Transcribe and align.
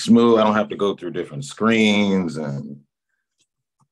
smooth. 0.00 0.38
I 0.38 0.44
don't 0.44 0.54
have 0.54 0.68
to 0.70 0.76
go 0.76 0.94
through 0.94 1.12
different 1.12 1.44
screens 1.44 2.36
and 2.36 2.80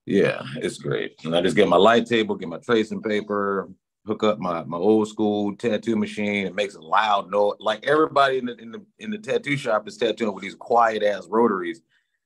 yeah, 0.06 0.40
it's 0.56 0.78
great. 0.78 1.22
And 1.24 1.36
I 1.36 1.42
just 1.42 1.54
get 1.54 1.68
my 1.68 1.76
light 1.76 2.06
table, 2.06 2.34
get 2.34 2.48
my 2.48 2.58
tracing 2.58 3.02
paper, 3.02 3.68
hook 4.06 4.24
up 4.24 4.38
my 4.38 4.64
my 4.64 4.78
old 4.78 5.06
school 5.06 5.54
tattoo 5.54 5.96
machine. 5.96 6.46
It 6.46 6.54
makes 6.54 6.74
a 6.74 6.80
loud 6.80 7.30
noise. 7.30 7.56
Like 7.60 7.86
everybody 7.86 8.38
in 8.38 8.46
the 8.46 8.56
in 8.56 8.72
the 8.72 8.82
in 8.98 9.10
the 9.10 9.18
tattoo 9.18 9.56
shop 9.56 9.86
is 9.86 9.98
tattooing 9.98 10.34
with 10.34 10.42
these 10.42 10.54
quiet 10.54 11.02
ass 11.02 11.26
rotaries, 11.28 11.82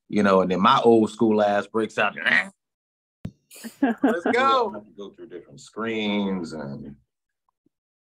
you 0.09 0.23
know. 0.23 0.43
And 0.43 0.51
then 0.51 0.61
my 0.61 0.81
old 0.85 1.11
school 1.11 1.43
ass 1.43 1.67
breaks 1.67 1.99
out. 1.99 2.17
Let's 3.83 4.25
go. 4.33 4.85
go 4.97 5.11
through 5.11 5.29
different 5.29 5.61
screens 5.61 6.53
and 6.53 6.95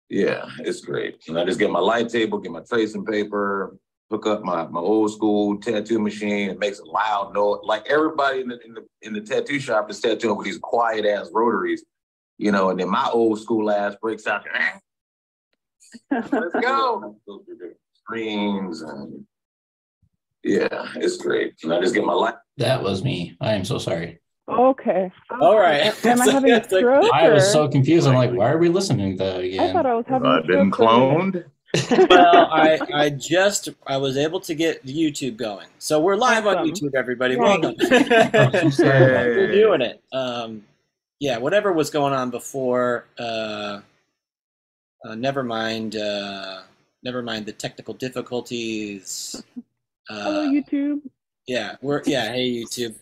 yeah, 0.09 0.46
it's 0.59 0.82
great. 0.82 1.23
And 1.28 1.38
I 1.38 1.46
just 1.46 1.59
get 1.59 1.70
my 1.70 1.80
light 1.80 2.09
table, 2.09 2.39
get 2.39 2.52
my 2.52 2.62
tracing 2.62 3.05
paper, 3.05 3.78
hook 4.09 4.25
up 4.25 4.43
my, 4.43 4.65
my 4.67 4.79
old 4.79 5.11
school 5.11 5.57
tattoo 5.59 5.99
machine. 5.99 6.49
It 6.49 6.59
makes 6.59 6.79
a 6.79 6.85
loud 6.85 7.33
noise. 7.33 7.59
Like 7.63 7.88
everybody 7.89 8.41
in 8.41 8.48
the, 8.48 8.59
in 8.65 8.73
the 8.73 8.85
in 9.02 9.13
the 9.13 9.21
tattoo 9.21 9.59
shop 9.59 9.89
is 9.89 9.99
tattooing 9.99 10.38
with 10.38 10.45
these 10.45 10.59
quiet 10.59 11.05
ass 11.05 11.29
rotaries, 11.34 11.84
you 12.38 12.51
know. 12.51 12.70
And 12.70 12.79
then 12.79 12.89
my 12.89 13.09
old 13.12 13.39
school 13.41 13.70
ass 13.70 13.95
breaks 14.01 14.27
out. 14.27 14.45
Let's 16.12 16.29
go. 16.29 17.15
go 17.27 17.43
through 17.45 17.57
the 17.59 17.75
screens 17.93 18.81
and 18.81 19.25
yeah, 20.43 20.87
it's 20.95 21.17
great. 21.17 21.55
And 21.63 21.73
I 21.73 21.81
just 21.81 21.93
get 21.93 22.05
my 22.05 22.13
light. 22.13 22.35
That 22.57 22.81
was 22.81 23.03
me. 23.03 23.35
I 23.41 23.53
am 23.53 23.65
so 23.65 23.77
sorry. 23.77 24.20
Okay. 24.49 25.12
All 25.41 25.59
right. 25.59 25.93
Am 26.05 26.21
I 26.21 26.31
having 26.31 26.51
a 26.51 26.63
stroke? 26.67 27.12
I 27.13 27.29
was 27.29 27.51
so 27.51 27.67
confused. 27.67 28.07
I'm 28.07 28.15
like, 28.15 28.31
why 28.31 28.49
are 28.49 28.57
we 28.57 28.70
listening 28.70 29.17
to 29.17 29.23
that 29.23 29.39
again? 29.41 29.59
I 29.59 29.73
thought 29.73 29.85
I 29.85 29.93
was 29.93 30.05
having 30.07 30.26
a 30.26 30.35
I've 30.35 30.48
been 30.48 30.71
cloned. 30.71 31.43
Well, 32.09 32.48
I, 32.52 32.80
I 32.94 33.09
just 33.09 33.70
I 33.85 33.98
was 33.98 34.17
able 34.17 34.39
to 34.41 34.55
get 34.55 34.85
YouTube 34.85 35.38
going, 35.38 35.67
so 35.80 35.99
we're 35.99 36.16
live 36.16 36.48
on 36.48 36.57
YouTube. 36.67 36.95
Everybody, 36.95 37.35
Yay. 37.35 37.40
welcome. 37.40 37.76
I'm 37.80 38.52
so 38.52 38.70
sorry 38.70 39.03
about 39.03 39.23
that. 39.23 39.35
we're 39.35 39.52
doing 39.52 39.82
it. 39.82 40.01
Um, 40.13 40.63
yeah, 41.20 41.38
whatever 41.38 41.73
was 41.73 41.90
going 41.90 42.13
on 42.13 42.29
before. 42.29 43.05
Uh, 43.20 43.82
uh, 45.05 45.15
never 45.15 45.43
mind. 45.43 45.95
Uh, 45.95 46.62
never 47.04 47.21
mind 47.21 47.45
the 47.45 47.54
technical 47.54 47.93
difficulties. 47.93 49.43
Uh, 50.10 50.23
Hello, 50.23 50.49
YouTube. 50.49 51.01
Yeah, 51.48 51.76
we're 51.82 52.01
yeah. 52.05 52.32
Hey, 52.32 52.51
YouTube. 52.51 52.95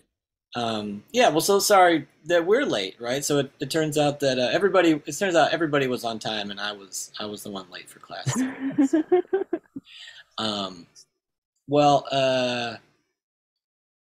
Um, 0.56 1.04
yeah, 1.12 1.30
well, 1.30 1.42
so 1.42 1.60
sorry 1.60 2.08
that 2.26 2.46
we're 2.46 2.66
late, 2.66 2.96
right? 3.00 3.24
So 3.24 3.40
it, 3.40 3.52
it 3.60 3.70
turns 3.70 3.98
out 3.98 4.22
that 4.22 4.40
uh, 4.40 4.50
everybody. 4.54 5.02
It 5.06 5.18
turns 5.20 5.36
out 5.36 5.52
everybody 5.54 5.88
was 5.88 6.06
on 6.06 6.18
time, 6.18 6.50
and 6.50 6.60
I 6.60 6.72
was 6.72 7.12
I 7.20 7.26
was 7.26 7.44
the 7.44 7.52
one 7.52 7.70
late 7.72 7.90
for 7.90 8.00
class. 8.00 8.34
Um, 10.38 10.88
well, 11.68 12.06
uh, 12.12 12.76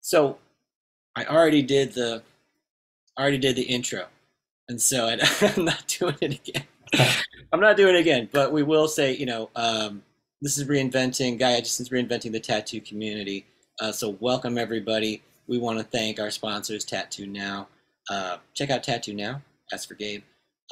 so 0.00 0.38
I 1.16 1.24
already 1.24 1.62
did 1.62 1.92
the 1.92 2.22
I 3.16 3.22
already 3.22 3.38
did 3.38 3.56
the 3.56 3.62
intro, 3.62 4.06
and 4.68 4.80
so 4.80 5.06
I, 5.06 5.18
I'm 5.56 5.64
not 5.64 5.86
doing 5.86 6.16
it 6.20 6.40
again. 6.48 6.64
I'm 7.52 7.60
not 7.60 7.76
doing 7.76 7.94
it 7.94 8.00
again, 8.00 8.28
but 8.32 8.52
we 8.52 8.62
will 8.62 8.88
say, 8.88 9.14
you 9.14 9.26
know, 9.26 9.50
um, 9.54 10.02
this 10.42 10.58
is 10.58 10.64
reinventing. 10.68 11.38
Guy 11.38 11.60
Aitchison's 11.60 11.90
reinventing 11.90 12.32
the 12.32 12.40
tattoo 12.40 12.80
community. 12.80 13.46
Uh, 13.80 13.92
so 13.92 14.16
welcome 14.20 14.58
everybody. 14.58 15.22
We 15.46 15.58
want 15.58 15.78
to 15.78 15.84
thank 15.84 16.18
our 16.18 16.30
sponsors, 16.30 16.84
Tattoo 16.84 17.26
Now. 17.26 17.68
Uh, 18.10 18.38
check 18.54 18.70
out 18.70 18.82
Tattoo 18.82 19.14
Now. 19.14 19.42
Ask 19.72 19.88
for 19.88 19.94
Gabe. 19.94 20.22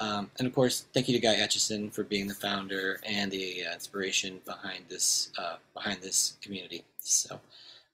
Um, 0.01 0.31
and 0.39 0.49
of 0.49 0.55
course, 0.55 0.87
thank 0.95 1.09
you 1.09 1.15
to 1.15 1.21
Guy 1.21 1.37
Aitchison 1.37 1.93
for 1.93 2.03
being 2.03 2.27
the 2.27 2.35
founder 2.35 3.01
and 3.05 3.31
the 3.31 3.65
uh, 3.69 3.75
inspiration 3.75 4.41
behind 4.47 4.85
this 4.89 5.31
uh, 5.39 5.57
behind 5.75 6.01
this 6.01 6.39
community. 6.41 6.85
So, 6.99 7.39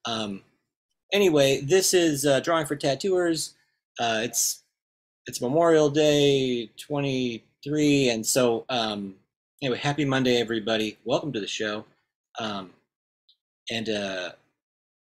um, 0.05 0.43
anyway, 1.13 1.61
this 1.61 1.95
is 1.95 2.25
uh, 2.25 2.41
drawing 2.41 2.67
for 2.67 2.77
tattooers. 2.77 3.55
Uh, 3.99 4.21
it's 4.23 4.63
it's 5.27 5.41
Memorial 5.41 5.91
Day 5.91 6.71
23, 6.79 8.11
and 8.11 8.25
so 8.25 8.65
um, 8.69 9.17
anyway, 9.61 9.79
happy 9.79 10.05
Monday, 10.05 10.41
everybody. 10.41 10.97
Welcome 11.05 11.33
to 11.33 11.41
the 11.41 11.49
show. 11.49 11.85
Um, 12.39 12.71
and 13.71 13.89
uh, 13.89 14.31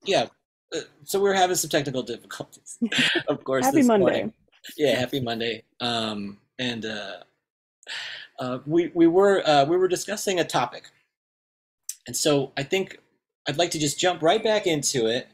yeah, 0.05 0.27
uh, 0.75 0.79
so 1.03 1.19
we're 1.19 1.33
having 1.33 1.55
some 1.55 1.69
technical 1.69 2.03
difficulties, 2.03 2.77
of 3.27 3.43
course. 3.43 3.65
Happy 3.65 3.83
Monday. 3.83 3.99
morning. 3.99 4.33
Yeah, 4.77 4.95
happy 4.95 5.19
Monday. 5.19 5.63
Um, 5.79 6.39
and 6.59 6.85
uh, 6.85 7.17
uh, 8.39 8.59
we 8.65 8.91
we 8.93 9.07
were 9.07 9.47
uh, 9.47 9.65
we 9.65 9.77
were 9.77 9.87
discussing 9.87 10.39
a 10.39 10.43
topic, 10.43 10.89
and 12.05 12.15
so 12.15 12.51
I 12.57 12.63
think 12.63 12.99
I'd 13.47 13.57
like 13.57 13.71
to 13.71 13.79
just 13.79 13.99
jump 13.99 14.21
right 14.21 14.43
back 14.43 14.67
into 14.67 15.07
it. 15.07 15.27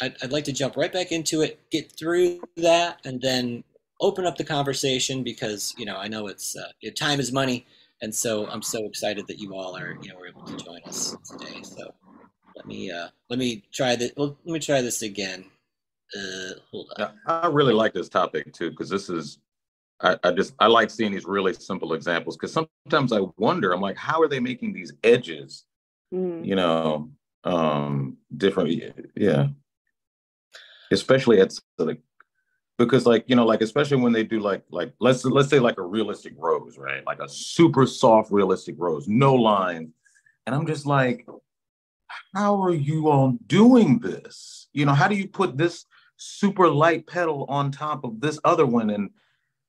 I'd, 0.00 0.16
I'd 0.22 0.32
like 0.32 0.44
to 0.44 0.52
jump 0.52 0.76
right 0.76 0.92
back 0.92 1.12
into 1.12 1.40
it, 1.42 1.60
get 1.70 1.92
through 1.92 2.40
that, 2.56 3.00
and 3.04 3.20
then 3.20 3.64
open 4.00 4.26
up 4.26 4.36
the 4.36 4.44
conversation 4.44 5.22
because 5.22 5.74
you 5.78 5.86
know 5.86 5.96
I 5.96 6.08
know 6.08 6.26
it's 6.26 6.56
uh, 6.56 6.90
time 6.96 7.20
is 7.20 7.32
money, 7.32 7.66
and 8.02 8.14
so 8.14 8.46
I'm 8.48 8.62
so 8.62 8.86
excited 8.86 9.26
that 9.28 9.38
you 9.38 9.54
all 9.54 9.76
are 9.76 9.96
you 10.02 10.08
know 10.08 10.16
were 10.16 10.26
able 10.26 10.42
to 10.42 10.56
join 10.56 10.80
us 10.86 11.16
today. 11.30 11.62
So 11.62 11.94
let 12.58 12.66
me 12.66 12.90
uh, 12.90 13.08
let 13.30 13.38
me 13.38 13.62
try 13.72 13.96
this. 13.96 14.12
Well, 14.16 14.36
let 14.44 14.52
me 14.52 14.58
try 14.58 14.82
this 14.82 15.02
again. 15.02 15.44
Uh, 16.14 16.54
hold 16.70 16.90
on. 16.96 16.96
Yeah, 16.98 17.10
I 17.26 17.46
really 17.46 17.72
like 17.72 17.94
this 17.94 18.08
topic 18.08 18.52
too 18.52 18.70
because 18.70 18.90
this 18.90 19.08
is, 19.08 19.38
I, 20.00 20.16
I 20.24 20.32
just 20.32 20.54
I 20.58 20.66
like 20.66 20.90
seeing 20.90 21.12
these 21.12 21.24
really 21.24 21.54
simple 21.54 21.92
examples 21.94 22.36
because 22.36 22.52
sometimes 22.52 23.12
I 23.12 23.20
wonder 23.36 23.72
I'm 23.72 23.80
like 23.80 23.96
how 23.96 24.20
are 24.20 24.28
they 24.28 24.40
making 24.40 24.74
these 24.74 24.92
edges 25.02 25.64
Mm. 26.10 26.46
you 26.46 26.56
know 26.56 27.10
um 27.44 28.16
different 28.34 28.82
yeah 29.14 29.48
especially 30.90 31.38
at 31.38 31.52
like 31.76 32.00
because 32.78 33.04
like 33.04 33.24
you 33.26 33.36
know 33.36 33.44
like 33.44 33.60
especially 33.60 33.98
when 33.98 34.14
they 34.14 34.24
do 34.24 34.40
like 34.40 34.62
like 34.70 34.94
let's 35.00 35.22
let's 35.26 35.50
say 35.50 35.58
like 35.58 35.76
a 35.76 35.82
realistic 35.82 36.32
rose 36.38 36.78
right 36.78 37.04
like 37.04 37.20
a 37.20 37.28
super 37.28 37.86
soft 37.86 38.32
realistic 38.32 38.74
rose 38.78 39.06
no 39.06 39.34
lines 39.34 39.92
and 40.46 40.54
i'm 40.54 40.66
just 40.66 40.86
like 40.86 41.26
how 42.34 42.62
are 42.62 42.74
you 42.74 43.08
all 43.08 43.36
doing 43.46 43.98
this 43.98 44.68
you 44.72 44.84
know 44.84 44.94
how 44.94 45.08
do 45.08 45.14
you 45.14 45.28
put 45.28 45.56
this 45.56 45.86
super 46.16 46.68
light 46.68 47.06
petal 47.06 47.46
on 47.48 47.70
top 47.70 48.04
of 48.04 48.20
this 48.20 48.38
other 48.44 48.66
one 48.66 48.90
and 48.90 49.10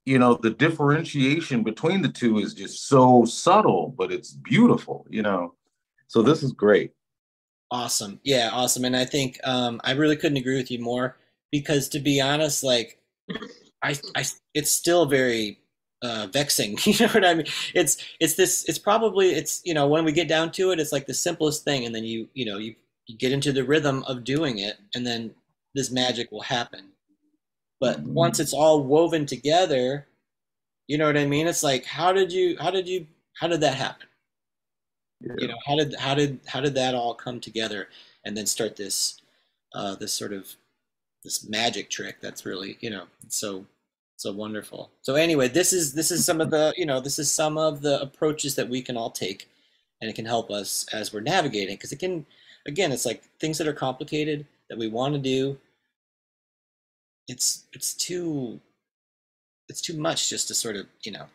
you 0.06 0.18
know 0.18 0.36
the 0.36 0.50
differentiation 0.50 1.64
between 1.64 2.02
the 2.02 2.10
two 2.10 2.40
is 2.40 2.54
just 2.54 2.88
so 2.88 3.26
subtle 3.26 3.94
but 3.98 4.12
it's 4.12 4.32
beautiful 4.32 5.06
you 5.10 5.22
know 5.22 5.54
so 6.08 6.22
this 6.22 6.42
is 6.44 6.52
great 6.52 6.92
Awesome. 7.72 8.20
Yeah, 8.24 8.50
awesome. 8.52 8.86
And 8.86 8.96
I 8.96 9.06
think 9.06 9.40
um, 9.44 9.80
I 9.84 9.92
really 9.92 10.16
couldn't 10.16 10.38
agree 10.38 10.58
with 10.58 10.72
you 10.72 10.80
more 10.80 11.18
because 11.52 11.88
to 11.90 12.00
be 12.00 12.20
honest, 12.20 12.64
like 12.64 13.00
I, 13.84 13.96
I 14.16 14.26
it's 14.56 14.72
still 14.72 15.06
very 15.06 15.60
uh, 16.02 16.28
vexing. 16.32 16.78
You 16.86 17.08
know 17.08 17.14
what 17.14 17.26
I 17.26 17.34
mean? 17.36 17.48
It's 17.74 17.98
it's 18.20 18.36
this. 18.36 18.66
It's 18.70 18.80
probably 18.80 19.32
it's 19.32 19.62
you 19.66 19.74
know 19.74 19.88
when 19.88 20.06
we 20.06 20.12
get 20.12 20.28
down 20.28 20.52
to 20.54 20.72
it, 20.72 20.80
it's 20.80 20.92
like 20.92 21.08
the 21.08 21.14
simplest 21.14 21.64
thing, 21.64 21.86
and 21.86 21.94
then 21.96 22.04
you 22.04 22.28
you 22.34 22.46
know 22.46 22.58
you, 22.58 22.76
you 23.08 23.18
get 23.18 23.32
into 23.32 23.52
the 23.52 23.64
rhythm 23.64 24.04
of 24.06 24.24
doing 24.24 24.60
it, 24.60 24.78
and 24.96 25.06
then 25.06 25.34
this 25.76 25.92
magic 25.92 26.32
will 26.32 26.42
happen. 26.42 26.90
But 27.80 28.02
Mhm. 28.04 28.14
once 28.14 28.40
it's 28.40 28.54
all 28.54 28.84
woven 28.84 29.26
together, 29.26 30.08
you 30.88 30.98
know 30.98 31.06
what 31.08 31.18
I 31.18 31.26
mean? 31.26 31.48
It's 31.48 31.64
like 31.64 31.86
how 31.86 32.14
did 32.14 32.32
you 32.32 32.58
how 32.60 32.72
did 32.72 32.88
you 32.88 33.08
how 33.40 33.48
did 33.48 33.62
that 33.62 33.76
happen? 33.76 34.08
you 35.38 35.48
know 35.48 35.58
how 35.66 35.76
did 35.76 35.96
how 35.96 36.16
did 36.16 36.40
how 36.48 36.62
did 36.62 36.76
that 36.76 36.96
all 36.96 37.14
come 37.14 37.40
together 37.40 37.90
and 38.24 38.38
then 38.38 38.46
start 38.46 38.76
this 38.78 39.20
uh, 39.76 39.96
this 39.96 40.14
sort 40.14 40.32
of 40.34 40.56
this 41.24 41.48
magic 41.48 41.90
trick 41.90 42.22
that's 42.22 42.46
really 42.46 42.78
you 42.80 42.90
know 42.90 43.06
so 43.28 43.66
so 44.20 44.34
wonderful. 44.34 44.92
So 45.02 45.16
anyway 45.16 45.48
this 45.48 45.74
is 45.74 45.94
this 45.94 46.12
is 46.12 46.26
some 46.26 46.42
of 46.42 46.52
the 46.52 46.74
you 46.78 46.86
know 46.86 47.00
this 47.00 47.20
is 47.20 47.32
some 47.32 47.58
of 47.58 47.82
the 47.82 48.02
approaches 48.02 48.56
that 48.56 48.68
we 48.70 48.82
can 48.82 48.98
all 48.98 49.10
take 49.12 49.50
and 50.02 50.10
it 50.10 50.14
can 50.16 50.26
help 50.26 50.52
us 50.52 50.86
as 50.94 51.14
we're 51.14 51.22
navigating 51.22 51.76
because 51.78 51.92
it 51.94 52.00
can 52.00 52.26
again 52.68 52.92
it's 52.92 53.06
like 53.06 53.24
things 53.40 53.58
that 53.58 53.68
are 53.68 53.74
complicated 53.74 54.46
that 54.70 54.78
we 54.78 54.88
want 54.90 55.14
to 55.16 55.20
do. 55.22 55.58
It's 57.30 57.66
it's 57.72 57.94
too 57.94 58.60
it's 59.70 59.82
too 59.82 59.98
much 59.98 60.30
just 60.30 60.48
to 60.50 60.56
sort 60.56 60.76
of 60.76 60.88
you 61.04 61.12
know 61.12 61.28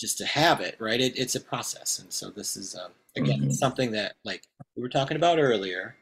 just 0.00 0.18
to 0.18 0.26
have 0.26 0.60
it 0.60 0.76
right? 0.80 1.00
It, 1.00 1.16
it's 1.18 1.34
a 1.34 1.40
process. 1.40 1.98
And 2.00 2.12
so 2.12 2.30
this 2.30 2.56
is 2.56 2.74
um, 2.76 2.92
again 3.16 3.40
Mhm. 3.40 3.52
something 3.52 3.90
that 3.92 4.14
like 4.24 4.42
we 4.76 4.82
were 4.82 4.88
talking 4.88 5.16
about 5.16 5.38
earlier 5.38 5.96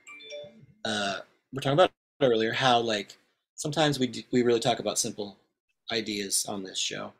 uh 0.85 1.20
we're 1.52 1.61
talking 1.62 1.75
about 1.79 1.93
earlier 2.23 2.52
how 2.52 2.81
like 2.81 3.19
sometimes 3.56 3.99
we 3.99 4.06
do, 4.08 4.23
we 4.32 4.43
really 4.43 4.61
talk 4.61 4.81
about 4.81 4.99
simple 4.99 5.38
ideas 5.93 6.47
on 6.49 6.62
this 6.62 6.79
show. 6.79 7.12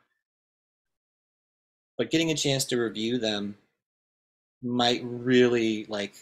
But 1.97 2.11
getting 2.11 2.31
a 2.31 2.35
chance 2.35 2.65
to 2.65 2.77
review 2.77 3.17
them 3.17 3.55
might 4.61 5.01
really 5.03 5.85
like 5.85 6.13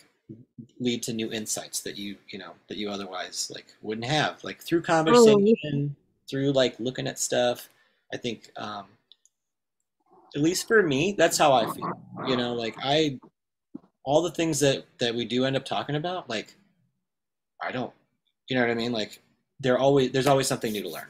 lead 0.80 1.04
to 1.04 1.14
new 1.14 1.32
insights 1.32 1.82
that 1.82 1.98
you 1.98 2.16
you 2.30 2.40
know 2.40 2.54
that 2.68 2.78
you 2.78 2.90
otherwise 2.90 3.52
like 3.54 3.74
wouldn't 3.82 4.08
have. 4.08 4.44
Like 4.44 4.62
through 4.62 4.84
conversation 4.84 5.96
through 6.30 6.52
like 6.52 6.80
looking 6.80 7.08
at 7.08 7.20
stuff 7.20 7.68
i 8.14 8.18
think 8.18 8.52
um 8.56 8.86
at 10.34 10.42
least 10.42 10.66
for 10.66 10.82
me 10.82 11.14
that's 11.18 11.38
how 11.38 11.52
i 11.52 11.66
feel. 11.74 11.92
You 12.26 12.38
know 12.38 12.54
like 12.54 12.76
i 12.82 13.20
all 14.04 14.22
the 14.22 14.32
things 14.32 14.60
that 14.62 14.86
that 15.00 15.14
we 15.14 15.26
do 15.26 15.44
end 15.44 15.58
up 15.58 15.66
talking 15.66 15.96
about 15.96 16.30
like 16.30 16.56
I 17.62 17.72
don't, 17.72 17.94
you 18.50 18.56
know 18.56 18.64
what 18.64 18.72
I 18.72 18.76
mean? 18.76 18.92
Like 18.92 19.22
there 19.60 19.78
always 19.78 20.12
there's 20.12 20.28
always 20.28 20.48
something 20.48 20.72
new 20.72 20.82
to 20.82 20.90
learn, 20.90 21.08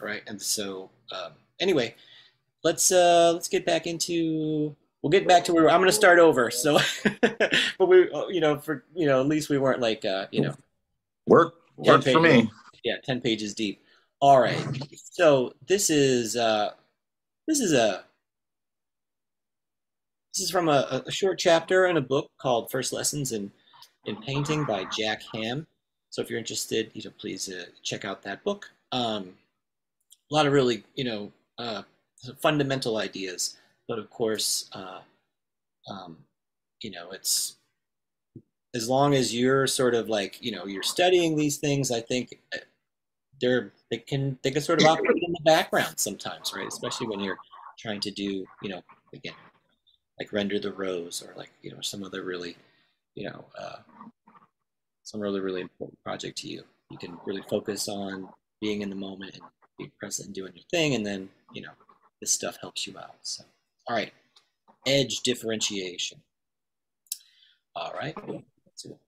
right? 0.00 0.22
And 0.26 0.40
so 0.40 0.90
um, 1.12 1.32
anyway, 1.60 1.94
let's 2.64 2.90
uh 2.92 3.32
let's 3.34 3.48
get 3.48 3.64
back 3.64 3.86
into 3.86 4.74
we'll 5.02 5.10
get 5.10 5.28
back 5.28 5.44
to 5.44 5.52
where 5.54 5.70
I'm 5.70 5.78
going 5.80 5.88
to 5.88 5.92
start 5.92 6.18
over. 6.18 6.50
So, 6.50 6.78
but 7.20 7.86
we 7.86 8.10
you 8.30 8.40
know 8.40 8.58
for 8.58 8.84
you 8.94 9.06
know 9.06 9.20
at 9.20 9.26
least 9.26 9.48
we 9.48 9.58
weren't 9.58 9.80
like 9.80 10.04
uh 10.04 10.26
you 10.30 10.42
know 10.42 10.54
Work 11.26 11.54
Yeah, 11.82 11.92
works 11.92 12.10
for 12.10 12.20
me. 12.20 12.50
yeah 12.84 12.96
10 13.04 13.20
pages 13.20 13.54
deep. 13.54 13.82
All 14.20 14.40
right, 14.40 14.64
so 14.94 15.52
this 15.68 15.90
is 15.90 16.34
uh 16.36 16.70
this 17.46 17.60
is 17.60 17.72
a 17.72 18.04
this 20.34 20.44
is 20.44 20.50
from 20.50 20.68
a, 20.68 21.02
a 21.06 21.10
short 21.10 21.38
chapter 21.38 21.86
in 21.86 21.96
a 21.96 22.00
book 22.00 22.30
called 22.38 22.70
First 22.70 22.92
Lessons 22.92 23.32
in 23.32 23.50
in 24.06 24.16
Painting 24.16 24.64
by 24.64 24.84
Jack 24.96 25.22
Hamm. 25.34 25.66
So 26.10 26.22
if 26.22 26.30
you're 26.30 26.38
interested, 26.38 26.90
you 26.94 27.02
know, 27.04 27.10
please 27.18 27.48
uh, 27.48 27.66
check 27.82 28.04
out 28.04 28.22
that 28.22 28.42
book. 28.42 28.70
Um, 28.92 29.34
a 30.30 30.34
lot 30.34 30.46
of 30.46 30.52
really, 30.52 30.84
you 30.94 31.04
know, 31.04 31.32
uh, 31.58 31.82
fundamental 32.40 32.98
ideas, 32.98 33.56
but 33.86 33.98
of 33.98 34.10
course, 34.10 34.68
uh, 34.72 35.00
um, 35.90 36.18
you 36.82 36.90
know, 36.90 37.10
it's 37.10 37.56
as 38.74 38.88
long 38.88 39.14
as 39.14 39.34
you're 39.34 39.66
sort 39.66 39.94
of 39.94 40.08
like, 40.08 40.38
you 40.42 40.52
know, 40.52 40.66
you're 40.66 40.82
studying 40.82 41.36
these 41.36 41.56
things. 41.56 41.90
I 41.90 42.00
think 42.00 42.38
uh, 42.54 42.58
they're 43.40 43.72
they 43.90 43.98
can 43.98 44.38
they 44.42 44.50
can 44.50 44.62
sort 44.62 44.82
of 44.82 44.88
operate 44.88 45.22
in 45.22 45.32
the 45.32 45.40
background 45.44 45.98
sometimes, 45.98 46.52
right? 46.54 46.66
Especially 46.66 47.06
when 47.06 47.20
you're 47.20 47.38
trying 47.78 48.00
to 48.00 48.10
do, 48.10 48.44
you 48.62 48.68
know, 48.68 48.82
again, 49.14 49.34
like 50.18 50.32
render 50.32 50.58
the 50.58 50.72
rose 50.72 51.22
or 51.22 51.34
like 51.36 51.50
you 51.62 51.70
know 51.70 51.80
some 51.80 52.04
other 52.04 52.22
really, 52.22 52.56
you 53.14 53.24
know, 53.24 53.44
uh, 53.58 53.76
some 55.04 55.20
really 55.20 55.40
really 55.40 55.62
important 55.62 55.98
project 56.04 56.36
to 56.38 56.48
you. 56.48 56.62
You 56.90 56.98
can 56.98 57.18
really 57.24 57.42
focus 57.48 57.88
on 57.88 58.28
being 58.60 58.82
in 58.82 58.90
the 58.90 58.96
moment 58.96 59.34
and 59.34 59.42
being 59.78 59.92
present 59.98 60.26
and 60.26 60.34
doing 60.34 60.52
your 60.54 60.64
thing, 60.70 60.94
and 60.94 61.06
then 61.06 61.28
you 61.52 61.62
know 61.62 61.72
this 62.20 62.32
stuff 62.32 62.58
helps 62.60 62.86
you 62.86 62.98
out. 62.98 63.16
So, 63.22 63.44
all 63.88 63.96
right, 63.96 64.12
edge 64.86 65.20
differentiation. 65.20 66.20
All 67.74 67.92
right, 67.94 68.16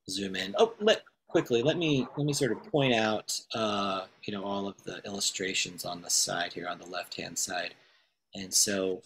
zoom 0.09 0.37
in. 0.37 0.55
Oh, 0.59 0.75
let 0.81 1.03
quickly 1.29 1.63
let 1.63 1.77
me 1.77 2.07
let 2.17 2.27
me 2.27 2.33
sort 2.33 2.53
of 2.53 2.63
point 2.71 2.95
out 2.95 3.39
uh, 3.55 4.07
you 4.25 4.33
know 4.33 4.45
all 4.45 4.67
of 4.67 4.83
the 4.85 5.01
illustrations 5.05 5.85
on 5.85 6.03
the 6.03 6.11
side 6.11 6.53
here 6.53 6.69
on 6.69 6.79
the 6.79 6.87
left 6.87 7.17
hand 7.17 7.39
side, 7.39 7.75
and 8.35 8.53
so 8.53 9.03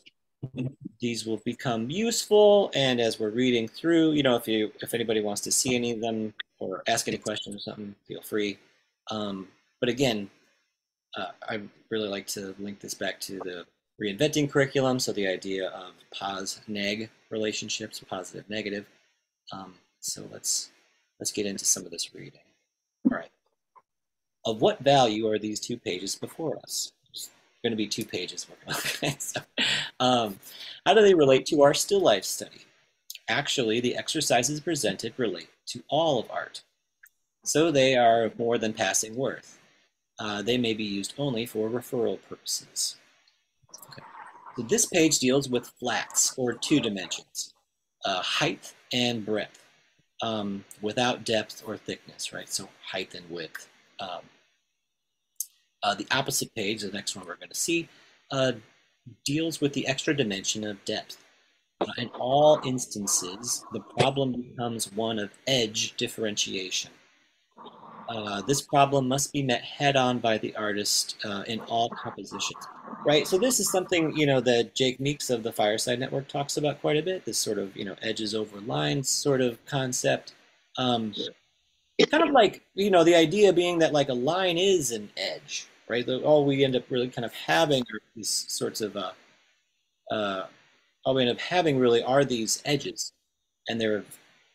these 1.00 1.26
will 1.26 1.40
become 1.44 1.90
useful. 1.90 2.70
And 2.74 3.00
as 3.00 3.18
we're 3.18 3.30
reading 3.30 3.68
through, 3.68 4.12
you 4.12 4.22
know, 4.22 4.36
if 4.36 4.48
you 4.48 4.72
if 4.80 4.94
anybody 4.94 5.20
wants 5.20 5.40
to 5.42 5.52
see 5.52 5.74
any 5.74 5.92
of 5.92 6.00
them 6.00 6.34
or 6.58 6.82
ask 6.86 7.08
any 7.08 7.18
questions 7.18 7.56
or 7.56 7.58
something, 7.58 7.94
feel 8.06 8.22
free. 8.22 8.58
Um, 9.10 9.48
but 9.80 9.88
again, 9.88 10.30
uh, 11.16 11.26
I 11.48 11.60
really 11.90 12.08
like 12.08 12.26
to 12.28 12.54
link 12.58 12.80
this 12.80 12.94
back 12.94 13.20
to 13.20 13.38
the 13.44 13.66
reinventing 14.02 14.50
curriculum. 14.50 14.98
So 14.98 15.12
the 15.12 15.28
idea 15.28 15.68
of 15.68 15.94
pos 16.12 16.60
neg 16.66 17.10
relationships, 17.30 18.02
positive 18.08 18.48
negative. 18.48 18.86
Um, 19.52 19.74
so 20.00 20.28
let's 20.32 20.70
let's 21.20 21.32
get 21.32 21.46
into 21.46 21.64
some 21.64 21.84
of 21.84 21.90
this 21.90 22.14
reading. 22.14 22.40
All 23.04 23.16
right. 23.18 23.30
Of 24.46 24.60
what 24.60 24.80
value 24.80 25.28
are 25.28 25.38
these 25.38 25.60
two 25.60 25.78
pages 25.78 26.14
before 26.16 26.58
us? 26.58 26.92
There's 27.06 27.30
going 27.62 27.72
to 27.72 27.76
be 27.76 27.86
two 27.86 28.04
pages. 28.04 28.46
Okay. 28.68 29.14
so, 29.18 29.40
um, 30.00 30.38
how 30.84 30.94
do 30.94 31.02
they 31.02 31.14
relate 31.14 31.46
to 31.46 31.62
our 31.62 31.74
still 31.74 32.00
life 32.00 32.24
study? 32.24 32.66
Actually, 33.28 33.80
the 33.80 33.96
exercises 33.96 34.60
presented 34.60 35.14
relate 35.16 35.48
to 35.66 35.82
all 35.88 36.20
of 36.20 36.30
art. 36.30 36.62
So 37.44 37.70
they 37.70 37.96
are 37.96 38.24
of 38.24 38.38
more 38.38 38.58
than 38.58 38.72
passing 38.72 39.16
worth. 39.16 39.58
Uh, 40.18 40.42
they 40.42 40.56
may 40.56 40.74
be 40.74 40.84
used 40.84 41.14
only 41.18 41.44
for 41.44 41.68
referral 41.68 42.18
purposes. 42.28 42.96
Okay. 43.90 44.02
So 44.56 44.62
this 44.62 44.86
page 44.86 45.18
deals 45.18 45.48
with 45.48 45.66
flats, 45.80 46.34
or 46.36 46.52
two 46.52 46.80
dimensions, 46.80 47.54
uh, 48.04 48.22
height 48.22 48.72
and 48.92 49.24
breadth, 49.26 49.64
um, 50.22 50.64
without 50.80 51.24
depth 51.24 51.62
or 51.66 51.76
thickness, 51.76 52.32
right? 52.32 52.48
So 52.48 52.68
height 52.82 53.14
and 53.14 53.28
width. 53.28 53.68
Um, 53.98 54.20
uh, 55.82 55.94
the 55.94 56.06
opposite 56.10 56.54
page, 56.54 56.82
the 56.82 56.90
next 56.92 57.16
one 57.16 57.26
we're 57.26 57.36
going 57.36 57.48
to 57.48 57.54
see, 57.54 57.88
uh, 58.30 58.52
deals 59.24 59.60
with 59.60 59.72
the 59.72 59.86
extra 59.86 60.16
dimension 60.16 60.64
of 60.64 60.82
depth. 60.84 61.18
Uh, 61.80 61.86
in 61.98 62.08
all 62.20 62.60
instances, 62.64 63.64
the 63.72 63.80
problem 63.98 64.32
becomes 64.32 64.90
one 64.92 65.18
of 65.18 65.30
edge 65.46 65.94
differentiation. 65.96 66.90
Uh, 68.08 68.42
this 68.42 68.60
problem 68.60 69.08
must 69.08 69.32
be 69.32 69.42
met 69.42 69.62
head 69.62 69.96
on 69.96 70.18
by 70.18 70.38
the 70.38 70.54
artist 70.56 71.16
uh, 71.24 71.42
in 71.46 71.60
all 71.60 71.88
compositions. 71.90 72.66
Right, 73.06 73.26
so 73.26 73.38
this 73.38 73.60
is 73.60 73.70
something 73.70 74.16
you 74.16 74.26
know 74.26 74.40
that 74.40 74.74
Jake 74.74 75.00
Meeks 75.00 75.30
of 75.30 75.42
the 75.42 75.52
Fireside 75.52 76.00
Network 76.00 76.28
talks 76.28 76.56
about 76.56 76.80
quite 76.80 76.96
a 76.96 77.02
bit. 77.02 77.24
This 77.24 77.38
sort 77.38 77.58
of 77.58 77.76
you 77.76 77.84
know 77.84 77.96
edges 78.02 78.34
over 78.34 78.60
lines 78.60 79.08
sort 79.08 79.40
of 79.40 79.64
concept. 79.66 80.34
Um, 80.78 81.14
kind 82.10 82.24
of 82.24 82.30
like 82.30 82.62
you 82.74 82.90
know 82.90 83.04
the 83.04 83.14
idea 83.14 83.52
being 83.52 83.78
that 83.78 83.92
like 83.92 84.08
a 84.08 84.14
line 84.14 84.58
is 84.58 84.90
an 84.90 85.10
edge, 85.16 85.66
right? 85.88 86.08
All 86.08 86.44
we 86.44 86.64
end 86.64 86.76
up 86.76 86.84
really 86.90 87.08
kind 87.08 87.24
of 87.24 87.32
having 87.34 87.82
are 87.82 88.00
these 88.16 88.46
sorts 88.48 88.80
of 88.80 88.96
uh, 88.96 89.12
uh, 90.10 90.46
all 91.04 91.14
we 91.14 91.22
end 91.22 91.30
up 91.30 91.40
having 91.40 91.78
really 91.78 92.02
are 92.02 92.24
these 92.24 92.62
edges, 92.64 93.12
and 93.68 93.80
they're 93.80 94.04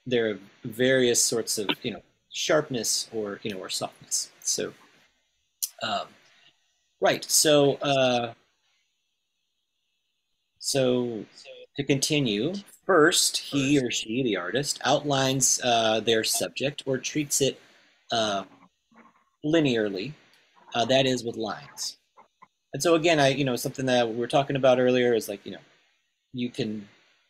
they're 0.05 0.39
various 0.63 1.23
sorts 1.23 1.57
of 1.57 1.69
you 1.83 1.93
know 1.93 2.01
sharpness 2.31 3.09
or 3.13 3.39
you 3.43 3.51
know 3.51 3.59
or 3.59 3.69
softness. 3.69 4.29
So, 4.41 4.73
um, 5.83 6.07
right. 7.01 7.23
So, 7.23 7.75
uh, 7.75 8.33
so 10.59 11.25
to 11.75 11.83
continue, 11.83 12.53
first 12.85 13.37
he 13.37 13.79
or 13.79 13.91
she, 13.91 14.23
the 14.23 14.37
artist, 14.37 14.79
outlines 14.83 15.59
uh, 15.63 15.99
their 16.01 16.23
subject 16.23 16.83
or 16.85 16.97
treats 16.97 17.41
it 17.41 17.59
uh, 18.11 18.43
linearly. 19.45 20.13
Uh, 20.75 20.85
that 20.85 21.07
is 21.07 21.23
with 21.23 21.35
lines. 21.35 21.97
And 22.73 22.83
so 22.83 22.95
again, 22.95 23.19
I 23.19 23.29
you 23.29 23.43
know 23.43 23.55
something 23.55 23.85
that 23.87 24.07
we 24.07 24.15
were 24.15 24.27
talking 24.27 24.55
about 24.55 24.79
earlier 24.79 25.13
is 25.13 25.27
like 25.27 25.45
you 25.45 25.53
know 25.53 25.59
you 26.33 26.49
can 26.49 26.87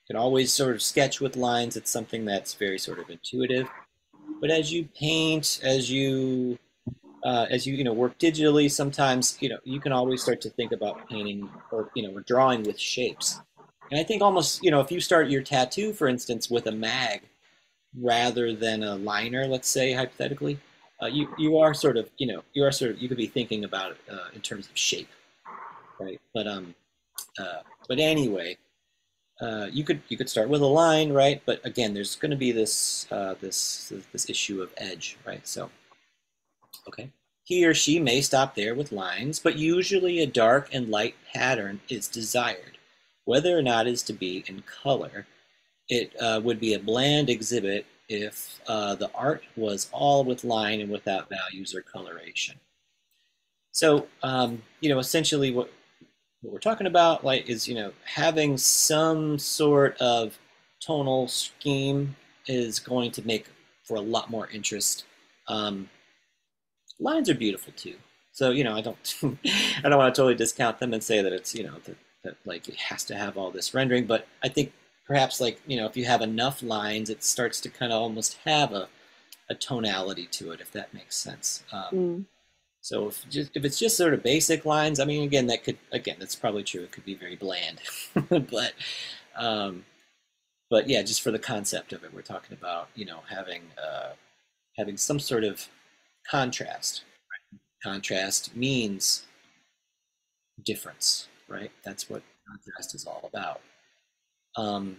can 0.08 0.16
always 0.16 0.52
sort 0.52 0.76
of 0.76 0.82
sketch 0.82 1.22
with 1.22 1.38
lines. 1.38 1.78
It's 1.78 1.92
something 1.92 2.26
that's 2.26 2.54
very 2.56 2.80
sort 2.80 3.00
of 3.00 3.10
intuitive. 3.10 3.70
But 4.42 4.52
as 4.52 4.72
you 4.72 4.88
paint, 4.98 5.60
as 5.64 5.92
you 5.92 6.58
uh, 7.24 7.46
as 7.50 7.68
you 7.68 7.76
you 7.76 7.84
know 7.84 7.94
work 7.94 8.18
digitally, 8.18 8.72
sometimes 8.72 9.38
you 9.40 9.50
know 9.50 9.58
you 9.64 9.80
can 9.80 9.92
always 9.92 10.22
start 10.22 10.42
to 10.42 10.50
think 10.50 10.72
about 10.72 11.08
painting 11.10 11.50
or 11.72 11.90
you 11.94 12.04
know 12.04 12.16
or 12.16 12.22
drawing 12.22 12.64
with 12.64 12.80
shapes. 12.80 13.42
And 13.92 14.00
I 14.00 14.04
think 14.04 14.22
almost 14.22 14.64
you 14.64 14.72
know 14.72 14.80
if 14.80 14.92
you 14.92 15.00
start 15.00 15.30
your 15.30 15.42
tattoo, 15.42 15.94
for 15.94 16.08
instance, 16.08 16.50
with 16.50 16.68
a 16.68 16.72
mag 16.72 17.22
rather 18.00 18.54
than 18.54 18.84
a 18.84 18.96
liner, 18.96 19.48
let's 19.48 19.68
say 19.68 19.94
hypothetically, 19.94 20.60
uh, 21.02 21.08
you 21.08 21.28
you 21.38 21.58
are 21.58 21.74
sort 21.74 21.98
of 21.98 22.10
you 22.18 22.28
know 22.28 22.44
you 22.54 22.64
are 22.64 22.72
sort 22.72 22.92
of 22.92 23.02
you 23.02 23.08
could 23.08 23.18
be 23.18 23.28
thinking 23.28 23.64
about 23.64 23.92
it 23.92 23.98
uh, 24.12 24.28
in 24.34 24.42
terms 24.42 24.68
of 24.68 24.78
shape, 24.78 25.10
right? 26.00 26.20
But 26.34 26.48
um, 26.48 26.76
uh, 27.38 27.62
but 27.88 28.00
anyway, 28.00 28.58
uh, 29.42 29.68
you 29.72 29.84
could 29.84 30.02
you 30.10 30.18
could 30.18 30.30
start 30.30 30.50
with 30.50 30.62
a 30.62 30.66
line, 30.68 31.14
right? 31.14 31.42
But 31.46 31.66
again, 31.66 31.94
there's 31.94 32.16
going 32.16 32.32
to 32.32 32.38
be 32.38 32.52
this 32.52 33.08
uh, 33.12 33.36
this 33.40 33.94
this 34.12 34.30
issue 34.30 34.62
of 34.62 34.74
edge, 34.78 35.18
right? 35.26 35.48
So, 35.48 35.70
okay, 36.88 37.10
he 37.44 37.66
or 37.66 37.74
she 37.74 38.00
may 38.00 38.22
stop 38.22 38.56
there 38.56 38.76
with 38.76 38.92
lines, 38.92 39.40
but 39.40 39.58
usually 39.58 40.20
a 40.20 40.28
dark 40.28 40.70
and 40.74 40.90
light 40.90 41.16
pattern 41.34 41.80
is 41.90 42.08
desired, 42.08 42.78
whether 43.26 43.58
or 43.58 43.62
not 43.62 43.88
it 43.88 43.94
is 43.94 44.04
to 44.04 44.14
be 44.14 44.44
in 44.48 44.64
color. 44.64 45.26
It 45.88 46.14
uh, 46.22 46.42
would 46.44 46.60
be 46.60 46.74
a 46.74 46.80
bland 46.80 47.30
exhibit 47.30 47.86
if 48.10 48.60
uh, 48.68 48.96
the 48.96 49.10
art 49.14 49.44
was 49.56 49.90
all 49.92 50.24
with 50.24 50.44
line 50.44 50.82
and 50.82 50.92
without 50.92 51.30
values 51.30 51.74
or 51.74 51.82
coloration. 51.82 52.56
So, 53.72 54.08
um, 54.24 54.62
you 54.82 54.90
know, 54.90 55.00
essentially 55.00 55.52
what 55.52 55.72
what 56.42 56.54
we're 56.54 56.60
talking 56.60 56.88
about 56.88 57.24
like 57.24 57.50
is 57.50 57.68
you 57.68 57.76
know 57.76 57.92
having 58.06 58.58
some 58.58 59.38
sort 59.38 59.98
of 59.98 60.38
tonal 60.80 61.28
scheme 61.28 62.16
is 62.48 62.80
going 62.80 63.12
to 63.12 63.26
make 63.28 63.46
for 63.84 63.98
a 63.98 64.02
lot 64.02 64.30
more 64.30 64.48
interest. 64.50 65.04
Um, 65.48 65.90
lines 67.00 67.30
are 67.30 67.36
beautiful 67.36 67.74
too. 67.76 67.96
So 68.32 68.52
you 68.52 68.64
know 68.64 68.76
i 68.76 68.82
don't 68.82 69.16
i 69.84 69.90
don't 69.90 69.98
want 69.98 70.14
to 70.14 70.20
totally 70.20 70.36
discount 70.36 70.80
them 70.80 70.94
and 70.94 71.04
say 71.04 71.22
that 71.22 71.34
it's 71.34 71.54
you 71.54 71.64
know 71.64 71.76
that, 71.86 71.98
that 72.24 72.36
like 72.46 72.70
it 72.70 72.76
has 72.78 73.04
to 73.06 73.16
have 73.16 73.38
all 73.38 73.52
this 73.52 73.74
rendering 73.74 74.06
but 74.06 74.28
i 74.44 74.48
think 74.48 74.72
perhaps 75.06 75.42
like 75.42 75.60
you 75.68 75.76
know 75.76 75.86
if 75.86 75.98
you 75.98 76.06
have 76.06 76.22
enough 76.22 76.64
lines 76.64 77.10
it 77.10 77.24
starts 77.24 77.60
to 77.60 77.70
kind 77.70 77.92
of 77.92 78.02
almost 78.02 78.38
have 78.46 78.72
a, 78.72 78.88
a 79.50 79.56
tonality 79.56 80.26
to 80.28 80.52
it 80.52 80.62
if 80.62 80.72
that 80.72 80.94
makes 80.94 81.18
sense. 81.18 81.64
Um, 81.74 81.90
Mm. 81.94 82.26
So 82.82 83.08
if 83.08 83.30
just 83.30 83.52
if 83.56 83.66
it's 83.66 83.80
just 83.80 83.98
sort 83.98 84.14
of 84.14 84.24
basic 84.24 84.66
lines, 84.66 85.00
I 85.00 85.06
mean, 85.06 85.24
again, 85.24 85.48
that 85.48 85.64
could 85.64 85.78
again 85.92 86.16
that's 86.20 86.36
probably 86.36 86.64
true. 86.64 86.84
It 86.84 86.92
could 86.92 87.06
be 87.06 87.16
very 87.16 87.36
bland, 87.36 87.82
but 88.30 88.74
um, 89.38 89.86
but 90.70 90.88
yeah, 90.88 91.02
just 91.02 91.22
for 91.22 91.32
the 91.32 91.40
concept 91.40 91.94
of 91.94 92.04
it, 92.04 92.14
we're 92.14 92.22
talking 92.22 92.56
about 92.60 92.90
you 92.96 93.06
know 93.06 93.20
having 93.30 93.64
uh, 93.82 94.12
having 94.78 94.98
some 94.98 95.20
sort 95.20 95.44
of 95.44 95.68
contrast. 96.30 97.04
Contrast 97.84 98.56
means 98.56 99.26
difference, 100.66 101.28
right? 101.48 101.72
That's 101.84 102.10
what 102.10 102.22
contrast 102.48 102.96
is 102.96 103.06
all 103.06 103.30
about. 103.32 103.62
Um, 104.58 104.98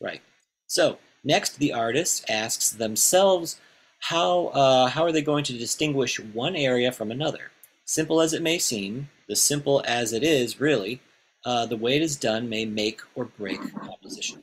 right. 0.00 0.20
So 0.66 0.98
next, 1.24 1.58
the 1.58 1.72
artist 1.72 2.24
asks 2.28 2.70
themselves 2.70 3.60
how 4.08 4.46
uh, 4.48 4.86
how 4.86 5.02
are 5.02 5.10
they 5.10 5.22
going 5.22 5.42
to 5.44 5.58
distinguish 5.58 6.20
one 6.20 6.54
area 6.54 6.92
from 6.92 7.10
another? 7.10 7.50
Simple 7.84 8.20
as 8.20 8.32
it 8.32 8.42
may 8.42 8.58
seem, 8.58 9.08
the 9.28 9.34
simple 9.34 9.82
as 9.86 10.12
it 10.12 10.22
is, 10.22 10.60
really, 10.60 11.00
uh, 11.44 11.66
the 11.66 11.76
way 11.76 11.96
it 11.96 12.02
is 12.02 12.14
done 12.14 12.48
may 12.48 12.64
make 12.64 13.00
or 13.16 13.24
break 13.24 13.60
composition. 13.74 14.42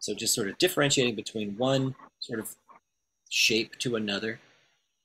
So 0.00 0.12
just 0.12 0.34
sort 0.34 0.48
of 0.48 0.58
differentiating 0.58 1.14
between 1.14 1.56
one 1.56 1.94
sort 2.18 2.40
of 2.40 2.56
shape 3.30 3.78
to 3.78 3.94
another. 3.94 4.40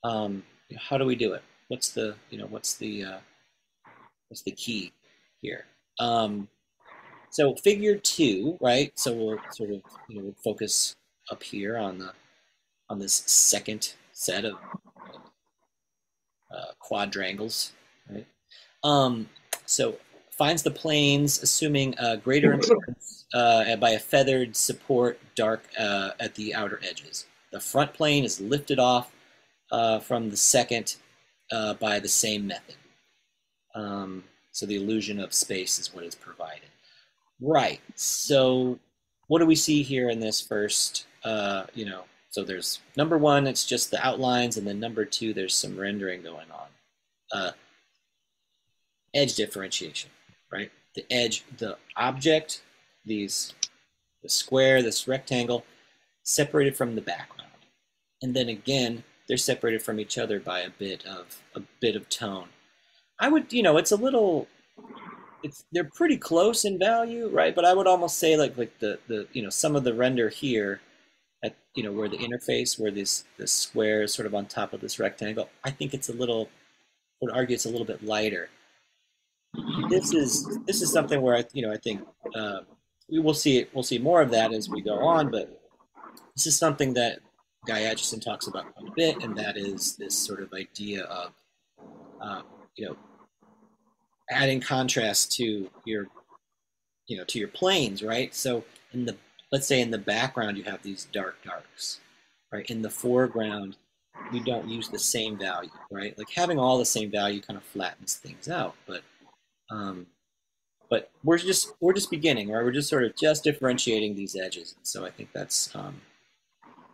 Um, 0.03 0.43
how 0.77 0.97
do 0.97 1.05
we 1.05 1.15
do 1.15 1.33
it? 1.33 1.43
What's 1.67 1.91
the 1.91 2.15
you 2.31 2.39
know 2.39 2.47
what's 2.47 2.73
the 2.75 3.03
uh, 3.03 3.19
what's 4.29 4.41
the 4.41 4.51
key 4.51 4.93
here? 5.41 5.65
Um, 5.99 6.47
so 7.29 7.55
figure 7.55 7.97
two, 7.97 8.57
right? 8.61 8.97
So 8.97 9.13
we'll 9.13 9.39
sort 9.51 9.69
of 9.69 9.81
you 10.09 10.23
know 10.23 10.33
focus 10.43 10.95
up 11.29 11.43
here 11.43 11.77
on 11.77 11.99
the 11.99 12.13
on 12.91 12.99
this 12.99 13.23
second 13.25 13.93
set 14.11 14.43
of 14.43 14.55
uh, 16.53 16.73
quadrangles, 16.79 17.71
right? 18.09 18.27
Um, 18.83 19.29
so 19.65 19.95
finds 20.29 20.61
the 20.61 20.71
planes, 20.71 21.41
assuming 21.41 21.95
a 21.97 22.17
greater 22.17 22.51
importance 22.51 23.25
uh, 23.33 23.77
by 23.77 23.91
a 23.91 23.99
feathered 23.99 24.57
support 24.57 25.17
dark 25.35 25.63
uh, 25.79 26.11
at 26.19 26.35
the 26.35 26.53
outer 26.53 26.81
edges. 26.83 27.25
The 27.51 27.61
front 27.61 27.93
plane 27.93 28.25
is 28.25 28.41
lifted 28.41 28.77
off 28.77 29.13
uh, 29.71 29.99
from 29.99 30.29
the 30.29 30.37
second 30.37 30.97
uh, 31.49 31.75
by 31.75 31.99
the 31.99 32.09
same 32.09 32.45
method. 32.45 32.75
Um, 33.73 34.25
so 34.51 34.65
the 34.65 34.75
illusion 34.75 35.17
of 35.17 35.33
space 35.33 35.79
is 35.79 35.93
what 35.93 36.03
is 36.03 36.15
provided. 36.15 36.69
Right. 37.39 37.79
So 37.95 38.79
what 39.27 39.39
do 39.39 39.45
we 39.45 39.55
see 39.55 39.81
here 39.81 40.09
in 40.09 40.19
this 40.19 40.41
first, 40.41 41.05
uh, 41.23 41.63
you 41.73 41.85
know, 41.85 42.03
so 42.31 42.45
there's 42.45 42.79
number 42.95 43.17
one, 43.17 43.45
it's 43.45 43.65
just 43.65 43.91
the 43.91 44.05
outlines, 44.05 44.55
and 44.55 44.65
then 44.65 44.79
number 44.79 45.03
two, 45.03 45.33
there's 45.33 45.53
some 45.53 45.77
rendering 45.77 46.23
going 46.23 46.47
on. 46.49 46.67
Uh, 47.33 47.51
edge 49.13 49.35
differentiation, 49.35 50.09
right? 50.49 50.71
The 50.95 51.05
edge, 51.11 51.43
the 51.57 51.77
object, 51.97 52.61
these, 53.05 53.53
the 54.23 54.29
square, 54.29 54.81
this 54.81 55.09
rectangle, 55.09 55.65
separated 56.23 56.77
from 56.77 56.95
the 56.95 57.01
background. 57.01 57.51
And 58.21 58.33
then 58.33 58.47
again, 58.47 59.03
they're 59.27 59.35
separated 59.35 59.81
from 59.81 59.99
each 59.99 60.17
other 60.17 60.39
by 60.39 60.61
a 60.61 60.69
bit 60.69 61.05
of 61.05 61.43
a 61.55 61.61
bit 61.81 61.97
of 61.97 62.07
tone. 62.07 62.47
I 63.19 63.27
would, 63.27 63.51
you 63.51 63.63
know, 63.63 63.75
it's 63.75 63.91
a 63.91 63.97
little, 63.97 64.47
it's 65.43 65.65
they're 65.73 65.83
pretty 65.83 66.17
close 66.17 66.63
in 66.63 66.79
value, 66.79 67.27
right? 67.29 67.53
But 67.53 67.65
I 67.65 67.73
would 67.73 67.87
almost 67.87 68.19
say 68.19 68.37
like 68.37 68.57
like 68.57 68.79
the 68.79 68.99
the 69.07 69.27
you 69.33 69.41
know 69.41 69.49
some 69.49 69.75
of 69.75 69.83
the 69.83 69.93
render 69.93 70.29
here 70.29 70.79
at 71.43 71.55
you 71.75 71.83
know 71.83 71.91
where 71.91 72.09
the 72.09 72.17
interface 72.17 72.79
where 72.79 72.91
this 72.91 73.25
this 73.37 73.51
square 73.51 74.03
is 74.03 74.13
sort 74.13 74.25
of 74.25 74.35
on 74.35 74.45
top 74.45 74.73
of 74.73 74.81
this 74.81 74.99
rectangle 74.99 75.49
i 75.63 75.69
think 75.71 75.93
it's 75.93 76.09
a 76.09 76.13
little 76.13 76.49
I 77.21 77.25
would 77.25 77.35
argue 77.35 77.53
it's 77.53 77.65
a 77.65 77.69
little 77.69 77.85
bit 77.85 78.03
lighter 78.03 78.49
this 79.89 80.13
is 80.13 80.59
this 80.65 80.81
is 80.81 80.91
something 80.91 81.21
where 81.21 81.35
i 81.35 81.43
you 81.53 81.61
know 81.61 81.71
i 81.71 81.77
think 81.77 82.01
uh, 82.35 82.59
we 83.09 83.19
will 83.19 83.33
see 83.33 83.59
it. 83.59 83.69
we'll 83.73 83.83
see 83.83 83.99
more 83.99 84.21
of 84.21 84.31
that 84.31 84.53
as 84.53 84.69
we 84.69 84.81
go 84.81 84.99
on 84.99 85.29
but 85.29 85.61
this 86.35 86.47
is 86.47 86.57
something 86.57 86.93
that 86.93 87.19
guy 87.67 87.81
Aitchison 87.81 88.23
talks 88.23 88.47
about 88.47 88.73
quite 88.73 88.87
a 88.87 88.93
bit 88.95 89.23
and 89.23 89.37
that 89.37 89.57
is 89.57 89.95
this 89.97 90.17
sort 90.17 90.41
of 90.41 90.51
idea 90.53 91.03
of 91.03 91.33
uh, 92.21 92.41
you 92.75 92.85
know 92.85 92.95
adding 94.29 94.61
contrast 94.61 95.31
to 95.33 95.69
your 95.85 96.07
you 97.07 97.17
know 97.17 97.25
to 97.25 97.37
your 97.37 97.49
planes 97.49 98.01
right 98.01 98.33
so 98.33 98.63
in 98.93 99.05
the 99.05 99.15
let's 99.51 99.67
say 99.67 99.81
in 99.81 99.91
the 99.91 99.97
background 99.97 100.57
you 100.57 100.63
have 100.63 100.81
these 100.81 101.07
dark 101.11 101.37
darks, 101.43 101.99
right? 102.51 102.69
In 102.69 102.81
the 102.81 102.89
foreground, 102.89 103.77
you 104.31 104.43
don't 104.43 104.69
use 104.69 104.89
the 104.89 104.99
same 104.99 105.37
value, 105.37 105.69
right? 105.91 106.17
Like 106.17 106.29
having 106.29 106.59
all 106.59 106.77
the 106.77 106.85
same 106.85 107.11
value 107.11 107.41
kind 107.41 107.57
of 107.57 107.63
flattens 107.63 108.15
things 108.15 108.49
out, 108.49 108.75
but 108.87 109.01
um, 109.69 110.07
but 110.89 111.09
we're 111.23 111.37
just 111.37 111.73
we're 111.79 111.93
just 111.93 112.11
beginning, 112.11 112.49
right? 112.49 112.63
We're 112.63 112.71
just 112.71 112.89
sort 112.89 113.03
of 113.03 113.15
just 113.15 113.43
differentiating 113.43 114.15
these 114.15 114.35
edges, 114.35 114.73
and 114.75 114.85
so 114.85 115.05
I 115.05 115.09
think 115.09 115.29
that's 115.33 115.73
um, 115.75 116.01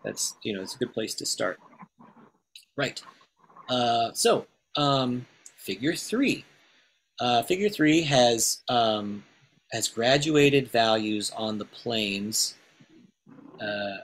that's 0.03 0.35
you 0.43 0.53
know 0.53 0.61
it's 0.61 0.75
a 0.75 0.77
good 0.77 0.93
place 0.93 1.15
to 1.15 1.25
start. 1.25 1.59
Right. 2.75 3.01
Uh, 3.69 4.11
so 4.13 4.45
um, 4.75 5.25
figure 5.57 5.95
three. 5.95 6.45
Uh, 7.19 7.41
figure 7.41 7.69
three 7.69 8.03
has 8.03 8.59
um, 8.69 9.23
has 9.71 9.88
graduated 9.88 10.69
values 10.69 11.31
on 11.36 11.57
the 11.57 11.65
planes 11.65 12.55
uh, 13.62 13.97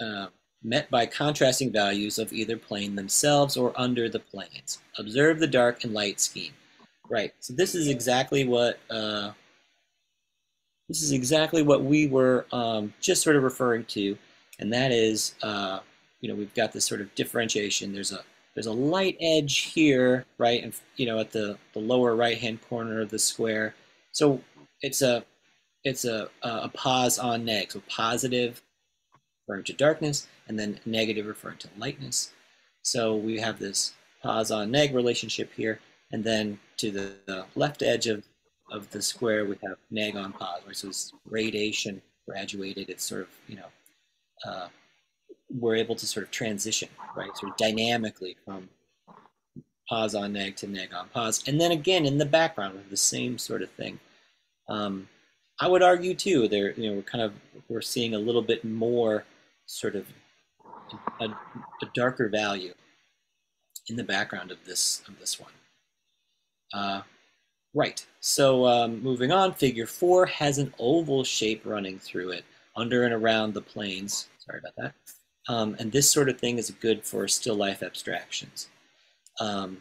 uh, 0.00 0.26
met 0.62 0.90
by 0.90 1.06
contrasting 1.06 1.72
values 1.72 2.18
of 2.18 2.32
either 2.32 2.56
plane 2.56 2.94
themselves 2.96 3.56
or 3.56 3.72
under 3.76 4.08
the 4.08 4.18
planes. 4.18 4.78
Observe 4.98 5.38
the 5.38 5.46
dark 5.46 5.84
and 5.84 5.94
light 5.94 6.20
scheme. 6.20 6.52
Right. 7.08 7.32
So 7.40 7.54
this 7.54 7.74
is 7.74 7.88
exactly 7.88 8.44
what 8.44 8.78
uh, 8.90 9.30
this 10.88 11.02
is 11.02 11.12
exactly 11.12 11.62
what 11.62 11.82
we 11.82 12.06
were 12.06 12.46
um, 12.52 12.92
just 13.00 13.22
sort 13.22 13.36
of 13.36 13.44
referring 13.44 13.84
to, 13.86 14.18
and 14.58 14.72
that 14.72 14.92
is, 14.92 15.34
uh, 15.42 15.80
you 16.20 16.28
know, 16.28 16.34
we've 16.34 16.54
got 16.54 16.72
this 16.72 16.84
sort 16.84 17.00
of 17.00 17.14
differentiation. 17.14 17.92
There's 17.92 18.12
a 18.12 18.20
there's 18.54 18.66
a 18.66 18.72
light 18.72 19.16
edge 19.20 19.72
here, 19.72 20.24
right, 20.38 20.62
and 20.62 20.74
you 20.96 21.06
know, 21.06 21.20
at 21.20 21.30
the 21.30 21.58
the 21.74 21.78
lower 21.78 22.16
right 22.16 22.38
hand 22.38 22.60
corner 22.68 23.00
of 23.00 23.10
the 23.10 23.18
square 23.18 23.74
so 24.16 24.40
it's 24.80 25.02
a 25.02 25.26
it's 25.84 26.06
a 26.06 26.30
a 26.42 26.70
pos 26.70 27.18
on 27.18 27.44
neg. 27.44 27.70
So 27.70 27.82
positive 27.86 28.62
referring 29.46 29.64
to 29.64 29.74
darkness, 29.74 30.26
and 30.48 30.58
then 30.58 30.80
negative 30.86 31.26
referring 31.26 31.58
to 31.58 31.68
lightness. 31.76 32.32
So 32.80 33.14
we 33.14 33.38
have 33.40 33.58
this 33.58 33.92
pause 34.22 34.50
on 34.50 34.70
neg 34.70 34.94
relationship 34.94 35.52
here, 35.54 35.80
and 36.12 36.24
then 36.24 36.58
to 36.78 36.90
the, 36.90 37.16
the 37.26 37.44
left 37.56 37.82
edge 37.82 38.06
of 38.06 38.24
of 38.72 38.90
the 38.90 39.02
square 39.02 39.44
we 39.44 39.58
have 39.62 39.76
neg 39.90 40.16
on 40.16 40.32
pause, 40.32 40.62
right? 40.66 40.74
So 40.74 40.88
it's 40.88 41.12
gradation, 41.28 42.00
graduated. 42.26 42.88
It's 42.88 43.04
sort 43.04 43.20
of 43.20 43.28
you 43.48 43.56
know 43.56 43.68
uh, 44.46 44.68
we're 45.50 45.76
able 45.76 45.94
to 45.94 46.06
sort 46.06 46.24
of 46.24 46.30
transition, 46.30 46.88
right? 47.14 47.36
Sort 47.36 47.52
of 47.52 47.58
dynamically 47.58 48.38
from 48.46 48.70
pause 49.88 50.14
on 50.14 50.32
neg 50.32 50.56
to 50.56 50.66
neg 50.66 50.92
on 50.92 51.08
pause, 51.08 51.42
And 51.46 51.60
then 51.60 51.72
again, 51.72 52.06
in 52.06 52.18
the 52.18 52.26
background, 52.26 52.74
we 52.74 52.80
have 52.80 52.90
the 52.90 52.96
same 52.96 53.38
sort 53.38 53.62
of 53.62 53.70
thing. 53.72 53.98
Um, 54.68 55.08
I 55.60 55.68
would 55.68 55.82
argue 55.82 56.14
too, 56.14 56.48
there, 56.48 56.72
you 56.72 56.88
know, 56.88 56.96
we're 56.96 57.02
kind 57.02 57.22
of, 57.22 57.32
we're 57.68 57.80
seeing 57.80 58.14
a 58.14 58.18
little 58.18 58.42
bit 58.42 58.64
more 58.64 59.24
sort 59.66 59.96
of 59.96 60.06
a, 61.20 61.26
a 61.26 61.86
darker 61.94 62.28
value 62.28 62.74
in 63.88 63.96
the 63.96 64.04
background 64.04 64.50
of 64.50 64.58
this, 64.64 65.02
of 65.08 65.18
this 65.18 65.40
one. 65.40 65.52
Uh, 66.74 67.02
right, 67.74 68.04
so 68.20 68.66
um, 68.66 69.02
moving 69.02 69.32
on, 69.32 69.54
figure 69.54 69.86
four 69.86 70.26
has 70.26 70.58
an 70.58 70.74
oval 70.78 71.24
shape 71.24 71.62
running 71.64 71.98
through 71.98 72.30
it, 72.30 72.44
under 72.76 73.04
and 73.04 73.14
around 73.14 73.54
the 73.54 73.62
planes. 73.62 74.28
Sorry 74.38 74.58
about 74.58 74.76
that. 74.76 74.94
Um, 75.48 75.76
and 75.78 75.90
this 75.90 76.10
sort 76.10 76.28
of 76.28 76.38
thing 76.38 76.58
is 76.58 76.70
good 76.70 77.04
for 77.04 77.26
still 77.28 77.54
life 77.54 77.82
abstractions 77.82 78.68
um, 79.40 79.78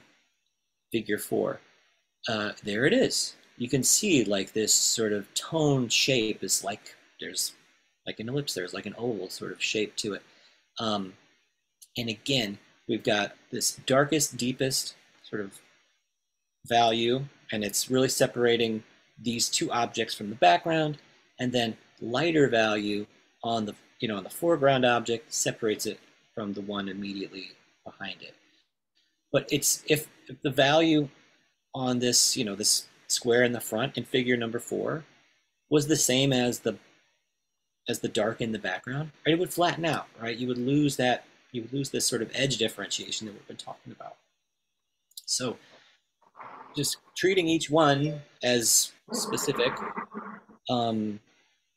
figure 0.91 1.17
four. 1.17 1.59
Uh, 2.27 2.51
there 2.63 2.85
it 2.85 2.93
is. 2.93 3.35
You 3.57 3.69
can 3.69 3.83
see 3.83 4.23
like 4.23 4.53
this 4.53 4.73
sort 4.73 5.13
of 5.13 5.33
tone 5.33 5.89
shape 5.89 6.43
is 6.43 6.63
like 6.63 6.95
there's 7.19 7.53
like 8.05 8.19
an 8.19 8.29
ellipse, 8.29 8.53
there's 8.53 8.73
like 8.73 8.85
an 8.85 8.95
oval 8.97 9.29
sort 9.29 9.51
of 9.51 9.61
shape 9.61 9.95
to 9.97 10.13
it. 10.13 10.21
Um, 10.79 11.13
and 11.97 12.09
again, 12.09 12.57
we've 12.87 13.03
got 13.03 13.35
this 13.51 13.79
darkest, 13.85 14.37
deepest 14.37 14.95
sort 15.23 15.41
of 15.41 15.59
value, 16.67 17.25
and 17.51 17.63
it's 17.63 17.89
really 17.89 18.09
separating 18.09 18.83
these 19.21 19.49
two 19.49 19.71
objects 19.71 20.13
from 20.13 20.29
the 20.29 20.35
background, 20.35 20.97
and 21.39 21.51
then 21.51 21.77
lighter 22.01 22.49
value 22.49 23.05
on 23.43 23.65
the 23.65 23.75
you 23.99 24.07
know 24.07 24.17
on 24.17 24.23
the 24.23 24.29
foreground 24.29 24.85
object 24.85 25.33
separates 25.33 25.85
it 25.85 25.99
from 26.33 26.53
the 26.53 26.61
one 26.61 26.89
immediately 26.89 27.51
behind 27.85 28.21
it. 28.21 28.35
But 29.31 29.47
it's 29.51 29.83
if, 29.87 30.07
if 30.27 30.41
the 30.41 30.49
value 30.49 31.09
on 31.73 31.99
this, 31.99 32.35
you 32.35 32.43
know, 32.43 32.55
this 32.55 32.87
square 33.15 33.43
in 33.43 33.53
the 33.53 33.61
front 33.61 33.97
in 33.97 34.03
figure 34.03 34.37
number 34.37 34.59
four 34.59 35.05
was 35.69 35.87
the 35.87 35.95
same 35.95 36.31
as 36.31 36.59
the 36.59 36.77
as 37.87 37.99
the 37.99 38.07
dark 38.07 38.41
in 38.41 38.51
the 38.51 38.59
background, 38.59 39.11
right? 39.25 39.33
It 39.33 39.39
would 39.39 39.53
flatten 39.53 39.85
out, 39.85 40.07
right? 40.19 40.35
You 40.35 40.47
would 40.47 40.57
lose 40.57 40.95
that, 40.97 41.25
you 41.51 41.61
would 41.61 41.73
lose 41.73 41.91
this 41.91 42.05
sort 42.05 42.21
of 42.21 42.31
edge 42.33 42.57
differentiation 42.57 43.27
that 43.27 43.33
we've 43.33 43.47
been 43.47 43.57
talking 43.57 43.91
about. 43.91 44.15
So 45.25 45.57
just 46.75 46.97
treating 47.15 47.47
each 47.47 47.69
one 47.69 48.21
as 48.43 48.91
specific, 49.11 49.71
um, 50.69 51.19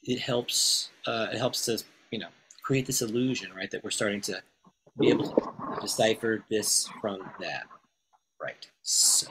it 0.02 0.18
helps, 0.18 0.90
uh, 1.07 1.28
it 1.33 1.37
helps 1.37 1.66
to, 1.66 1.83
you 2.11 2.18
know, 2.18 2.28
create 2.62 2.87
this 2.87 3.02
illusion, 3.02 3.52
right? 3.54 3.71
That 3.71 3.85
we're 3.85 3.90
starting 3.90 4.23
to 4.23 4.42
be 4.99 5.11
able 5.11 5.28
to 5.28 5.80
decipher 5.80 6.42
this 6.50 6.88
from 7.00 7.21
that. 7.40 7.64
Right. 8.40 8.66
So, 8.83 9.28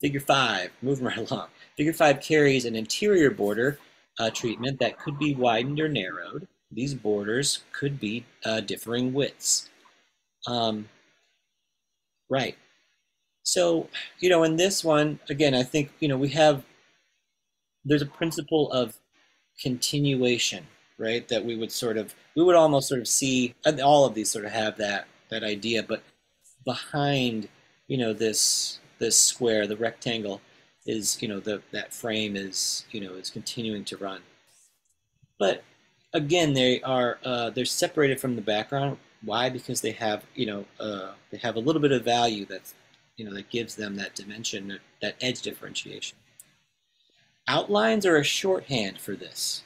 figure 0.00 0.20
five, 0.20 0.70
moving 0.82 1.06
right 1.06 1.30
along. 1.30 1.48
Figure 1.76 1.92
five 1.92 2.20
carries 2.20 2.64
an 2.64 2.76
interior 2.76 3.30
border 3.30 3.78
uh, 4.18 4.30
treatment 4.30 4.80
that 4.80 4.98
could 4.98 5.18
be 5.18 5.34
widened 5.34 5.80
or 5.80 5.88
narrowed. 5.88 6.48
These 6.70 6.94
borders 6.94 7.64
could 7.72 7.98
be 7.98 8.26
uh, 8.44 8.60
differing 8.60 9.12
widths. 9.12 9.70
Um, 10.46 10.88
right. 12.28 12.56
So, 13.42 13.88
you 14.20 14.28
know, 14.28 14.42
in 14.42 14.56
this 14.56 14.84
one, 14.84 15.18
again, 15.30 15.54
I 15.54 15.62
think, 15.62 15.90
you 16.00 16.08
know, 16.08 16.18
we 16.18 16.28
have, 16.30 16.64
there's 17.84 18.02
a 18.02 18.06
principle 18.06 18.70
of 18.72 18.98
continuation, 19.62 20.66
right? 20.98 21.26
That 21.28 21.44
we 21.44 21.56
would 21.56 21.72
sort 21.72 21.96
of, 21.96 22.14
we 22.36 22.44
would 22.44 22.56
almost 22.56 22.88
sort 22.88 23.00
of 23.00 23.08
see, 23.08 23.54
all 23.82 24.04
of 24.04 24.14
these 24.14 24.30
sort 24.30 24.44
of 24.44 24.52
have 24.52 24.76
that, 24.76 25.06
that 25.30 25.44
idea, 25.44 25.82
but 25.82 26.02
behind, 26.66 27.48
you 27.86 27.96
know, 27.96 28.12
this, 28.12 28.80
this 28.98 29.18
square, 29.18 29.66
the 29.66 29.76
rectangle 29.76 30.40
is, 30.86 31.20
you 31.22 31.28
know, 31.28 31.40
the, 31.40 31.62
that 31.72 31.92
frame 31.92 32.36
is, 32.36 32.84
you 32.90 33.00
know, 33.00 33.14
is 33.14 33.30
continuing 33.30 33.84
to 33.86 33.96
run. 33.96 34.20
But 35.38 35.62
again, 36.12 36.54
they 36.54 36.80
are, 36.82 37.18
uh, 37.24 37.50
they're 37.50 37.64
separated 37.64 38.20
from 38.20 38.36
the 38.36 38.42
background. 38.42 38.98
Why? 39.22 39.50
Because 39.50 39.80
they 39.80 39.92
have, 39.92 40.24
you 40.34 40.46
know, 40.46 40.64
uh, 40.80 41.12
they 41.30 41.38
have 41.38 41.56
a 41.56 41.60
little 41.60 41.82
bit 41.82 41.92
of 41.92 42.04
value 42.04 42.46
that's 42.46 42.74
you 43.18 43.24
know, 43.24 43.34
that 43.34 43.50
gives 43.50 43.74
them 43.74 43.96
that 43.96 44.14
dimension, 44.14 44.78
that 45.02 45.16
edge 45.20 45.42
differentiation. 45.42 46.16
Outlines 47.48 48.06
are 48.06 48.16
a 48.16 48.24
shorthand 48.24 49.00
for 49.00 49.16
this, 49.16 49.64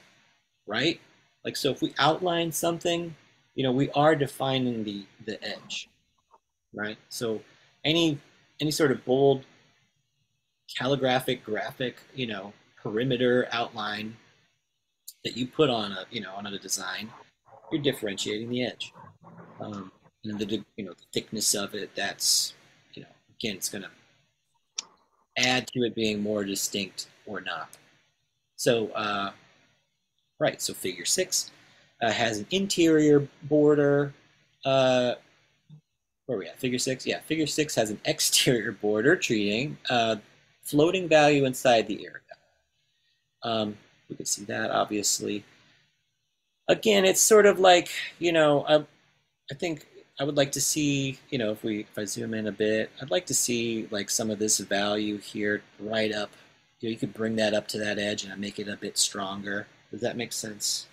right? 0.66 1.00
Like, 1.44 1.56
so 1.56 1.70
if 1.70 1.82
we 1.82 1.94
outline 1.98 2.50
something, 2.50 3.14
you 3.54 3.62
know, 3.62 3.72
we 3.72 3.90
are 3.90 4.16
defining 4.16 4.84
the, 4.84 5.04
the 5.26 5.42
edge, 5.44 5.88
right? 6.74 6.96
So 7.10 7.42
any, 7.84 8.18
any 8.62 8.71
sort 8.71 8.92
of 8.92 9.04
bold 9.04 9.45
calligraphic, 10.78 11.45
graphic, 11.45 11.97
you 12.14 12.28
know, 12.28 12.52
perimeter 12.81 13.49
outline 13.50 14.16
that 15.25 15.37
you 15.37 15.49
put 15.49 15.69
on 15.69 15.90
a, 15.90 16.07
you 16.12 16.21
know, 16.21 16.33
on 16.35 16.47
a 16.47 16.59
design, 16.59 17.11
you're 17.73 17.83
differentiating 17.83 18.49
the 18.49 18.64
edge. 18.64 18.92
Um, 19.61 19.90
and 20.25 20.38
the, 20.38 20.64
you 20.76 20.85
know, 20.85 20.92
the 20.92 21.04
thickness 21.12 21.54
of 21.54 21.75
it, 21.75 21.90
that's 21.97 22.54
you 22.95 23.02
know, 23.02 23.09
again, 23.37 23.57
it's 23.57 23.69
going 23.69 23.83
to 23.83 23.90
add 25.37 25.66
to 25.66 25.81
it 25.81 25.97
being 25.97 26.23
more 26.23 26.45
distinct 26.45 27.09
or 27.26 27.40
not. 27.40 27.76
So, 28.54 28.90
uh, 28.90 29.33
right, 30.38 30.62
so 30.62 30.73
figure 30.73 31.04
six 31.04 31.50
uh, 32.00 32.12
has 32.12 32.38
an 32.38 32.47
interior 32.52 33.26
border. 33.42 34.14
Uh, 34.64 35.14
where 36.32 36.38
are 36.38 36.40
we 36.40 36.48
at? 36.48 36.58
Figure 36.58 36.78
six? 36.78 37.06
Yeah, 37.06 37.20
figure 37.20 37.46
six 37.46 37.74
has 37.74 37.90
an 37.90 38.00
exterior 38.06 38.72
border 38.72 39.16
treating 39.16 39.76
uh, 39.90 40.16
floating 40.62 41.06
value 41.06 41.44
inside 41.44 41.86
the 41.86 42.06
area. 42.06 42.20
Um, 43.42 43.76
we 44.08 44.16
can 44.16 44.24
see 44.24 44.44
that 44.44 44.70
obviously. 44.70 45.44
Again, 46.68 47.04
it's 47.04 47.20
sort 47.20 47.44
of 47.44 47.58
like, 47.58 47.90
you 48.18 48.32
know, 48.32 48.64
I, 48.66 48.76
I 49.50 49.54
think 49.54 49.86
I 50.18 50.24
would 50.24 50.36
like 50.36 50.52
to 50.52 50.60
see, 50.60 51.18
you 51.28 51.36
know, 51.36 51.50
if 51.50 51.62
we 51.62 51.80
if 51.80 51.98
I 51.98 52.04
zoom 52.06 52.32
in 52.32 52.46
a 52.46 52.52
bit, 52.52 52.90
I'd 53.02 53.10
like 53.10 53.26
to 53.26 53.34
see 53.34 53.88
like 53.90 54.08
some 54.08 54.30
of 54.30 54.38
this 54.38 54.58
value 54.58 55.18
here 55.18 55.62
right 55.80 56.12
up. 56.14 56.30
You, 56.80 56.88
know, 56.88 56.92
you 56.92 56.98
could 56.98 57.12
bring 57.12 57.36
that 57.36 57.52
up 57.52 57.68
to 57.68 57.78
that 57.78 57.98
edge 57.98 58.24
and 58.24 58.40
make 58.40 58.58
it 58.58 58.68
a 58.68 58.76
bit 58.76 58.96
stronger. 58.96 59.66
Does 59.90 60.00
that 60.00 60.16
make 60.16 60.32
sense? 60.32 60.86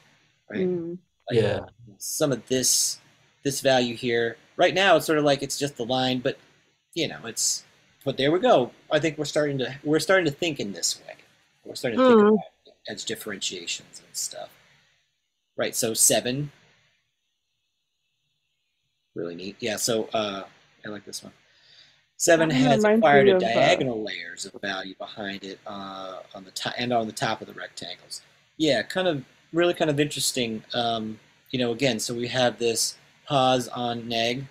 Right. 0.50 0.67
Mm. 0.67 0.98
Like, 1.29 1.41
Yeah. 1.41 1.60
Some 1.98 2.34
of 2.34 2.46
this 2.48 3.00
this 3.43 3.62
value 3.62 3.96
here 3.96 4.36
right 4.60 4.75
now 4.75 4.98
it's 4.98 5.08
sort 5.08 5.18
of 5.18 5.24
like 5.25 5.42
it's 5.42 5.58
just 5.58 5.78
the 5.78 5.86
line, 5.86 6.20
but 6.20 6.38
you 6.94 7.07
know 7.07 7.20
it's. 7.25 7.64
But 8.05 8.18
there 8.18 8.31
we 8.31 8.40
go. 8.40 8.72
I 8.92 9.00
think 9.00 9.18
we're 9.18 9.25
starting 9.25 9.57
to 9.57 9.75
we're 9.83 10.00
starting 10.00 10.25
to 10.25 10.31
think 10.31 10.60
in 10.60 10.74
this 10.74 11.00
way. 11.01 11.16
We're 11.66 11.75
starting 11.75 12.00
to 12.00 12.05
think 12.07 12.20
Hmm. 12.20 12.27
about 12.27 12.75
edge 12.88 13.05
differentiations 13.05 14.01
and 14.05 14.16
stuff. 14.16 14.50
Right. 15.57 15.75
So 15.75 15.94
seven 15.94 16.51
really 19.16 19.36
neat. 19.36 19.55
Yeah, 19.60 19.75
so 19.75 20.10
uh, 20.14 20.44
I 20.86 20.90
like 20.90 21.03
this 21.05 21.24
one. 21.24 21.33
Seven 22.18 22.50
has 22.50 22.83
acquired 22.83 23.27
a 23.29 23.40
diagonal 23.40 24.03
layers 24.03 24.46
of 24.46 24.60
value 24.62 24.96
behind 24.96 25.44
it 25.44 25.60
uh, 25.66 26.20
on 26.36 26.44
the 26.44 26.51
top 26.51 26.74
and 26.77 26.92
on 26.94 27.07
the 27.07 27.14
top 27.14 27.42
of 27.42 27.48
the 27.48 27.53
rectangles. 27.53 28.22
Yeah, 28.57 28.81
kind 28.83 29.07
of 29.07 29.24
really 29.53 29.74
kind 29.74 29.90
of 29.90 30.00
interesting. 30.00 30.64
Um, 30.74 31.20
you 31.51 31.60
know, 31.60 31.72
again, 31.72 32.00
so 32.00 32.14
we 32.14 32.27
have 32.27 32.60
this 32.60 32.98
pause 33.25 33.68
on 33.70 34.07
neg 34.07 34.46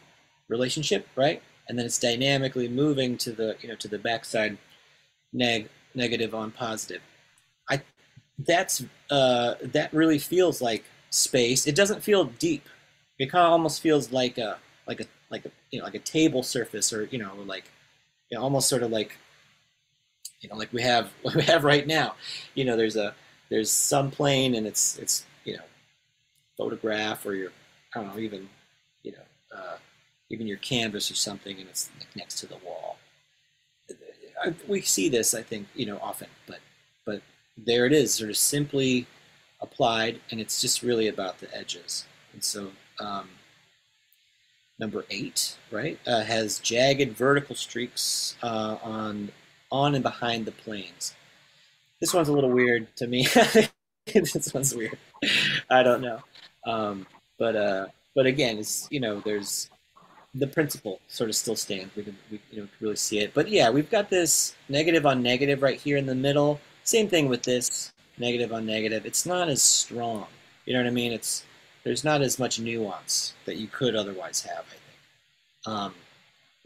relationship, 0.48 1.06
right? 1.16 1.42
And 1.68 1.78
then 1.78 1.86
it's 1.86 1.98
dynamically 1.98 2.68
moving 2.68 3.16
to 3.18 3.32
the 3.32 3.56
you 3.60 3.68
know 3.68 3.74
to 3.76 3.88
the 3.88 3.98
backside 3.98 4.58
neg 5.32 5.68
negative 5.94 6.34
on 6.34 6.50
positive. 6.50 7.02
I 7.68 7.82
that's 8.38 8.84
uh, 9.10 9.54
that 9.62 9.92
really 9.92 10.18
feels 10.18 10.62
like 10.62 10.84
space. 11.10 11.66
It 11.66 11.74
doesn't 11.74 12.02
feel 12.02 12.24
deep. 12.24 12.64
It 13.18 13.30
kind 13.30 13.44
of 13.44 13.52
almost 13.52 13.82
feels 13.82 14.12
like 14.12 14.38
a 14.38 14.58
like 14.86 15.00
a 15.00 15.06
like 15.30 15.44
a 15.44 15.50
you 15.70 15.78
know 15.78 15.84
like 15.84 15.94
a 15.94 16.00
table 16.00 16.42
surface 16.42 16.92
or 16.92 17.04
you 17.06 17.18
know 17.18 17.32
like 17.46 17.64
you 18.30 18.38
know, 18.38 18.44
almost 18.44 18.68
sort 18.68 18.82
of 18.82 18.90
like 18.90 19.16
you 20.40 20.48
know 20.48 20.56
like 20.56 20.72
we 20.72 20.82
have 20.82 21.10
we 21.34 21.42
have 21.42 21.64
right 21.64 21.86
now. 21.86 22.14
You 22.54 22.64
know, 22.64 22.76
there's 22.76 22.96
a 22.96 23.14
there's 23.50 23.70
some 23.70 24.10
plane 24.10 24.54
and 24.54 24.66
it's 24.66 24.98
it's 24.98 25.24
you 25.44 25.56
know 25.56 25.64
photograph 26.56 27.24
or 27.26 27.34
your 27.34 27.50
I 27.94 28.00
don't 28.00 28.14
know 28.14 28.20
even 28.20 28.48
you 29.02 29.12
know 29.12 29.56
uh, 29.56 29.76
even 30.30 30.46
your 30.46 30.58
canvas 30.58 31.10
or 31.10 31.14
something 31.14 31.58
and 31.58 31.68
it's 31.68 31.90
next 32.14 32.38
to 32.38 32.46
the 32.46 32.56
wall. 32.64 32.98
We 34.66 34.82
see 34.82 35.08
this 35.08 35.34
I 35.34 35.42
think 35.42 35.66
you 35.74 35.86
know 35.86 35.98
often, 36.00 36.28
but 36.46 36.60
but 37.04 37.22
there 37.56 37.86
it 37.86 37.92
is, 37.92 38.14
sort 38.14 38.30
of 38.30 38.36
simply 38.36 39.06
applied, 39.60 40.20
and 40.30 40.40
it's 40.40 40.60
just 40.60 40.82
really 40.82 41.08
about 41.08 41.38
the 41.38 41.54
edges. 41.56 42.06
And 42.32 42.42
so 42.42 42.70
um, 43.00 43.28
number 44.78 45.04
eight, 45.10 45.56
right, 45.70 45.98
uh, 46.06 46.22
has 46.22 46.58
jagged 46.60 47.16
vertical 47.16 47.56
streaks 47.56 48.36
uh, 48.42 48.76
on 48.82 49.30
on 49.70 49.94
and 49.94 50.02
behind 50.02 50.46
the 50.46 50.52
planes. 50.52 51.14
This 52.00 52.14
one's 52.14 52.28
a 52.28 52.32
little 52.32 52.50
weird 52.50 52.94
to 52.96 53.06
me. 53.06 53.26
this 54.06 54.54
one's 54.54 54.74
weird. 54.74 54.98
I 55.68 55.82
don't 55.82 56.00
know, 56.00 56.20
um, 56.66 57.06
but 57.38 57.56
uh, 57.56 57.86
but 58.14 58.26
again, 58.26 58.58
it's 58.58 58.86
you 58.90 59.00
know 59.00 59.20
there's 59.20 59.68
the 60.34 60.46
principle 60.46 61.00
sort 61.08 61.30
of 61.30 61.36
still 61.36 61.56
stands. 61.56 61.94
We 61.96 62.04
can 62.04 62.16
we 62.30 62.40
you 62.50 62.62
know 62.62 62.68
really 62.80 62.96
see 62.96 63.18
it. 63.20 63.32
But 63.34 63.48
yeah, 63.48 63.70
we've 63.70 63.90
got 63.90 64.10
this 64.10 64.54
negative 64.68 65.06
on 65.06 65.22
negative 65.22 65.62
right 65.62 65.78
here 65.78 65.96
in 65.96 66.06
the 66.06 66.14
middle. 66.14 66.60
Same 66.84 67.08
thing 67.08 67.28
with 67.28 67.42
this 67.42 67.92
negative 68.18 68.52
on 68.52 68.66
negative. 68.66 69.06
It's 69.06 69.26
not 69.26 69.48
as 69.48 69.62
strong. 69.62 70.26
You 70.66 70.74
know 70.74 70.80
what 70.80 70.88
I 70.88 70.92
mean? 70.92 71.12
It's 71.12 71.44
there's 71.84 72.04
not 72.04 72.20
as 72.20 72.38
much 72.38 72.60
nuance 72.60 73.34
that 73.46 73.56
you 73.56 73.66
could 73.66 73.94
otherwise 73.94 74.42
have. 74.42 74.64
I 74.66 74.76
think. 74.76 74.82
Um, 75.66 75.94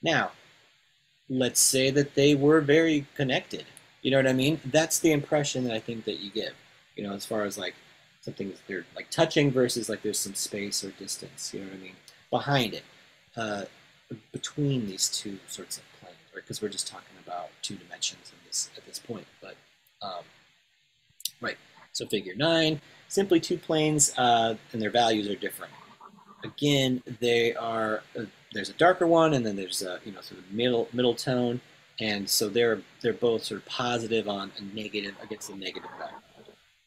now, 0.03 0.33
let's 1.29 1.61
say 1.61 1.90
that 1.90 2.14
they 2.14 2.35
were 2.35 2.61
very 2.61 3.07
connected. 3.14 3.64
You 4.03 4.11
know 4.11 4.16
what 4.16 4.27
I 4.27 4.33
mean? 4.33 4.61
That's 4.64 4.98
the 4.98 5.12
impression 5.12 5.64
that 5.64 5.75
I 5.75 5.79
think 5.79 6.05
that 6.05 6.18
you 6.18 6.31
give. 6.31 6.55
You 6.96 7.05
know, 7.05 7.12
as 7.12 7.25
far 7.25 7.44
as 7.44 7.57
like 7.57 7.75
something 8.20 8.53
they're 8.66 8.87
like 8.94 9.11
touching 9.11 9.51
versus 9.51 9.88
like 9.88 10.03
there's 10.03 10.18
some 10.18 10.35
space 10.35 10.85
or 10.85 10.90
distance. 10.90 11.55
You 11.55 11.61
know 11.61 11.66
what 11.66 11.77
I 11.77 11.79
mean? 11.79 11.96
Behind 12.31 12.75
it, 12.75 12.83
uh, 13.37 13.64
between 14.33 14.87
these 14.87 15.09
two 15.09 15.38
sorts 15.47 15.79
of 15.79 15.85
planes, 16.01 16.16
right? 16.35 16.42
Because 16.42 16.61
we're 16.61 16.68
just 16.68 16.87
talking 16.87 17.16
about 17.25 17.49
two 17.62 17.77
dimensions 17.77 18.33
this 18.47 18.71
at 18.77 18.85
this 18.87 18.99
point. 18.99 19.27
But 19.40 19.57
um, 20.03 20.25
right, 21.40 21.57
so 21.92 22.07
figure 22.07 22.35
nine, 22.35 22.81
simply 23.09 23.40
two 23.40 23.59
planes, 23.59 24.12
uh, 24.18 24.57
and 24.73 24.83
their 24.83 24.90
values 24.90 25.29
are 25.29 25.37
different. 25.37 25.73
Again, 26.45 27.03
they 27.21 27.55
are. 27.55 28.03
Uh, 28.18 28.25
there's 28.53 28.68
a 28.68 28.75
darker 28.75 29.07
one, 29.07 29.33
and 29.33 29.47
then 29.47 29.57
there's 29.57 29.83
a 29.83 30.01
you 30.05 30.12
know 30.12 30.21
sort 30.21 30.40
of 30.40 30.53
middle 30.53 30.88
middle 30.92 31.14
tone, 31.14 31.61
and 32.01 32.29
so 32.29 32.49
they're 32.49 32.81
they're 33.01 33.12
both 33.12 33.45
sort 33.45 33.61
of 33.61 33.66
positive 33.66 34.29
on 34.29 34.53
a 34.59 34.62
negative 34.75 35.14
against 35.23 35.51
a 35.51 35.57
negative 35.57 35.90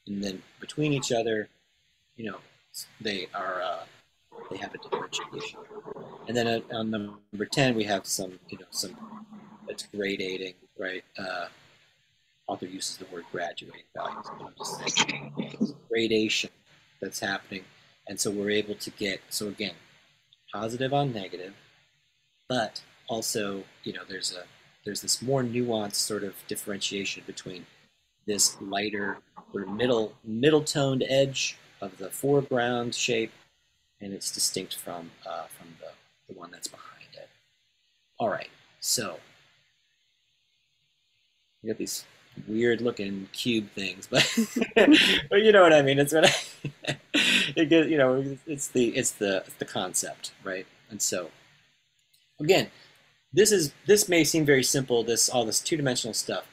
and 0.07 0.23
then 0.23 0.41
between 0.59 0.93
each 0.93 1.11
other, 1.11 1.49
you 2.15 2.29
know, 2.29 2.37
they 3.01 3.27
are 3.33 3.61
uh, 3.61 3.83
they 4.51 4.57
have 4.57 4.73
a 4.73 4.77
differentiation. 4.77 5.59
And 6.27 6.35
then 6.35 6.47
uh, 6.47 6.59
on 6.71 6.91
number 6.91 7.45
ten, 7.51 7.75
we 7.75 7.83
have 7.83 8.05
some 8.05 8.39
you 8.49 8.57
know 8.57 8.65
some 8.71 8.95
it's 9.67 9.87
gradating, 9.93 10.55
right? 10.77 11.03
Uh, 11.17 11.47
author 12.47 12.65
uses 12.65 12.97
the 12.97 13.05
word 13.05 13.25
graduating 13.31 13.83
values. 13.95 14.25
but 14.37 14.47
I'm 14.47 14.53
just 14.57 14.97
saying 14.97 15.75
gradation 15.89 16.49
that's 17.01 17.19
happening, 17.19 17.63
and 18.07 18.19
so 18.19 18.31
we're 18.31 18.51
able 18.51 18.75
to 18.75 18.89
get 18.91 19.21
so 19.29 19.47
again 19.47 19.75
positive 20.53 20.93
on 20.93 21.13
negative, 21.13 21.53
but 22.49 22.81
also 23.07 23.63
you 23.83 23.93
know 23.93 24.01
there's 24.07 24.35
a 24.35 24.43
there's 24.83 25.01
this 25.01 25.21
more 25.21 25.43
nuanced 25.43 25.95
sort 25.95 26.23
of 26.23 26.33
differentiation 26.47 27.23
between 27.25 27.65
this 28.25 28.59
lighter 28.61 29.17
sort 29.51 29.67
of 29.67 29.73
middle 29.73 30.13
middle 30.23 30.63
toned 30.63 31.03
edge 31.07 31.57
of 31.81 31.97
the 31.97 32.09
foreground 32.09 32.95
shape 32.95 33.31
and 34.01 34.13
it's 34.13 34.31
distinct 34.31 34.75
from 34.75 35.11
uh, 35.25 35.45
from 35.47 35.67
the, 35.79 35.84
the 36.27 36.35
one 36.35 36.51
that's 36.51 36.67
behind 36.67 37.07
it. 37.13 37.29
All 38.19 38.29
right, 38.29 38.49
so 38.79 39.19
you 41.61 41.71
got 41.71 41.77
these 41.77 42.05
weird 42.47 42.81
looking 42.81 43.29
cube 43.33 43.69
things, 43.71 44.07
but 44.07 44.27
but 44.75 45.41
you 45.43 45.51
know 45.51 45.63
what 45.63 45.73
I 45.73 45.81
mean. 45.81 45.99
It's 45.99 46.13
what 46.13 46.25
I, 46.29 46.97
it 47.55 47.69
get, 47.69 47.89
you 47.89 47.97
know 47.97 48.37
it's 48.45 48.67
the 48.69 48.87
it's 48.89 49.11
the 49.11 49.37
it's 49.37 49.55
the 49.55 49.65
concept, 49.65 50.31
right? 50.43 50.65
And 50.89 51.01
so 51.01 51.31
again, 52.39 52.69
this 53.33 53.51
is 53.51 53.73
this 53.87 54.07
may 54.07 54.23
seem 54.23 54.45
very 54.45 54.63
simple. 54.63 55.03
This 55.03 55.29
all 55.29 55.45
this 55.45 55.59
two 55.59 55.77
dimensional 55.77 56.13
stuff, 56.13 56.45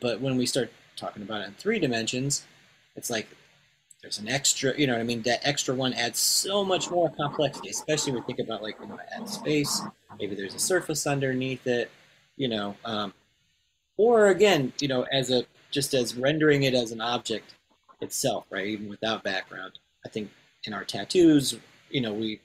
but 0.00 0.20
when 0.20 0.36
we 0.36 0.46
start 0.46 0.70
talking 0.96 1.22
about 1.22 1.42
it 1.42 1.48
in 1.48 1.54
three 1.54 1.78
dimensions, 1.78 2.44
it's 2.96 3.10
like 3.10 3.28
there's 4.02 4.18
an 4.18 4.28
extra, 4.28 4.78
you 4.78 4.86
know 4.86 4.92
what 4.94 5.00
I 5.00 5.04
mean? 5.04 5.22
That 5.22 5.40
extra 5.42 5.74
one 5.74 5.92
adds 5.92 6.18
so 6.18 6.64
much 6.64 6.90
more 6.90 7.10
complexity, 7.10 7.68
especially 7.70 8.12
when 8.12 8.22
we 8.22 8.26
think 8.26 8.38
about 8.38 8.62
like, 8.62 8.76
you 8.80 8.86
know, 8.86 8.98
add 9.16 9.28
space, 9.28 9.82
maybe 10.18 10.34
there's 10.34 10.54
a 10.54 10.58
surface 10.58 11.06
underneath 11.06 11.66
it, 11.66 11.90
you 12.36 12.48
know, 12.48 12.76
um, 12.84 13.12
or 13.96 14.28
again, 14.28 14.72
you 14.80 14.86
know, 14.86 15.02
as 15.12 15.30
a, 15.30 15.44
just 15.70 15.94
as 15.94 16.14
rendering 16.14 16.62
it 16.62 16.74
as 16.74 16.92
an 16.92 17.00
object 17.00 17.54
itself, 18.00 18.44
right? 18.50 18.66
Even 18.66 18.88
without 18.88 19.24
background. 19.24 19.78
I 20.06 20.08
think 20.08 20.30
in 20.64 20.72
our 20.72 20.84
tattoos, 20.84 21.58
you 21.90 22.00
know, 22.00 22.12
we 22.12 22.40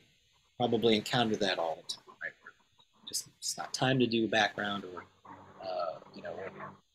probably 0.58 0.96
encounter 0.96 1.36
that 1.36 1.60
all 1.60 1.76
the 1.76 1.94
time, 1.94 2.04
right? 2.22 2.32
Just, 3.08 3.28
it's 3.38 3.58
not 3.58 3.74
time 3.74 4.00
to 4.00 4.08
do 4.08 4.28
background 4.28 4.86
or, 4.86 5.04
uh, 5.62 6.00
you 6.16 6.24
know, 6.24 6.34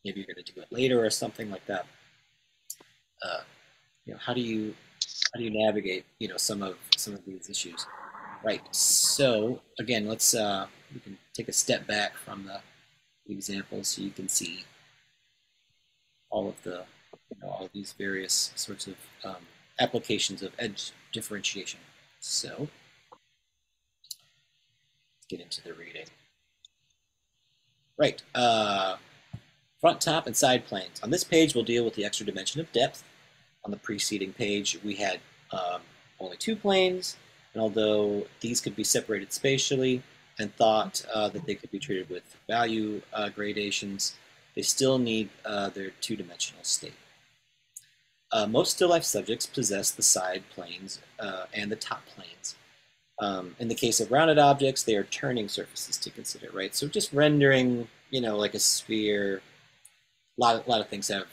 maybe 0.04 0.20
you're 0.20 0.26
going 0.26 0.44
to 0.44 0.52
do 0.52 0.60
it 0.60 0.66
later 0.72 1.04
or 1.04 1.10
something 1.10 1.48
like 1.48 1.64
that. 1.66 1.86
Uh, 3.22 3.40
you 4.08 4.14
know, 4.14 4.20
how 4.24 4.32
do 4.32 4.40
you 4.40 4.74
how 5.32 5.38
do 5.38 5.44
you 5.44 5.50
navigate 5.50 6.04
you 6.18 6.28
know 6.28 6.38
some 6.38 6.62
of 6.62 6.76
some 6.96 7.12
of 7.14 7.24
these 7.26 7.50
issues? 7.50 7.86
Right. 8.42 8.62
So 8.74 9.60
again, 9.78 10.08
let's 10.08 10.34
uh, 10.34 10.66
we 10.92 11.00
can 11.00 11.18
take 11.34 11.48
a 11.48 11.52
step 11.52 11.86
back 11.86 12.16
from 12.16 12.44
the 12.46 12.60
example 13.32 13.84
so 13.84 14.00
you 14.00 14.10
can 14.10 14.28
see 14.28 14.64
all 16.30 16.48
of 16.48 16.62
the 16.62 16.84
you 17.30 17.36
know 17.42 17.50
all 17.50 17.66
of 17.66 17.72
these 17.72 17.92
various 17.98 18.52
sorts 18.56 18.86
of 18.86 18.94
um, 19.24 19.42
applications 19.78 20.42
of 20.42 20.52
edge 20.58 20.92
differentiation. 21.12 21.80
So 22.20 22.68
let's 24.00 25.26
get 25.28 25.40
into 25.40 25.62
the 25.62 25.74
reading. 25.74 26.06
Right. 27.98 28.22
Uh, 28.34 28.96
front, 29.80 30.00
top, 30.00 30.26
and 30.26 30.36
side 30.36 30.64
planes. 30.64 31.00
On 31.02 31.10
this 31.10 31.24
page, 31.24 31.54
we'll 31.54 31.64
deal 31.64 31.84
with 31.84 31.94
the 31.94 32.04
extra 32.04 32.24
dimension 32.24 32.60
of 32.60 32.72
depth 32.72 33.02
on 33.68 33.70
the 33.70 33.76
preceding 33.76 34.32
page, 34.32 34.78
we 34.82 34.94
had 34.94 35.20
um, 35.52 35.82
only 36.20 36.38
two 36.38 36.56
planes, 36.56 37.18
and 37.52 37.60
although 37.60 38.26
these 38.40 38.62
could 38.62 38.74
be 38.74 38.82
separated 38.82 39.30
spatially 39.30 40.02
and 40.38 40.54
thought 40.56 41.04
uh, 41.12 41.28
that 41.28 41.44
they 41.44 41.54
could 41.54 41.70
be 41.70 41.78
treated 41.78 42.08
with 42.08 42.22
value 42.48 43.02
uh, 43.12 43.28
gradations, 43.28 44.14
they 44.56 44.62
still 44.62 44.96
need 44.96 45.28
uh, 45.44 45.68
their 45.68 45.90
two-dimensional 46.00 46.64
state. 46.64 46.94
Uh, 48.32 48.46
most 48.46 48.72
still 48.72 48.88
life 48.88 49.04
subjects 49.04 49.44
possess 49.44 49.90
the 49.90 50.02
side 50.02 50.42
planes 50.54 51.00
uh, 51.20 51.44
and 51.52 51.70
the 51.70 51.76
top 51.76 52.06
planes. 52.06 52.56
Um, 53.18 53.54
in 53.58 53.68
the 53.68 53.74
case 53.74 54.00
of 54.00 54.10
rounded 54.10 54.38
objects, 54.38 54.82
they 54.82 54.96
are 54.96 55.04
turning 55.04 55.48
surfaces 55.48 55.98
to 55.98 56.10
consider, 56.10 56.48
right? 56.54 56.74
So 56.74 56.88
just 56.88 57.12
rendering, 57.12 57.86
you 58.08 58.22
know, 58.22 58.38
like 58.38 58.54
a 58.54 58.58
sphere, 58.58 59.42
a 60.38 60.40
lot 60.40 60.66
a 60.66 60.70
lot 60.70 60.80
of 60.80 60.88
things 60.88 61.08
have 61.08 61.26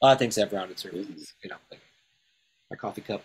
a 0.00 0.06
lot 0.06 0.12
of 0.12 0.18
things 0.18 0.36
have 0.36 0.52
rounded 0.52 0.78
surfaces, 0.78 1.34
you 1.42 1.50
know, 1.50 1.56
like 1.70 1.80
my 2.70 2.76
coffee 2.76 3.00
cup. 3.00 3.22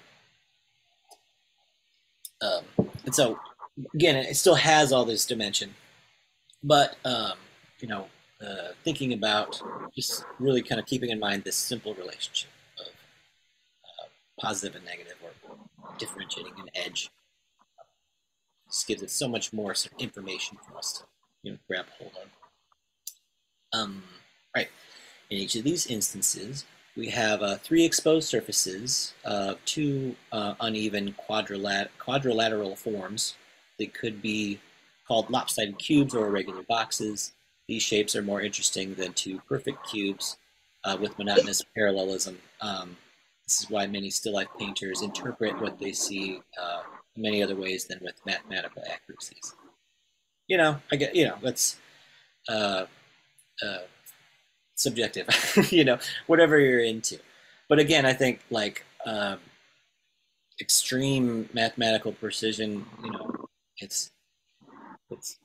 Um, 2.41 2.63
and 3.05 3.15
so, 3.15 3.39
again, 3.93 4.15
it 4.15 4.35
still 4.35 4.55
has 4.55 4.91
all 4.91 5.05
this 5.05 5.25
dimension, 5.25 5.73
but 6.63 6.97
um, 7.05 7.33
you 7.79 7.87
know, 7.87 8.07
uh, 8.45 8.69
thinking 8.83 9.13
about 9.13 9.61
just 9.95 10.25
really 10.39 10.61
kind 10.61 10.79
of 10.79 10.85
keeping 10.85 11.09
in 11.09 11.19
mind 11.19 11.43
this 11.43 11.55
simple 11.55 11.93
relationship 11.93 12.49
of 12.79 12.87
uh, 12.87 14.07
positive 14.41 14.75
and 14.75 14.85
negative, 14.85 15.15
or 15.23 15.55
differentiating 15.97 16.53
an 16.57 16.69
edge. 16.75 17.09
just 18.67 18.87
gives 18.87 19.01
it 19.01 19.11
so 19.11 19.27
much 19.27 19.53
more 19.53 19.73
sort 19.73 19.93
of 19.93 19.99
information 20.01 20.57
for 20.67 20.77
us 20.77 20.93
to 20.93 21.03
you 21.43 21.51
know 21.51 21.57
grab 21.67 21.85
hold 21.97 22.11
of. 22.21 23.79
Um, 23.79 24.03
right. 24.55 24.69
In 25.33 25.39
each 25.39 25.55
of 25.55 25.63
these 25.63 25.87
instances, 25.87 26.63
we 26.95 27.09
have 27.09 27.41
uh, 27.41 27.55
three 27.55 27.83
exposed 27.83 28.29
surfaces 28.29 29.15
of 29.25 29.55
uh, 29.55 29.57
two 29.65 30.15
uh, 30.31 30.53
uneven 30.59 31.15
quadrilat 31.27 31.87
quadrilateral 31.97 32.75
forms. 32.75 33.33
They 33.79 33.87
could 33.87 34.21
be 34.21 34.59
called 35.07 35.31
lopsided 35.31 35.79
cubes 35.79 36.13
or 36.13 36.27
irregular 36.27 36.61
boxes. 36.61 37.33
These 37.67 37.81
shapes 37.81 38.15
are 38.15 38.21
more 38.21 38.41
interesting 38.41 38.93
than 38.93 39.13
two 39.13 39.41
perfect 39.49 39.79
cubes 39.89 40.37
uh, 40.83 40.97
with 41.01 41.17
monotonous 41.17 41.63
parallelism. 41.75 42.37
Um, 42.61 42.95
this 43.47 43.59
is 43.59 43.71
why 43.71 43.87
many 43.87 44.11
still 44.11 44.33
life 44.33 44.49
painters 44.59 45.01
interpret 45.01 45.59
what 45.59 45.79
they 45.79 45.93
see 45.93 46.41
uh, 46.61 46.83
many 47.17 47.41
other 47.41 47.55
ways 47.55 47.85
than 47.85 47.97
with 48.03 48.23
mathematical 48.27 48.83
accuracies. 48.87 49.55
You 50.45 50.57
know, 50.57 50.79
I 50.91 50.95
get, 50.95 51.15
you 51.15 51.25
know, 51.25 51.37
that's, 51.41 51.77
uh 52.49 52.85
subjective, 54.75 55.27
you 55.71 55.83
know, 55.83 55.97
whatever 56.27 56.59
you're 56.59 56.83
into. 56.83 57.19
But 57.69 57.79
again, 57.79 58.05
I 58.05 58.13
think 58.13 58.41
like 58.49 58.85
um, 59.05 59.39
extreme 60.59 61.49
mathematical 61.53 62.11
precision, 62.11 62.85
you 63.03 63.11
know, 63.11 63.45
it's 63.77 64.11
it's 65.09 65.37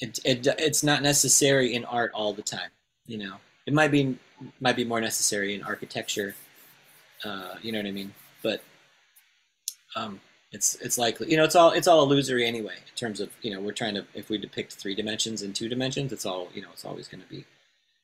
it, 0.00 0.18
it 0.24 0.46
it's 0.58 0.82
not 0.82 1.02
necessary 1.02 1.74
in 1.74 1.84
art 1.84 2.10
all 2.14 2.32
the 2.32 2.42
time. 2.42 2.70
You 3.06 3.18
know, 3.18 3.36
it 3.66 3.72
might 3.72 3.90
be 3.90 4.18
might 4.60 4.76
be 4.76 4.84
more 4.84 5.00
necessary 5.00 5.54
in 5.54 5.62
architecture. 5.62 6.34
Uh, 7.24 7.54
you 7.62 7.72
know 7.72 7.78
what 7.78 7.86
I 7.86 7.92
mean? 7.92 8.12
But 8.42 8.62
um, 9.94 10.20
it's 10.52 10.76
it's 10.76 10.98
likely 10.98 11.30
you 11.30 11.36
know 11.36 11.44
it's 11.44 11.56
all 11.56 11.70
it's 11.72 11.88
all 11.88 12.02
illusory 12.02 12.46
anyway 12.46 12.74
in 12.74 12.94
terms 12.94 13.20
of 13.20 13.30
you 13.42 13.52
know 13.52 13.60
we're 13.60 13.72
trying 13.72 13.94
to 13.94 14.04
if 14.14 14.30
we 14.30 14.38
depict 14.38 14.72
three 14.74 14.94
dimensions 14.94 15.42
and 15.42 15.54
two 15.54 15.68
dimensions 15.68 16.12
it's 16.12 16.24
all 16.24 16.48
you 16.54 16.62
know 16.62 16.68
it's 16.72 16.84
always 16.84 17.08
going 17.08 17.20
to 17.20 17.28
be 17.28 17.44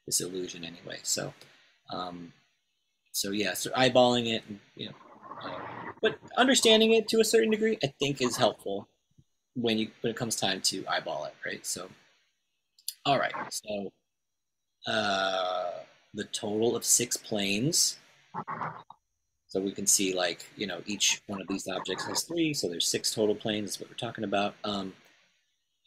this 0.06 0.20
illusion 0.20 0.64
anyway. 0.64 0.98
So, 1.02 1.32
um, 1.90 2.32
so 3.12 3.30
yeah, 3.30 3.54
so 3.54 3.70
eyeballing 3.70 4.32
it, 4.32 4.42
you 4.76 4.86
know, 4.86 4.94
uh, 5.44 5.58
but 6.00 6.18
understanding 6.36 6.92
it 6.92 7.08
to 7.08 7.20
a 7.20 7.24
certain 7.24 7.50
degree, 7.50 7.78
I 7.82 7.88
think 7.98 8.20
is 8.20 8.36
helpful 8.36 8.88
when 9.54 9.78
you 9.78 9.90
when 10.00 10.10
it 10.10 10.16
comes 10.16 10.36
time 10.36 10.60
to 10.62 10.84
eyeball 10.88 11.24
it, 11.26 11.34
right? 11.44 11.64
So, 11.66 11.88
all 13.04 13.18
right, 13.18 13.34
so 13.50 13.92
uh, 14.86 15.70
the 16.14 16.24
total 16.24 16.74
of 16.76 16.84
six 16.84 17.16
planes. 17.16 17.98
So 19.48 19.60
we 19.60 19.72
can 19.72 19.86
see 19.86 20.14
like, 20.14 20.46
you 20.56 20.66
know, 20.66 20.80
each 20.86 21.20
one 21.26 21.42
of 21.42 21.46
these 21.46 21.68
objects 21.68 22.06
has 22.06 22.22
three, 22.22 22.54
so 22.54 22.68
there's 22.68 22.88
six 22.88 23.14
total 23.14 23.34
planes, 23.34 23.72
that's 23.72 23.80
what 23.80 23.90
we're 23.90 23.96
talking 23.96 24.24
about. 24.24 24.54
Um, 24.64 24.94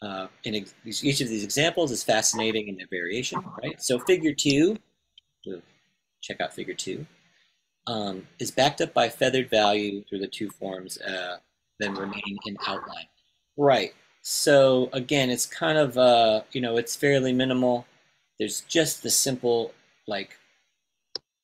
uh, 0.05 0.27
each 0.43 1.21
of 1.21 1.29
these 1.29 1.43
examples 1.43 1.91
is 1.91 2.03
fascinating 2.03 2.67
in 2.67 2.77
their 2.77 2.87
variation, 2.89 3.43
right? 3.63 3.81
So 3.81 3.97
figure 3.99 4.33
two, 4.33 4.77
check 6.21 6.41
out 6.41 6.53
figure 6.53 6.75
two, 6.75 7.05
um, 7.87 8.27
is 8.39 8.51
backed 8.51 8.81
up 8.81 8.93
by 8.93 9.09
feathered 9.09 9.49
value 9.49 10.03
through 10.03 10.19
the 10.19 10.27
two 10.27 10.49
forms, 10.49 10.99
uh, 11.01 11.37
then 11.79 11.95
remain 11.95 12.37
in 12.45 12.55
outline. 12.67 13.07
Right. 13.57 13.93
So 14.21 14.89
again, 14.93 15.29
it's 15.29 15.45
kind 15.45 15.77
of, 15.77 15.97
uh, 15.97 16.41
you 16.51 16.61
know, 16.61 16.77
it's 16.77 16.95
fairly 16.95 17.33
minimal. 17.33 17.85
There's 18.37 18.61
just 18.61 19.01
the 19.01 19.09
simple, 19.09 19.73
like, 20.07 20.37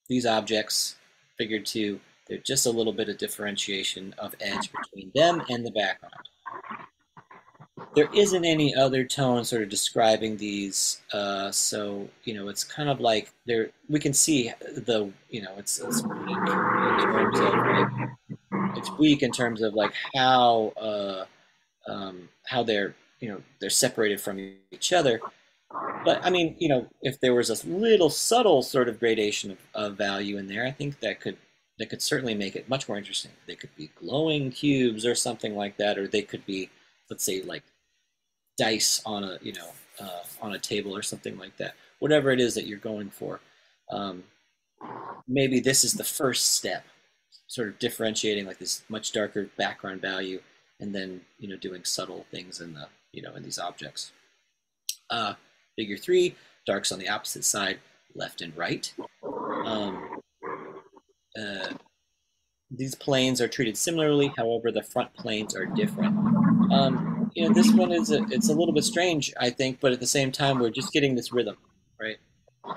these 0.07 0.25
objects, 0.25 0.95
figure 1.37 1.61
two, 1.61 1.99
there's 2.27 2.43
just 2.43 2.65
a 2.65 2.71
little 2.71 2.93
bit 2.93 3.09
of 3.09 3.17
differentiation 3.17 4.13
of 4.17 4.35
edge 4.39 4.71
between 4.71 5.11
them 5.15 5.41
and 5.49 5.65
the 5.65 5.71
background 5.71 6.13
there 7.95 8.09
isn't 8.13 8.45
any 8.45 8.73
other 8.73 9.03
tone 9.03 9.43
sort 9.43 9.63
of 9.63 9.69
describing 9.69 10.37
these. 10.37 11.01
Uh, 11.13 11.51
so 11.51 12.07
you 12.23 12.33
know, 12.33 12.47
it's 12.47 12.63
kind 12.63 12.89
of 12.89 12.99
like 12.99 13.31
there. 13.45 13.71
We 13.89 13.99
can 13.99 14.13
see 14.13 14.51
the 14.61 15.11
you 15.29 15.41
know, 15.41 15.53
it's 15.57 15.79
it's 15.79 16.03
weak 16.03 16.37
in 16.37 16.45
terms 17.01 17.39
of 17.39 17.53
like, 17.53 18.77
it's 18.77 18.91
weak 18.97 19.23
in 19.23 19.31
terms 19.31 19.61
of 19.61 19.73
like 19.73 19.93
how 20.15 20.73
uh, 20.79 21.25
um, 21.87 22.29
how 22.45 22.63
they're 22.63 22.95
you 23.19 23.29
know 23.29 23.41
they're 23.59 23.69
separated 23.69 24.21
from 24.21 24.39
each 24.71 24.93
other. 24.93 25.19
But 26.03 26.23
I 26.25 26.29
mean, 26.29 26.55
you 26.59 26.69
know, 26.69 26.87
if 27.01 27.19
there 27.19 27.33
was 27.33 27.49
a 27.49 27.67
little 27.67 28.09
subtle 28.09 28.61
sort 28.61 28.89
of 28.89 28.99
gradation 28.99 29.51
of, 29.51 29.57
of 29.73 29.97
value 29.97 30.37
in 30.37 30.47
there, 30.47 30.65
I 30.65 30.71
think 30.71 30.99
that 30.99 31.19
could 31.21 31.37
that 31.77 31.89
could 31.89 32.01
certainly 32.01 32.35
make 32.35 32.55
it 32.55 32.69
much 32.69 32.87
more 32.87 32.97
interesting. 32.97 33.31
They 33.47 33.55
could 33.55 33.75
be 33.75 33.91
glowing 33.95 34.51
cubes 34.51 35.05
or 35.05 35.15
something 35.15 35.55
like 35.55 35.77
that, 35.77 35.97
or 35.97 36.07
they 36.07 36.21
could 36.21 36.45
be, 36.45 36.69
let's 37.09 37.23
say, 37.23 37.41
like 37.41 37.63
dice 38.61 39.01
on 39.07 39.23
a 39.23 39.39
you 39.41 39.53
know 39.53 39.69
uh, 39.99 40.23
on 40.39 40.53
a 40.53 40.59
table 40.59 40.95
or 40.95 41.01
something 41.01 41.37
like 41.37 41.57
that. 41.57 41.73
Whatever 41.97 42.29
it 42.29 42.39
is 42.39 42.53
that 42.55 42.67
you're 42.67 42.77
going 42.77 43.09
for, 43.09 43.39
um, 43.91 44.23
maybe 45.27 45.59
this 45.59 45.83
is 45.83 45.93
the 45.93 46.03
first 46.03 46.53
step, 46.53 46.85
sort 47.47 47.69
of 47.69 47.79
differentiating 47.79 48.45
like 48.45 48.59
this 48.59 48.83
much 48.87 49.11
darker 49.11 49.49
background 49.57 50.01
value 50.01 50.39
and 50.79 50.93
then 50.93 51.21
you 51.39 51.47
know 51.47 51.55
doing 51.57 51.83
subtle 51.83 52.25
things 52.31 52.61
in 52.61 52.73
the 52.73 52.87
you 53.11 53.21
know 53.21 53.33
in 53.35 53.43
these 53.43 53.59
objects. 53.59 54.11
Uh, 55.09 55.33
figure 55.75 55.97
three, 55.97 56.35
darks 56.65 56.91
on 56.91 56.99
the 56.99 57.09
opposite 57.09 57.43
side, 57.43 57.79
left 58.15 58.41
and 58.41 58.55
right. 58.55 58.93
Um, 59.65 60.21
uh, 61.39 61.73
these 62.69 62.95
planes 62.95 63.41
are 63.41 63.47
treated 63.47 63.77
similarly, 63.77 64.31
however, 64.37 64.71
the 64.71 64.83
front 64.83 65.13
planes 65.13 65.55
are 65.55 65.65
different. 65.65 66.15
Um, 66.71 67.10
you 67.33 67.47
know, 67.47 67.53
this 67.53 67.71
one 67.71 67.91
is 67.91 68.11
a, 68.11 68.23
it's 68.29 68.49
a 68.49 68.53
little 68.53 68.73
bit 68.73 68.83
strange, 68.83 69.33
I 69.39 69.49
think, 69.49 69.79
but 69.79 69.91
at 69.91 69.99
the 69.99 70.07
same 70.07 70.31
time, 70.31 70.59
we're 70.59 70.69
just 70.69 70.91
getting 70.93 71.15
this 71.15 71.31
rhythm, 71.31 71.57
right? 71.99 72.17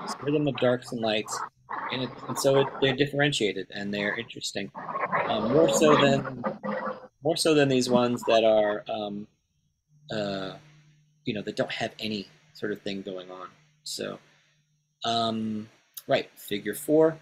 This 0.01 0.15
rhythm 0.21 0.47
of 0.47 0.55
darks 0.57 0.91
and 0.91 1.01
lights, 1.01 1.37
and, 1.91 2.03
it, 2.03 2.09
and 2.27 2.37
so 2.37 2.59
it, 2.59 2.67
they're 2.81 2.95
differentiated 2.95 3.67
and 3.71 3.93
they're 3.93 4.17
interesting, 4.17 4.71
um, 5.27 5.53
more 5.53 5.69
so 5.69 5.95
than 5.95 6.43
more 7.23 7.35
so 7.35 7.55
than 7.55 7.67
these 7.67 7.89
ones 7.89 8.21
that 8.27 8.43
are, 8.43 8.83
um, 8.87 9.27
uh, 10.11 10.53
you 11.25 11.33
know, 11.33 11.41
that 11.41 11.55
don't 11.55 11.71
have 11.71 11.91
any 11.99 12.27
sort 12.53 12.71
of 12.71 12.79
thing 12.81 13.01
going 13.01 13.31
on. 13.31 13.47
So, 13.83 14.19
um, 15.03 15.67
right, 16.07 16.29
figure 16.35 16.75
four. 16.75 17.17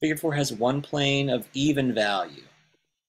Figure 0.00 0.16
four 0.16 0.34
has 0.34 0.52
one 0.52 0.80
plane 0.80 1.28
of 1.28 1.48
even 1.54 1.92
value, 1.92 2.44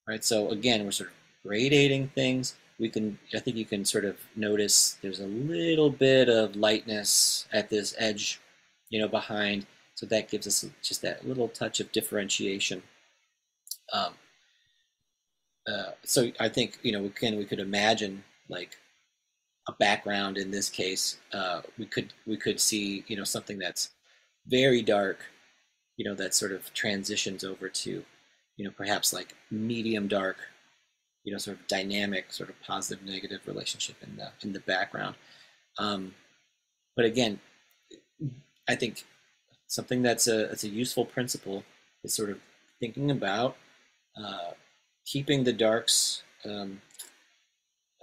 right? 0.08 0.26
So 0.26 0.50
again, 0.50 0.84
we're 0.84 0.92
sort 0.92 1.12
of 1.12 1.16
gradating 1.50 2.12
things. 2.14 2.56
We 2.82 2.90
can, 2.90 3.20
I 3.36 3.40
think 3.40 3.58
you 3.58 3.66
can 3.66 3.86
sort 3.86 4.06
of 4.06 4.18
notice 4.36 4.98
there's 5.04 5.20
a 5.20 5.28
little 5.28 5.92
bit 5.92 6.30
of 6.30 6.56
lightness 6.56 7.46
at 7.54 7.70
this 7.70 7.94
edge, 8.00 8.42
you 8.90 9.00
know, 9.00 9.08
behind. 9.08 9.68
So 9.94 10.08
that 10.08 10.32
gives 10.32 10.48
us 10.48 10.66
just 10.82 11.04
that 11.04 11.28
little 11.28 11.48
touch 11.48 11.80
of 11.80 11.92
differentiation. 11.92 12.82
Um, 13.94 14.14
uh, 15.72 15.92
so 16.04 16.32
I 16.40 16.50
think, 16.50 16.80
you 16.82 16.92
know, 16.92 17.04
we 17.04 17.10
can, 17.10 17.38
we 17.38 17.46
could 17.46 17.60
imagine 17.60 18.24
like 18.50 18.78
a 19.68 19.74
background 19.74 20.40
in 20.40 20.50
this 20.50 20.68
case. 20.68 21.18
Uh, 21.32 21.62
we 21.78 21.86
could, 21.86 22.14
we 22.26 22.36
could 22.36 22.60
see, 22.60 23.04
you 23.08 23.16
know, 23.16 23.24
something 23.24 23.60
that's 23.60 23.92
very 24.48 24.82
dark, 24.82 25.20
you 25.98 26.06
know, 26.06 26.16
that 26.16 26.34
sort 26.34 26.52
of 26.52 26.74
transitions 26.74 27.44
over 27.44 27.70
to, 27.70 28.04
you 28.58 28.66
know, 28.66 28.72
perhaps 28.76 29.14
like 29.14 29.36
medium 29.52 30.08
dark, 30.08 30.38
you 31.24 31.32
know, 31.32 31.38
sort 31.38 31.60
of 31.60 31.68
dynamic, 31.68 32.32
sort 32.32 32.50
of 32.50 32.62
positive 32.62 33.06
negative 33.06 33.42
relationship 33.46 33.96
in 34.02 34.16
the 34.18 34.32
in 34.44 34.54
the 34.54 34.60
background. 34.62 35.16
Um, 35.78 36.14
but 36.96 37.06
again, 37.06 37.40
I 38.68 38.76
think 38.76 39.06
something 39.68 40.02
that's 40.02 40.28
a 40.28 40.48
that's 40.48 40.64
a 40.64 40.70
useful 40.70 41.06
principle 41.06 41.64
is 42.04 42.14
sort 42.14 42.30
of 42.30 42.40
thinking 42.80 43.12
about 43.12 43.56
uh, 44.18 44.52
keeping 45.06 45.44
the 45.44 45.54
darks 45.54 46.24
um, 46.46 46.82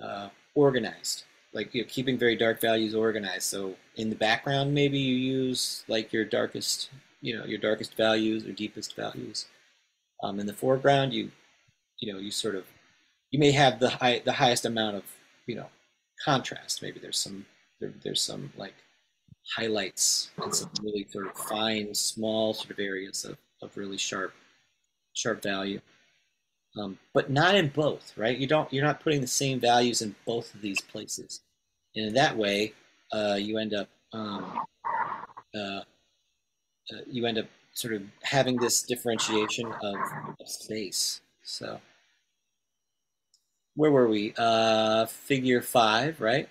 uh, 0.02 0.28
organized, 0.54 1.24
like 1.52 1.74
you 1.74 1.82
know, 1.82 1.88
keeping 1.90 2.18
very 2.18 2.36
dark 2.36 2.60
values 2.60 2.94
organized. 2.94 3.44
So 3.44 3.74
in 3.96 4.10
the 4.10 4.16
background, 4.16 4.74
maybe 4.74 4.98
you 4.98 5.14
use 5.14 5.84
like 5.88 6.12
your 6.12 6.24
darkest, 6.24 6.90
you 7.20 7.36
know, 7.36 7.44
your 7.44 7.58
darkest 7.58 7.96
values 7.96 8.46
or 8.46 8.52
deepest 8.52 8.94
values. 8.96 9.46
Um, 10.22 10.40
in 10.40 10.46
the 10.46 10.52
foreground, 10.52 11.12
you 11.12 11.30
you 11.98 12.12
know 12.12 12.18
you 12.18 12.30
sort 12.30 12.54
of 12.54 12.64
you 13.30 13.38
may 13.38 13.52
have 13.52 13.80
the 13.80 13.90
high 13.90 14.20
the 14.24 14.32
highest 14.32 14.64
amount 14.64 14.96
of 14.96 15.04
you 15.46 15.56
know 15.56 15.66
contrast. 16.24 16.82
Maybe 16.82 16.98
there's 17.00 17.18
some 17.18 17.46
there, 17.80 17.92
there's 18.02 18.22
some 18.22 18.52
like 18.56 18.74
highlights 19.56 20.30
and 20.42 20.54
some 20.54 20.70
really 20.82 21.06
sort 21.10 21.26
of 21.26 21.36
fine, 21.36 21.94
small 21.94 22.52
sort 22.52 22.70
of 22.70 22.78
areas 22.78 23.24
of, 23.24 23.38
of 23.62 23.76
really 23.76 23.96
sharp 23.96 24.32
sharp 25.14 25.42
value. 25.42 25.80
Um, 26.78 26.98
but 27.14 27.30
not 27.30 27.54
in 27.54 27.68
both, 27.68 28.12
right? 28.16 28.36
You 28.36 28.46
don't 28.46 28.72
you're 28.72 28.84
not 28.84 29.00
putting 29.00 29.20
the 29.20 29.26
same 29.26 29.58
values 29.58 30.02
in 30.02 30.14
both 30.26 30.54
of 30.54 30.60
these 30.60 30.80
places, 30.80 31.40
and 31.96 32.06
in 32.06 32.14
that 32.14 32.36
way, 32.36 32.74
uh, 33.12 33.36
you 33.38 33.58
end 33.58 33.74
up 33.74 33.88
um, 34.12 34.60
uh, 35.54 35.58
uh, 35.58 35.82
you 37.10 37.26
end 37.26 37.38
up 37.38 37.46
sort 37.72 37.94
of 37.94 38.02
having 38.22 38.56
this 38.56 38.82
differentiation 38.82 39.66
of, 39.66 39.96
of 40.40 40.48
space. 40.48 41.20
So 41.42 41.80
where 43.78 43.92
were 43.92 44.08
we? 44.08 44.34
Uh, 44.36 45.06
figure 45.06 45.62
five, 45.62 46.20
right? 46.20 46.48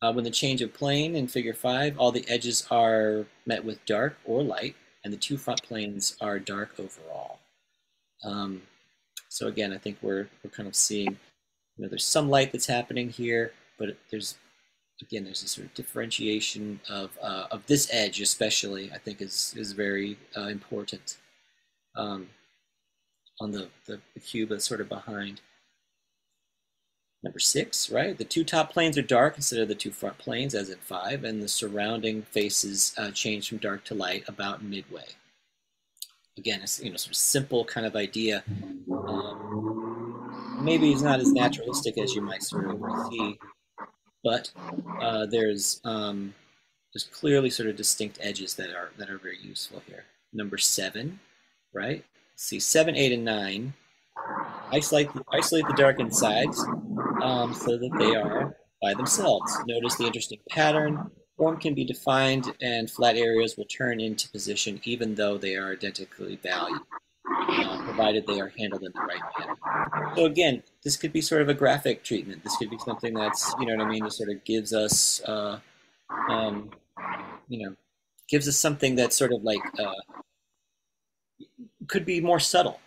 Uh, 0.00 0.10
when 0.14 0.24
the 0.24 0.30
change 0.30 0.62
of 0.62 0.72
plane 0.72 1.14
in 1.14 1.28
figure 1.28 1.52
five, 1.52 1.94
all 1.98 2.10
the 2.10 2.26
edges 2.26 2.66
are 2.70 3.26
met 3.44 3.62
with 3.62 3.84
dark 3.84 4.16
or 4.24 4.42
light, 4.42 4.74
and 5.04 5.12
the 5.12 5.18
two 5.18 5.36
front 5.36 5.62
planes 5.62 6.16
are 6.22 6.38
dark 6.38 6.70
overall. 6.78 7.38
Um, 8.24 8.62
so 9.28 9.46
again, 9.46 9.74
I 9.74 9.78
think 9.78 9.98
we're, 10.00 10.26
we're 10.42 10.50
kind 10.50 10.66
of 10.66 10.74
seeing, 10.74 11.18
you 11.76 11.82
know, 11.82 11.88
there's 11.88 12.04
some 12.04 12.30
light 12.30 12.50
that's 12.50 12.66
happening 12.66 13.10
here, 13.10 13.52
but 13.78 13.98
there's, 14.10 14.36
again, 15.02 15.24
there's 15.24 15.42
a 15.42 15.48
sort 15.48 15.66
of 15.66 15.74
differentiation 15.74 16.80
of, 16.88 17.10
uh, 17.22 17.46
of 17.50 17.66
this 17.66 17.90
edge 17.92 18.22
especially, 18.22 18.90
I 18.90 18.96
think 18.96 19.20
is, 19.20 19.54
is 19.54 19.72
very 19.72 20.16
uh, 20.34 20.46
important 20.46 21.18
um, 21.94 22.28
on 23.38 23.50
the, 23.50 23.68
the, 23.84 24.00
the 24.14 24.20
cube 24.20 24.48
that's 24.48 24.66
sort 24.66 24.80
of 24.80 24.88
behind. 24.88 25.42
Number 27.24 27.38
six, 27.38 27.90
right? 27.90 28.18
The 28.18 28.24
two 28.24 28.44
top 28.44 28.70
planes 28.70 28.98
are 28.98 29.02
dark 29.02 29.36
instead 29.36 29.58
of 29.58 29.68
the 29.68 29.74
two 29.74 29.90
front 29.90 30.18
planes, 30.18 30.54
as 30.54 30.68
in 30.68 30.76
five, 30.76 31.24
and 31.24 31.42
the 31.42 31.48
surrounding 31.48 32.20
faces 32.20 32.94
uh, 32.98 33.12
change 33.12 33.48
from 33.48 33.56
dark 33.56 33.82
to 33.84 33.94
light 33.94 34.24
about 34.28 34.62
midway. 34.62 35.06
Again, 36.36 36.60
it's 36.62 36.82
you 36.82 36.90
know 36.90 36.98
sort 36.98 37.12
of 37.12 37.16
simple 37.16 37.64
kind 37.64 37.86
of 37.86 37.96
idea. 37.96 38.44
Um, 38.92 40.60
maybe 40.60 40.92
it's 40.92 41.00
not 41.00 41.18
as 41.18 41.32
naturalistic 41.32 41.96
as 41.96 42.14
you 42.14 42.20
might 42.20 42.42
sort 42.42 42.68
of 42.68 42.78
see, 43.10 43.38
but 44.22 44.50
uh, 45.00 45.24
there's 45.24 45.80
um, 45.82 46.34
there's 46.92 47.04
clearly 47.04 47.48
sort 47.48 47.70
of 47.70 47.76
distinct 47.76 48.18
edges 48.20 48.54
that 48.56 48.68
are 48.68 48.90
that 48.98 49.08
are 49.08 49.16
very 49.16 49.38
useful 49.40 49.82
here. 49.86 50.04
Number 50.34 50.58
seven, 50.58 51.20
right? 51.72 52.04
see 52.36 52.60
seven, 52.60 52.96
eight, 52.96 53.12
and 53.12 53.24
nine 53.24 53.72
Isolate, 54.72 55.08
isolate 55.32 55.66
the 55.68 55.74
darkened 55.74 56.14
sides 56.14 56.64
um, 57.22 57.54
so 57.54 57.78
that 57.78 57.90
they 57.98 58.14
are 58.14 58.56
by 58.82 58.94
themselves. 58.94 59.56
Notice 59.66 59.96
the 59.96 60.04
interesting 60.04 60.40
pattern. 60.50 61.10
Form 61.36 61.58
can 61.58 61.74
be 61.74 61.84
defined 61.84 62.52
and 62.60 62.90
flat 62.90 63.16
areas 63.16 63.56
will 63.56 63.64
turn 63.64 64.00
into 64.00 64.28
position 64.30 64.80
even 64.84 65.14
though 65.14 65.36
they 65.36 65.56
are 65.56 65.72
identically 65.72 66.38
valued, 66.42 66.80
uh, 67.28 67.82
provided 67.84 68.26
they 68.26 68.40
are 68.40 68.52
handled 68.56 68.82
in 68.82 68.92
the 68.94 69.00
right 69.00 69.20
manner. 69.38 70.14
So 70.16 70.26
again, 70.26 70.62
this 70.84 70.96
could 70.96 71.12
be 71.12 71.20
sort 71.20 71.42
of 71.42 71.48
a 71.48 71.54
graphic 71.54 72.04
treatment. 72.04 72.44
This 72.44 72.56
could 72.56 72.70
be 72.70 72.78
something 72.78 73.14
that's, 73.14 73.52
you 73.58 73.66
know 73.66 73.76
what 73.76 73.86
I 73.86 73.90
mean, 73.90 74.04
that 74.04 74.12
sort 74.12 74.28
of 74.28 74.44
gives 74.44 74.72
us, 74.72 75.20
uh, 75.24 75.58
um, 76.30 76.70
you 77.48 77.66
know, 77.66 77.74
gives 78.28 78.46
us 78.46 78.56
something 78.56 78.94
that's 78.94 79.16
sort 79.16 79.32
of 79.32 79.42
like, 79.42 79.62
uh, 79.78 79.92
could 81.88 82.06
be 82.06 82.20
more 82.20 82.38
subtle 82.38 82.78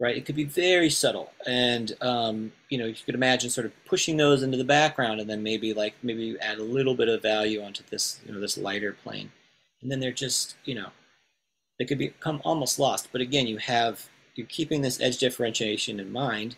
right? 0.00 0.16
It 0.16 0.24
could 0.24 0.34
be 0.34 0.44
very 0.44 0.88
subtle, 0.88 1.30
and 1.46 1.92
um, 2.00 2.52
you 2.70 2.78
know 2.78 2.86
you 2.86 2.94
could 2.94 3.14
imagine 3.14 3.50
sort 3.50 3.66
of 3.66 3.84
pushing 3.84 4.16
those 4.16 4.42
into 4.42 4.56
the 4.56 4.64
background, 4.64 5.20
and 5.20 5.28
then 5.28 5.42
maybe 5.42 5.72
like 5.74 5.94
maybe 6.02 6.24
you 6.24 6.38
add 6.38 6.58
a 6.58 6.64
little 6.64 6.94
bit 6.94 7.08
of 7.08 7.22
value 7.22 7.62
onto 7.62 7.84
this 7.90 8.18
you 8.26 8.32
know 8.32 8.40
this 8.40 8.58
lighter 8.58 8.92
plane, 8.92 9.30
and 9.82 9.92
then 9.92 10.00
they're 10.00 10.10
just 10.10 10.56
you 10.64 10.74
know 10.74 10.88
they 11.78 11.84
could 11.84 11.98
become 11.98 12.40
almost 12.44 12.78
lost. 12.78 13.10
But 13.12 13.20
again, 13.20 13.46
you 13.46 13.58
have 13.58 14.08
you're 14.34 14.46
keeping 14.46 14.80
this 14.82 15.00
edge 15.00 15.18
differentiation 15.18 16.00
in 16.00 16.10
mind. 16.10 16.56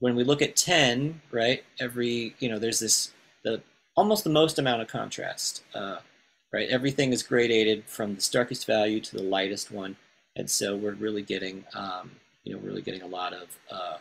When 0.00 0.16
we 0.16 0.24
look 0.24 0.42
at 0.42 0.56
ten, 0.56 1.22
right? 1.30 1.64
Every 1.80 2.34
you 2.40 2.48
know 2.50 2.58
there's 2.58 2.80
this 2.80 3.12
the 3.44 3.62
almost 3.96 4.24
the 4.24 4.30
most 4.30 4.58
amount 4.58 4.82
of 4.82 4.88
contrast. 4.88 5.62
Uh, 5.72 5.98
right, 6.52 6.68
everything 6.68 7.12
is 7.12 7.22
gradated 7.22 7.84
from 7.84 8.16
the 8.16 8.28
darkest 8.32 8.66
value 8.66 9.00
to 9.00 9.16
the 9.16 9.22
lightest 9.22 9.70
one, 9.70 9.96
and 10.34 10.50
so 10.50 10.74
we're 10.74 10.94
really 10.94 11.22
getting 11.22 11.64
um, 11.74 12.10
you 12.44 12.54
know, 12.54 12.60
really 12.60 12.82
getting 12.82 13.02
a 13.02 13.06
lot 13.06 13.32
of 13.32 13.58
uh, 13.70 13.96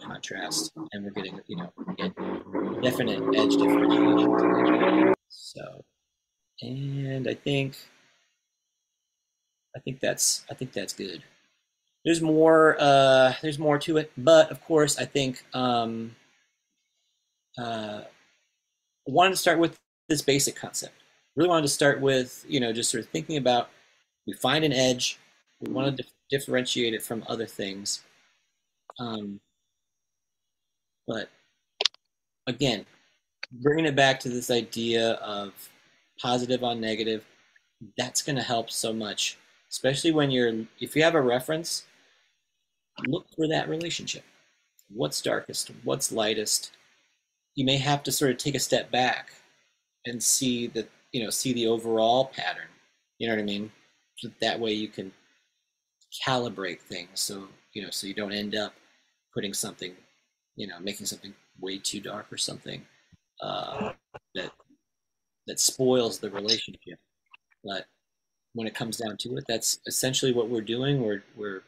contrast, 0.00 0.72
and 0.92 1.04
we're 1.04 1.10
getting, 1.10 1.40
you 1.46 1.56
know, 1.56 1.72
definite 2.82 3.20
edge 3.36 3.56
differentiation. 3.56 5.14
So, 5.28 5.84
and 6.62 7.28
I 7.28 7.34
think, 7.34 7.76
I 9.76 9.80
think 9.80 10.00
that's, 10.00 10.44
I 10.50 10.54
think 10.54 10.72
that's 10.72 10.92
good. 10.92 11.22
There's 12.04 12.22
more, 12.22 12.76
uh, 12.80 13.34
there's 13.42 13.58
more 13.58 13.78
to 13.80 13.98
it, 13.98 14.12
but 14.16 14.50
of 14.50 14.62
course, 14.64 14.98
I 14.98 15.04
think, 15.04 15.44
um, 15.52 16.16
uh, 17.58 18.02
wanted 19.06 19.30
to 19.30 19.36
start 19.36 19.58
with 19.58 19.78
this 20.08 20.22
basic 20.22 20.56
concept. 20.56 20.94
Really 21.36 21.48
wanted 21.48 21.62
to 21.62 21.68
start 21.68 22.00
with, 22.00 22.44
you 22.48 22.60
know, 22.60 22.72
just 22.72 22.90
sort 22.90 23.04
of 23.04 23.10
thinking 23.10 23.36
about, 23.36 23.68
we 24.26 24.32
find 24.32 24.64
an 24.64 24.72
edge, 24.72 25.18
we 25.60 25.72
want 25.72 25.96
to 25.96 26.04
differentiate 26.30 26.94
it 26.94 27.02
from 27.02 27.24
other 27.28 27.46
things. 27.46 28.02
Um, 28.98 29.40
but 31.06 31.28
again, 32.46 32.86
bringing 33.52 33.86
it 33.86 33.96
back 33.96 34.20
to 34.20 34.28
this 34.28 34.50
idea 34.50 35.12
of 35.14 35.52
positive 36.20 36.64
on 36.64 36.80
negative, 36.80 37.24
that's 37.98 38.22
going 38.22 38.36
to 38.36 38.42
help 38.42 38.70
so 38.70 38.92
much, 38.92 39.38
especially 39.70 40.12
when 40.12 40.30
you're, 40.30 40.52
if 40.80 40.96
you 40.96 41.02
have 41.02 41.14
a 41.14 41.22
reference, 41.22 41.84
look 43.06 43.26
for 43.34 43.48
that 43.48 43.68
relationship. 43.68 44.24
what's 44.90 45.22
darkest, 45.22 45.70
what's 45.84 46.12
lightest, 46.12 46.72
you 47.56 47.64
may 47.64 47.78
have 47.78 48.02
to 48.04 48.12
sort 48.12 48.30
of 48.32 48.38
take 48.38 48.54
a 48.56 48.60
step 48.60 48.90
back 48.92 49.32
and 50.06 50.22
see 50.22 50.68
the 50.68 50.86
you 51.12 51.22
know 51.24 51.30
see 51.30 51.52
the 51.54 51.66
overall 51.66 52.26
pattern. 52.26 52.68
You 53.18 53.28
know 53.28 53.34
what 53.36 53.42
I 53.42 53.44
mean? 53.44 53.72
That 54.40 54.60
way 54.60 54.72
you 54.72 54.88
can 54.88 55.12
calibrate 56.26 56.80
things 56.80 57.08
so 57.14 57.46
you 57.72 57.82
know 57.82 57.90
so 57.90 58.06
you 58.06 58.14
don't 58.14 58.32
end 58.32 58.54
up 58.54 58.74
putting 59.32 59.54
something 59.54 59.94
you 60.56 60.66
know 60.66 60.78
making 60.80 61.06
something 61.06 61.32
way 61.60 61.78
too 61.78 62.00
dark 62.00 62.26
or 62.32 62.36
something 62.36 62.82
uh, 63.42 63.92
that 64.34 64.50
that 65.46 65.58
spoils 65.58 66.18
the 66.18 66.30
relationship. 66.30 66.98
But 67.64 67.86
when 68.54 68.66
it 68.66 68.74
comes 68.74 68.96
down 68.96 69.16
to 69.18 69.36
it, 69.36 69.44
that's 69.48 69.80
essentially 69.86 70.32
what 70.32 70.48
we're 70.48 70.60
doing. 70.60 71.02
We're 71.02 71.22
we're 71.36 71.62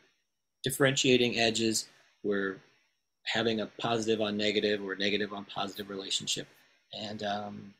differentiating 0.63 1.39
edges. 1.39 1.89
We're 2.23 2.59
having 3.25 3.61
a 3.61 3.67
positive 3.79 4.21
on 4.21 4.37
negative 4.37 4.83
or 4.83 4.97
negative 4.97 5.33
on 5.33 5.45
positive 5.45 5.89
relationship. 5.89 6.47
And 6.93 7.23
um, 7.23 7.75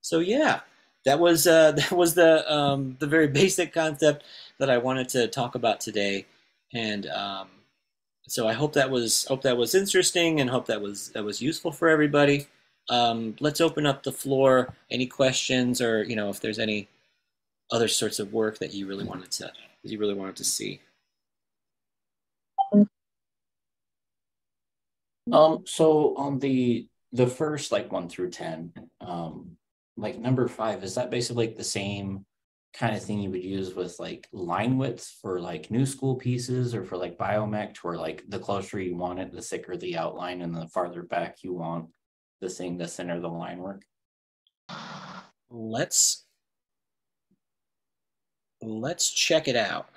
so 0.00 0.20
yeah, 0.20 0.60
that 1.04 1.18
was 1.18 1.46
uh, 1.46 1.72
that 1.76 1.92
was 1.92 2.14
the 2.14 2.50
um, 2.52 2.96
the 2.98 3.06
very 3.06 3.28
basic 3.28 3.72
concept 3.72 4.24
that 4.58 4.70
I 4.70 4.78
wanted 4.78 5.08
to 5.10 5.28
talk 5.28 5.54
about 5.54 5.80
today. 5.80 6.26
And 6.72 7.06
um, 7.08 7.48
so 8.28 8.46
I 8.46 8.52
hope 8.52 8.74
that 8.74 8.90
was 8.90 9.24
hope 9.24 9.42
that 9.42 9.56
was 9.56 9.74
interesting 9.74 10.40
and 10.40 10.50
hope 10.50 10.66
that 10.66 10.80
was 10.80 11.10
that 11.10 11.24
was 11.24 11.42
useful 11.42 11.72
for 11.72 11.88
everybody. 11.88 12.46
Um, 12.88 13.36
let's 13.40 13.60
open 13.60 13.86
up 13.86 14.02
the 14.02 14.12
floor. 14.12 14.74
Any 14.90 15.06
questions 15.06 15.80
or 15.80 16.04
you 16.04 16.16
know 16.16 16.28
if 16.30 16.40
there's 16.40 16.58
any 16.58 16.88
other 17.72 17.88
sorts 17.88 18.18
of 18.18 18.32
work 18.32 18.58
that 18.58 18.74
you 18.74 18.86
really 18.86 19.04
wanted 19.04 19.30
to 19.32 19.52
you 19.82 19.98
really 19.98 20.14
wanted 20.14 20.36
to 20.36 20.44
see. 20.44 20.80
Um, 25.32 25.62
so 25.66 26.14
on 26.16 26.38
the 26.38 26.86
the 27.12 27.26
first 27.26 27.72
like 27.72 27.90
one 27.90 28.08
through 28.08 28.30
ten, 28.30 28.72
um, 29.00 29.56
like 30.00 30.18
number 30.18 30.48
five, 30.48 30.82
is 30.82 30.94
that 30.94 31.10
basically 31.10 31.46
like 31.46 31.56
the 31.56 31.64
same 31.64 32.24
kind 32.72 32.94
of 32.94 33.02
thing 33.02 33.20
you 33.20 33.30
would 33.30 33.42
use 33.42 33.74
with 33.74 33.98
like 33.98 34.28
line 34.32 34.78
width 34.78 35.04
for 35.20 35.40
like 35.40 35.70
new 35.70 35.84
school 35.84 36.14
pieces 36.14 36.74
or 36.74 36.84
for 36.84 36.96
like 36.96 37.18
biomech 37.18 37.76
where 37.78 37.96
like 37.96 38.22
the 38.28 38.38
closer 38.38 38.80
you 38.80 38.96
want 38.96 39.18
it, 39.18 39.32
the 39.32 39.42
thicker 39.42 39.76
the 39.76 39.96
outline 39.96 40.40
and 40.42 40.54
the 40.54 40.68
farther 40.68 41.02
back 41.02 41.38
you 41.42 41.52
want 41.52 41.88
the 42.40 42.48
thing 42.48 42.78
to 42.78 42.88
center 42.88 43.20
the 43.20 43.28
line 43.28 43.58
work? 43.58 43.82
Let's 45.50 46.26
let's 48.62 49.10
check 49.10 49.48
it 49.48 49.56
out 49.56 49.88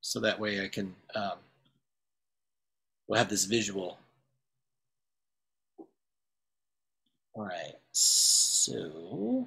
so 0.00 0.20
that 0.20 0.38
way 0.38 0.62
I 0.62 0.68
can 0.68 0.94
um, 1.14 1.38
we'll 3.06 3.18
have 3.18 3.30
this 3.30 3.44
visual. 3.44 3.98
All 7.38 7.44
right, 7.44 7.74
so 7.92 9.46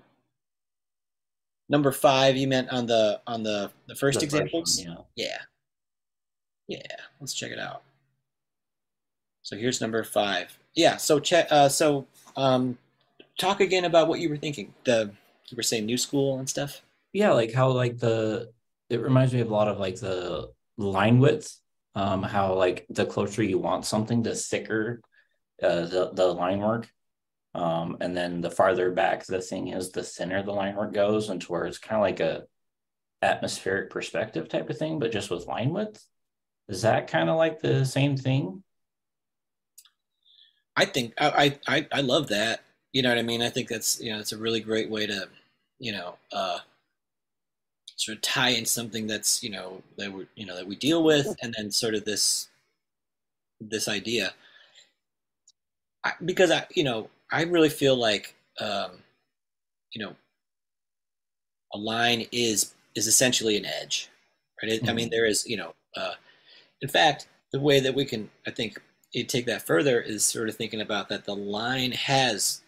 number 1.68 1.92
five, 1.92 2.38
you 2.38 2.48
meant 2.48 2.70
on 2.70 2.86
the 2.86 3.20
on 3.28 3.44
the 3.44 3.70
the 3.88 3.96
first 3.96 4.20
The 4.20 4.26
examples. 4.26 4.82
yeah. 4.82 4.96
Yeah. 5.18 5.38
Yeah. 6.70 6.96
Let's 7.20 7.34
check 7.34 7.52
it 7.52 7.60
out. 7.60 7.84
So 9.42 9.58
here's 9.58 9.82
number 9.82 10.06
five. 10.06 10.58
Yeah. 10.74 10.96
So 10.96 11.20
check. 11.20 11.48
Uh, 11.52 11.68
so 11.68 12.08
um, 12.38 12.78
talk 13.38 13.60
again 13.60 13.84
about 13.84 14.08
what 14.08 14.22
you 14.22 14.30
were 14.30 14.38
thinking. 14.38 14.74
The 14.86 15.12
you 15.50 15.58
were 15.58 15.64
saying 15.64 15.86
new 15.86 15.98
school 15.98 16.40
and 16.40 16.50
stuff. 16.50 16.82
yeah 17.12 17.32
like 17.34 17.52
how 17.52 17.72
like 17.72 17.98
the 17.98 18.54
it 18.90 19.02
reminds 19.02 19.34
me 19.34 19.42
of 19.42 19.50
a 19.50 19.54
lot 19.54 19.68
of 19.68 19.80
like 19.80 19.98
the 20.00 20.50
line 20.78 21.20
width 21.20 21.60
um 21.96 22.24
how 22.24 22.54
like 22.54 22.86
the 22.90 23.06
closer 23.06 23.44
you 23.44 23.60
want 23.60 23.86
something 23.86 24.24
the 24.24 24.34
thicker 24.34 25.02
uh 25.62 25.82
the, 25.88 26.10
the 26.14 26.26
line 26.26 26.60
work 26.60 26.88
um 27.54 27.98
and 28.00 28.16
then 28.16 28.42
the 28.42 28.52
farther 28.52 28.92
back 28.92 29.26
the 29.26 29.42
thing 29.42 29.70
is 29.70 29.92
the 29.92 30.04
thinner 30.04 30.42
the 30.42 30.52
line 30.52 30.76
work 30.76 30.94
goes 30.94 31.30
and 31.30 31.42
to 31.42 31.52
where 31.52 31.66
it's 31.66 31.78
kind 31.78 31.98
of 31.98 32.02
like 32.02 32.20
a 32.20 32.44
atmospheric 33.22 33.90
perspective 33.90 34.48
type 34.48 34.70
of 34.70 34.78
thing 34.78 35.00
but 35.00 35.12
just 35.12 35.30
with 35.30 35.48
line 35.48 35.72
width 35.72 36.08
is 36.70 36.82
that 36.82 37.08
kind 37.08 37.30
of 37.30 37.38
like 37.38 37.60
the 37.60 37.86
same 37.86 38.16
thing 38.16 38.64
I 40.76 40.86
think 40.86 41.14
I, 41.20 41.58
I 41.68 41.78
I 41.78 41.88
I 41.92 42.02
love 42.02 42.30
that. 42.30 42.62
You 42.94 43.02
know 43.02 43.10
what 43.10 43.18
I 43.18 43.24
mean? 43.24 43.42
I 43.42 43.50
think 43.50 43.68
that's 43.68 44.02
you 44.02 44.12
know 44.12 44.20
it's 44.20 44.32
a 44.32 44.38
really 44.38 44.60
great 44.60 44.90
way 44.90 45.06
to 45.06 45.28
you 45.80 45.92
know 45.92 46.16
uh, 46.32 46.60
sort 47.96 48.18
of 48.18 48.22
tie 48.22 48.50
in 48.50 48.66
something 48.66 49.08
that's 49.08 49.44
you 49.44 49.50
know 49.50 49.82
that 49.98 50.12
we 50.12 50.28
you 50.36 50.46
know 50.46 50.56
that 50.56 50.68
we 50.68 50.76
deal 50.76 51.04
with, 51.04 51.36
and 51.42 51.54
then 51.58 51.72
sort 51.72 51.96
of 51.96 52.06
this 52.06 52.50
this 53.60 53.88
idea. 53.88 54.34
I, 56.04 56.14
because 56.26 56.52
I 56.52 56.66
you 56.74 56.84
know 56.84 57.10
I 57.32 57.44
really 57.44 57.70
feel 57.70 57.96
like 57.96 58.36
um, 58.60 58.92
you 59.94 60.04
know 60.04 60.16
a 61.74 61.78
line 61.78 62.26
is 62.32 62.74
is 62.96 63.08
essentially 63.08 63.58
an 63.58 63.66
edge, 63.66 64.10
right? 64.62 64.72
It, 64.72 64.90
I 64.90 64.94
mean 64.94 65.10
there 65.10 65.26
is 65.26 65.46
you 65.48 65.58
know 65.58 65.74
uh, 65.96 66.14
in 66.82 66.90
fact 66.90 67.28
the 67.52 67.60
way 67.60 67.80
that 67.80 67.96
we 67.96 68.06
can 68.06 68.30
I 68.46 68.52
think 68.52 68.82
you 69.14 69.24
take 69.24 69.46
that 69.46 69.66
further 69.66 70.00
is 70.00 70.26
sort 70.26 70.50
of 70.50 70.56
thinking 70.56 70.82
about 70.82 71.10
that 71.10 71.26
the 71.26 71.36
line 71.36 71.92
has 71.92 72.62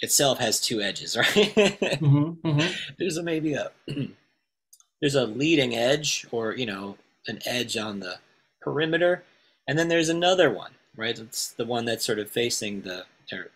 itself 0.00 0.38
has 0.38 0.60
two 0.60 0.80
edges, 0.80 1.16
right? 1.16 1.54
mm-hmm, 1.54 2.72
there's 2.98 3.16
a 3.16 3.22
maybe 3.22 3.54
a 3.54 3.70
there's 5.00 5.14
a 5.14 5.26
leading 5.26 5.74
edge 5.74 6.26
or 6.30 6.54
you 6.54 6.66
know 6.66 6.96
an 7.26 7.38
edge 7.46 7.76
on 7.76 8.00
the 8.00 8.16
perimeter, 8.60 9.24
and 9.66 9.78
then 9.78 9.88
there's 9.88 10.08
another 10.08 10.50
one, 10.50 10.72
right? 10.96 11.18
It's 11.18 11.50
the 11.50 11.66
one 11.66 11.84
that's 11.84 12.04
sort 12.04 12.18
of 12.18 12.30
facing 12.30 12.82
the 12.82 13.04
or 13.32 13.50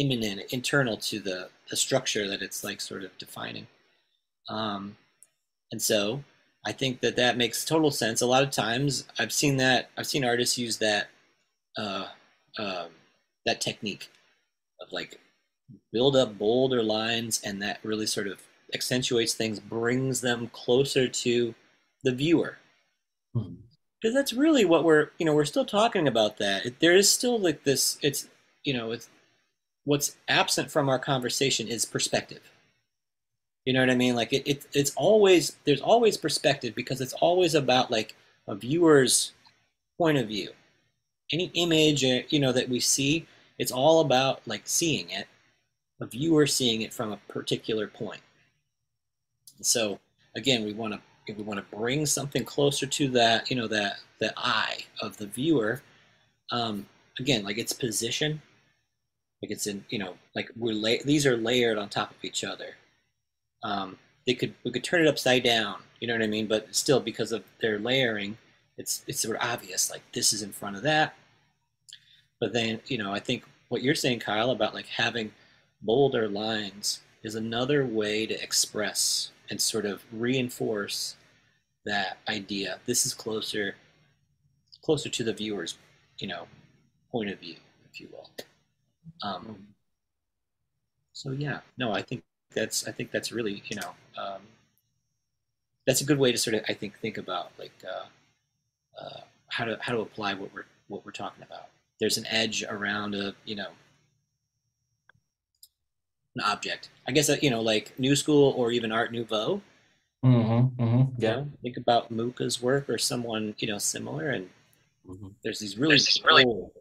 imminent 0.00 0.40
internal 0.52 0.96
to 0.96 1.20
the 1.20 1.50
the 1.68 1.76
structure 1.76 2.26
that 2.28 2.42
it's 2.42 2.64
like 2.64 2.80
sort 2.80 3.04
of 3.04 3.16
defining. 3.18 3.66
Um, 4.48 4.96
and 5.70 5.80
so 5.80 6.24
I 6.66 6.72
think 6.72 7.00
that 7.00 7.16
that 7.16 7.36
makes 7.36 7.64
total 7.64 7.90
sense. 7.90 8.20
A 8.20 8.26
lot 8.26 8.42
of 8.42 8.50
times, 8.50 9.06
I've 9.18 9.32
seen 9.32 9.56
that. 9.58 9.90
I've 9.96 10.06
seen 10.06 10.24
artists 10.24 10.58
use 10.58 10.78
that 10.78 11.08
uh, 11.76 12.06
um, 12.58 12.88
that 13.46 13.60
technique 13.60 14.08
of 14.80 14.92
like 14.92 15.20
build 15.92 16.16
up 16.16 16.38
bolder 16.38 16.82
lines, 16.82 17.40
and 17.44 17.62
that 17.62 17.78
really 17.84 18.06
sort 18.06 18.26
of 18.26 18.42
accentuates 18.74 19.34
things, 19.34 19.60
brings 19.60 20.20
them 20.20 20.48
closer 20.52 21.08
to 21.08 21.54
the 22.04 22.12
viewer. 22.12 22.56
Because 23.34 24.14
that's 24.14 24.32
really 24.32 24.64
what 24.64 24.84
we're, 24.84 25.10
you 25.18 25.26
know, 25.26 25.34
we're 25.34 25.44
still 25.44 25.64
talking 25.64 26.08
about 26.08 26.38
that. 26.38 26.66
It, 26.66 26.80
there 26.80 26.96
is 26.96 27.10
still 27.10 27.38
like 27.38 27.64
this. 27.64 27.98
It's, 28.02 28.28
you 28.64 28.72
know, 28.72 28.92
it's 28.92 29.08
what's 29.84 30.16
absent 30.28 30.70
from 30.70 30.88
our 30.88 30.98
conversation 30.98 31.68
is 31.68 31.84
perspective. 31.84 32.40
You 33.64 33.74
know 33.74 33.80
what 33.80 33.90
I 33.90 33.96
mean? 33.96 34.14
Like 34.14 34.32
it, 34.32 34.46
it 34.46 34.66
it's 34.72 34.92
always 34.96 35.56
there's 35.64 35.80
always 35.80 36.16
perspective 36.16 36.74
because 36.74 37.00
it's 37.00 37.12
always 37.14 37.54
about 37.54 37.90
like 37.90 38.16
a 38.48 38.54
viewer's 38.54 39.32
point 39.98 40.18
of 40.18 40.28
view. 40.28 40.50
Any 41.32 41.50
image 41.54 42.04
uh, 42.04 42.22
you 42.30 42.40
know 42.40 42.52
that 42.52 42.68
we 42.68 42.80
see, 42.80 43.26
it's 43.58 43.72
all 43.72 44.00
about 44.00 44.40
like 44.46 44.62
seeing 44.64 45.10
it, 45.10 45.26
a 46.00 46.06
viewer 46.06 46.46
seeing 46.46 46.82
it 46.82 46.92
from 46.92 47.12
a 47.12 47.18
particular 47.28 47.86
point. 47.86 48.22
So 49.60 50.00
again, 50.34 50.64
we 50.64 50.72
want 50.72 50.94
to 50.94 51.34
we 51.34 51.42
want 51.44 51.60
to 51.60 51.76
bring 51.76 52.06
something 52.06 52.44
closer 52.44 52.86
to 52.86 53.08
that 53.10 53.50
you 53.50 53.56
know 53.56 53.68
that 53.68 53.98
the 54.18 54.32
eye 54.36 54.78
of 55.02 55.16
the 55.18 55.26
viewer. 55.26 55.82
Um, 56.50 56.86
again, 57.20 57.44
like 57.44 57.58
its 57.58 57.72
position, 57.72 58.40
like 59.42 59.50
it's 59.50 59.66
in 59.66 59.84
you 59.88 59.98
know 59.98 60.14
like 60.34 60.50
we're 60.56 60.74
la- 60.74 61.02
these 61.04 61.26
are 61.26 61.36
layered 61.36 61.78
on 61.78 61.88
top 61.88 62.10
of 62.10 62.24
each 62.24 62.44
other. 62.44 62.76
Um, 63.62 63.98
they 64.26 64.34
could 64.34 64.54
we 64.64 64.70
could 64.70 64.84
turn 64.84 65.02
it 65.02 65.08
upside 65.08 65.42
down 65.44 65.76
you 66.00 66.08
know 66.08 66.14
what 66.14 66.22
i 66.22 66.26
mean? 66.26 66.46
But 66.46 66.74
still 66.74 67.00
because 67.00 67.30
of 67.32 67.44
their 67.60 67.78
layering 67.78 68.36
it's 68.78 69.04
it's 69.06 69.20
sort 69.20 69.36
of 69.36 69.42
obvious 69.42 69.90
like 69.90 70.02
this 70.12 70.32
is 70.32 70.42
in 70.42 70.52
front 70.52 70.76
of 70.76 70.82
that. 70.82 71.14
But 72.40 72.52
then 72.52 72.80
you 72.86 72.98
know 72.98 73.12
i 73.12 73.20
think 73.20 73.44
what 73.68 73.82
you're 73.82 73.94
saying 73.94 74.20
kyle 74.20 74.50
about 74.50 74.74
like 74.74 74.86
having 74.86 75.32
bolder 75.82 76.28
lines 76.28 77.00
is 77.22 77.34
another 77.34 77.84
way 77.84 78.26
to 78.26 78.42
express 78.42 79.30
and 79.50 79.60
sort 79.60 79.84
of 79.84 80.02
reinforce 80.12 81.16
that 81.84 82.18
idea. 82.28 82.78
This 82.86 83.04
is 83.06 83.14
closer 83.14 83.74
closer 84.82 85.10
to 85.10 85.24
the 85.24 85.34
viewer's 85.34 85.76
you 86.18 86.28
know 86.28 86.46
point 87.12 87.28
of 87.30 87.38
view 87.38 87.56
if 87.90 88.00
you 88.00 88.08
will 88.10 88.30
um, 89.22 89.66
so 91.12 91.30
yeah 91.32 91.60
no 91.78 91.92
i 91.92 92.02
think 92.02 92.22
that's 92.54 92.86
I 92.88 92.90
think 92.90 93.12
that's 93.12 93.30
really 93.30 93.62
you 93.66 93.76
know 93.76 93.90
um, 94.18 94.40
that's 95.86 96.00
a 96.00 96.04
good 96.04 96.18
way 96.18 96.32
to 96.32 96.38
sort 96.38 96.54
of 96.54 96.62
I 96.68 96.74
think 96.74 96.98
think 96.98 97.16
about 97.16 97.52
like 97.60 97.72
uh, 97.88 98.06
uh, 99.00 99.20
how 99.46 99.64
to 99.66 99.78
how 99.80 99.92
to 99.92 100.00
apply 100.00 100.34
what 100.34 100.52
we're 100.52 100.64
what 100.88 101.04
we're 101.06 101.12
talking 101.12 101.44
about. 101.44 101.68
There's 102.00 102.18
an 102.18 102.26
edge 102.26 102.64
around 102.68 103.14
a 103.14 103.34
you 103.44 103.54
know 103.54 103.68
an 106.34 106.42
object. 106.44 106.88
I 107.06 107.12
guess 107.12 107.26
that 107.28 107.42
you 107.42 107.50
know 107.50 107.60
like 107.60 107.96
New 108.00 108.16
School 108.16 108.52
or 108.56 108.72
even 108.72 108.90
Art 108.92 109.12
Nouveau. 109.12 109.62
mm-hmm, 110.24 110.82
mm-hmm. 110.82 110.96
You 110.96 111.12
yeah 111.18 111.36
know, 111.36 111.48
think 111.62 111.76
about 111.76 112.10
Mucha's 112.10 112.60
work 112.60 112.88
or 112.88 112.98
someone 112.98 113.54
you 113.58 113.68
know 113.68 113.78
similar, 113.78 114.30
and 114.30 114.48
Mhm. 115.08 115.34
there's 115.42 115.58
these 115.60 115.78
really, 115.78 115.92
There's 115.94 116.06
these 116.06 116.24
really- 116.24 116.44
bold, 116.44 116.72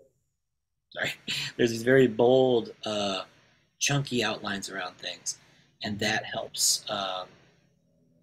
sorry, 0.93 1.11
there's 1.57 1.71
these 1.71 1.83
very 1.83 2.07
bold, 2.07 2.71
uh, 2.85 3.23
chunky 3.79 4.23
outlines 4.23 4.69
around 4.69 4.97
things, 4.97 5.37
and 5.83 5.99
that 5.99 6.25
helps. 6.25 6.83
Um, 6.89 7.27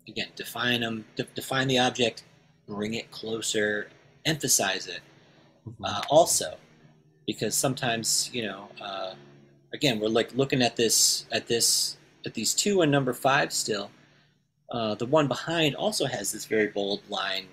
again, 0.09 0.29
define 0.37 0.81
them, 0.81 1.05
de- 1.17 1.25
define 1.35 1.69
the 1.69 1.79
object, 1.79 2.25
bring 2.67 2.95
it 2.95 3.11
closer, 3.11 3.89
emphasize 4.25 4.87
it. 4.87 5.01
Uh, 5.83 6.03
also, 6.11 6.57
because 7.27 7.55
sometimes 7.55 8.31
you 8.33 8.45
know, 8.45 8.69
uh, 8.81 9.15
again, 9.73 9.99
we're 9.99 10.09
like 10.09 10.35
looking 10.35 10.63
at 10.63 10.77
this, 10.77 11.27
at 11.33 11.47
this, 11.47 11.97
at 12.25 12.35
these 12.35 12.55
two 12.55 12.83
and 12.83 12.93
number 12.93 13.13
five 13.13 13.53
still. 13.53 13.91
Uh, 14.71 14.95
the 14.97 15.07
one 15.07 15.29
behind 15.29 15.77
also 15.77 16.07
has 16.07 16.33
this 16.33 16.45
very 16.45 16.67
bold 16.69 17.01
line, 17.09 17.47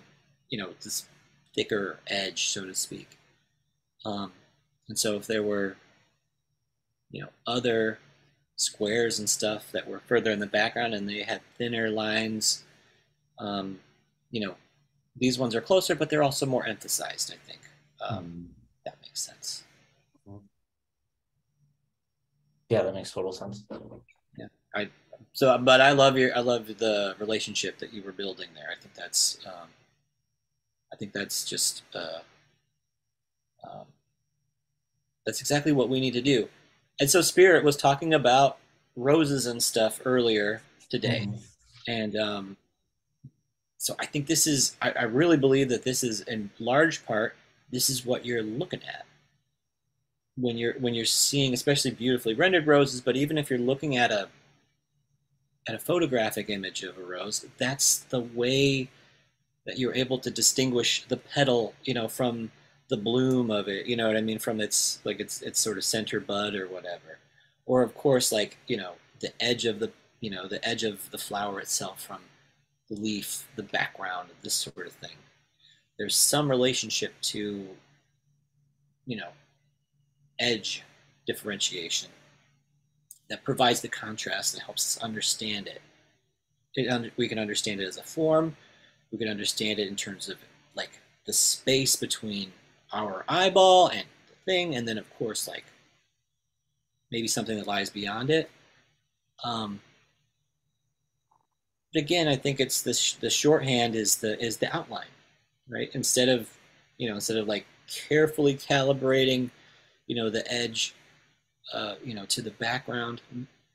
you 0.50 0.58
know, 0.58 0.70
this 0.84 1.08
thicker 1.56 2.00
edge, 2.08 2.48
so 2.48 2.66
to 2.66 2.74
speak. 2.74 3.18
Um, 4.04 4.32
and 4.90 4.98
so 4.98 5.16
if 5.16 5.28
there 5.28 5.44
were, 5.44 5.78
you 7.12 7.22
know, 7.22 7.30
other 7.48 8.00
squares 8.56 9.20
and 9.20 9.30
stuff 9.30 9.72
that 9.72 9.88
were 9.88 10.00
further 10.00 10.32
in 10.32 10.40
the 10.40 10.48
background 10.48 10.94
and 10.94 11.08
they 11.08 11.24
had 11.24 11.42
thinner 11.58 11.90
lines, 11.90 12.64
um, 13.40 13.80
you 14.32 14.46
know, 14.46 14.56
these 15.16 15.38
ones 15.40 15.56
are 15.56 15.62
closer, 15.62 15.96
but 15.96 16.10
they're 16.10 16.24
also 16.24 16.46
more 16.46 16.66
emphasized, 16.66 17.32
I 17.34 17.38
think. 17.48 17.62
Um, 18.02 18.18
Um, 18.18 18.50
that 18.86 18.98
makes 19.02 19.22
sense. 19.24 19.64
yeah, 22.70 22.84
that 22.84 22.94
makes 22.94 23.12
total 23.12 23.32
sense. 23.32 23.64
Yeah. 24.38 24.48
I 24.76 24.90
so, 25.34 25.58
but 25.58 25.80
I 25.82 25.92
love 25.92 26.18
your, 26.18 26.36
I 26.36 26.42
love 26.42 26.68
the 26.68 27.16
relationship 27.20 27.78
that 27.80 27.94
you 27.94 28.04
were 28.04 28.12
building 28.12 28.50
there. 28.56 28.68
I 28.72 28.80
think 28.80 28.94
that's, 28.96 29.40
um, 29.46 29.70
I 30.92 30.96
think 30.96 31.14
that's 31.14 31.46
just, 31.46 31.84
uh, 31.94 32.20
um, 33.64 33.86
that's 35.26 35.42
exactly 35.42 35.72
what 35.72 35.90
we 35.90 36.00
need 36.00 36.14
to 36.14 36.22
do. 36.22 36.50
And 37.00 37.10
so, 37.10 37.22
Spirit 37.22 37.64
was 37.64 37.76
talking 37.78 38.14
about 38.14 38.58
roses 38.96 39.46
and 39.46 39.62
stuff 39.62 40.02
earlier 40.06 40.62
today, 40.90 41.28
Mhm. 41.28 41.40
and 41.88 42.16
um, 42.16 42.58
so 43.78 43.96
I 44.00 44.06
think 44.06 44.28
this 44.28 44.48
is, 44.48 44.78
I, 44.82 44.92
I 44.92 45.04
really 45.04 45.36
believe 45.38 45.70
that 45.70 45.84
this 45.84 46.04
is 46.04 46.22
in 46.22 46.50
large 46.60 47.06
part, 47.06 47.36
this 47.72 47.90
is 47.90 48.06
what 48.06 48.26
you're 48.26 48.44
looking 48.44 48.82
at 48.84 49.06
when 50.36 50.58
you're 50.58 50.74
when 50.80 50.94
you're 50.94 51.06
seeing, 51.06 51.54
especially 51.54 51.92
beautifully 51.92 52.34
rendered 52.34 52.66
roses. 52.68 53.02
But 53.02 53.16
even 53.18 53.38
if 53.38 53.50
you're 53.50 53.60
looking 53.60 53.98
at 53.98 54.12
a 54.12 54.30
at 55.68 55.76
a 55.76 55.80
photographic 55.80 56.50
image 56.50 56.84
of 56.84 56.98
a 56.98 57.04
rose, 57.04 57.46
that's 57.58 58.00
the 58.00 58.20
way 58.20 58.90
that 59.66 59.78
you're 59.80 59.96
able 59.96 60.20
to 60.20 60.30
distinguish 60.30 61.04
the 61.08 61.18
petal, 61.18 61.74
you 61.84 61.94
know, 61.94 62.08
from 62.08 62.52
the 62.94 62.98
bloom 62.98 63.50
of 63.50 63.68
it. 63.68 63.88
You 63.88 63.98
know 63.98 64.06
what 64.06 64.18
I 64.18 64.22
mean? 64.22 64.38
From 64.38 64.62
its 64.62 65.00
like 65.04 65.20
its 65.20 65.42
its 65.42 65.60
sort 65.60 65.80
of 65.80 65.84
center 65.84 66.20
bud 66.20 66.54
or 66.54 66.68
whatever. 66.68 67.18
Or 67.66 67.82
of 67.82 67.96
course, 67.96 68.32
like 68.32 68.58
you 68.68 68.78
know, 68.78 68.94
the 69.20 69.34
edge 69.42 69.66
of 69.66 69.80
the 69.80 69.92
you 70.22 70.30
know 70.30 70.48
the 70.48 70.64
edge 70.64 70.84
of 70.84 71.10
the 71.10 71.18
flower 71.18 71.60
itself 71.60 72.00
from 72.04 72.20
the 72.92 72.96
leaf, 72.96 73.48
the 73.56 73.64
background, 73.64 74.30
this 74.44 74.54
sort 74.54 74.86
of 74.86 74.94
thing. 74.94 75.18
There's 75.98 76.16
some 76.16 76.48
relationship 76.48 77.14
to 77.34 77.68
you 79.08 79.18
know 79.18 79.30
edge 80.40 80.84
differentiation 81.26 82.12
that 83.28 83.44
provides 83.44 83.82
the 83.82 83.88
contrast 83.88 84.54
that 84.54 84.62
helps 84.62 84.98
us 84.98 85.04
understand 85.04 85.66
it. 85.66 85.82
it 86.76 87.14
we 87.18 87.28
can 87.28 87.40
understand 87.40 87.82
it 87.82 87.88
as 87.88 87.98
a 87.98 88.04
form. 88.04 88.56
We 89.12 89.18
can 89.18 89.30
understand 89.30 89.80
it 89.80 89.88
in 89.88 89.96
terms 89.96 90.30
of 90.30 90.38
like 90.76 91.00
the 91.26 91.34
space 91.34 91.96
between 91.96 92.52
our 92.94 93.26
eyeball 93.28 93.90
and 93.90 94.06
the 94.30 94.36
thing, 94.46 94.76
and 94.76 94.88
then 94.88 94.98
of 94.98 95.12
course 95.18 95.48
like 95.48 95.66
maybe 97.12 97.28
something 97.28 97.58
that 97.58 97.68
lies 97.68 97.90
beyond 97.90 98.30
it. 98.30 98.50
Um, 99.44 99.82
but 101.94 102.02
again, 102.02 102.28
I 102.28 102.36
think 102.36 102.60
it's 102.60 102.82
the 102.82 103.18
the 103.22 103.30
shorthand 103.30 103.96
is 103.96 104.18
the 104.18 104.40
is 104.44 104.58
the 104.58 104.76
outline, 104.76 105.08
right? 105.70 105.90
Instead 105.94 106.30
of 106.30 106.50
you 106.98 107.10
know 107.10 107.16
instead 107.16 107.38
of 107.38 107.48
like 107.48 107.66
carefully 108.08 108.56
calibrating, 108.56 109.50
you 110.08 110.16
know, 110.16 110.30
the 110.30 110.50
edge 110.52 110.96
uh, 111.72 111.96
you 112.04 112.14
know, 112.14 112.26
to 112.26 112.42
the 112.42 112.52
background. 112.52 113.22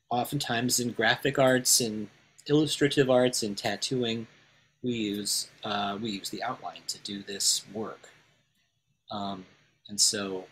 Oftentimes 0.09 0.79
in 0.79 0.91
graphic 0.91 1.37
arts 1.37 1.81
and 1.81 2.07
illustrative 2.47 3.09
arts 3.09 3.43
and 3.43 3.57
tattooing, 3.57 4.27
we 4.81 4.91
use 4.91 5.49
uh, 5.63 5.97
we 6.01 6.11
use 6.11 6.29
the 6.29 6.41
outline 6.43 6.81
to 6.87 6.97
do 6.99 7.21
this 7.23 7.65
work. 7.73 8.09
Um, 9.11 9.45
and 9.87 9.99
so 9.99 10.45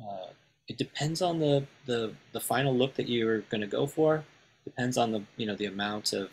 uh, 0.00 0.28
it 0.68 0.76
depends 0.76 1.22
on 1.22 1.38
the, 1.38 1.64
the 1.86 2.12
the 2.32 2.40
final 2.40 2.74
look 2.76 2.94
that 2.94 3.08
you're 3.08 3.40
going 3.42 3.60
to 3.60 3.66
go 3.66 3.86
for. 3.86 4.24
Depends 4.64 4.98
on 4.98 5.12
the 5.12 5.22
you 5.36 5.46
know 5.46 5.54
the 5.54 5.66
amount 5.66 6.12
of 6.12 6.30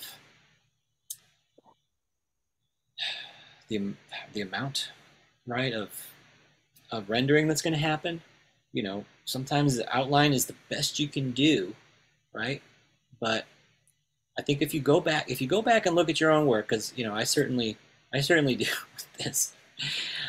the 3.69 3.93
the 4.33 4.41
amount 4.41 4.91
right 5.47 5.73
of 5.73 5.89
of 6.91 7.09
rendering 7.09 7.47
that's 7.47 7.61
going 7.61 7.73
to 7.73 7.79
happen 7.79 8.21
you 8.75 8.83
know, 8.83 9.05
sometimes 9.23 9.77
the 9.77 9.97
outline 9.97 10.33
is 10.33 10.45
the 10.45 10.55
best 10.69 10.99
you 10.99 11.07
can 11.07 11.31
do, 11.31 11.73
right? 12.33 12.61
But 13.21 13.45
I 14.37 14.41
think 14.41 14.61
if 14.61 14.73
you 14.73 14.81
go 14.81 14.99
back, 14.99 15.31
if 15.31 15.41
you 15.41 15.47
go 15.47 15.61
back 15.61 15.85
and 15.85 15.95
look 15.95 16.09
at 16.09 16.19
your 16.19 16.29
own 16.29 16.45
work, 16.45 16.67
because 16.67 16.91
you 16.97 17.05
know, 17.05 17.15
I 17.15 17.23
certainly, 17.23 17.77
I 18.13 18.19
certainly 18.19 18.55
do 18.65 18.65
with 18.93 19.13
this. 19.13 19.53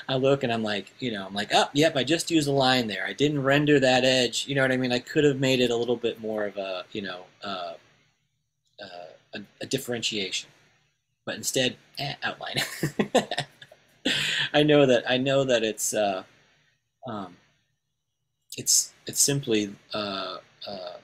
I 0.08 0.16
look 0.16 0.42
and 0.42 0.52
I'm 0.52 0.62
like, 0.62 0.92
you 0.98 1.12
know, 1.12 1.26
I'm 1.26 1.34
like, 1.34 1.50
oh, 1.52 1.68
yep, 1.72 1.96
I 1.96 2.04
just 2.04 2.30
used 2.30 2.48
a 2.48 2.52
line 2.52 2.86
there. 2.86 3.04
I 3.06 3.12
didn't 3.12 3.42
render 3.42 3.78
that 3.80 4.04
edge. 4.04 4.46
You 4.48 4.54
know 4.54 4.62
what 4.62 4.72
I 4.72 4.76
mean? 4.76 4.92
I 4.92 4.98
could 4.98 5.24
have 5.24 5.40
made 5.40 5.60
it 5.60 5.70
a 5.70 5.76
little 5.76 5.96
bit 5.96 6.20
more 6.20 6.44
of 6.44 6.56
a, 6.56 6.84
you 6.92 7.02
know, 7.02 7.24
uh, 7.42 7.74
uh, 8.82 9.06
a, 9.34 9.40
a 9.60 9.66
differentiation, 9.66 10.50
but 11.24 11.36
instead, 11.36 11.76
eh, 11.98 12.14
outline. 12.22 12.56
I 14.52 14.62
know 14.62 14.86
that. 14.86 15.08
I 15.08 15.16
know 15.16 15.44
that 15.44 15.62
it's. 15.62 15.92
Uh, 15.94 16.22
um, 17.08 17.36
it's 18.56 18.92
it's 19.06 19.20
simply 19.20 19.74
uh, 19.94 20.38
uh, 20.66 20.94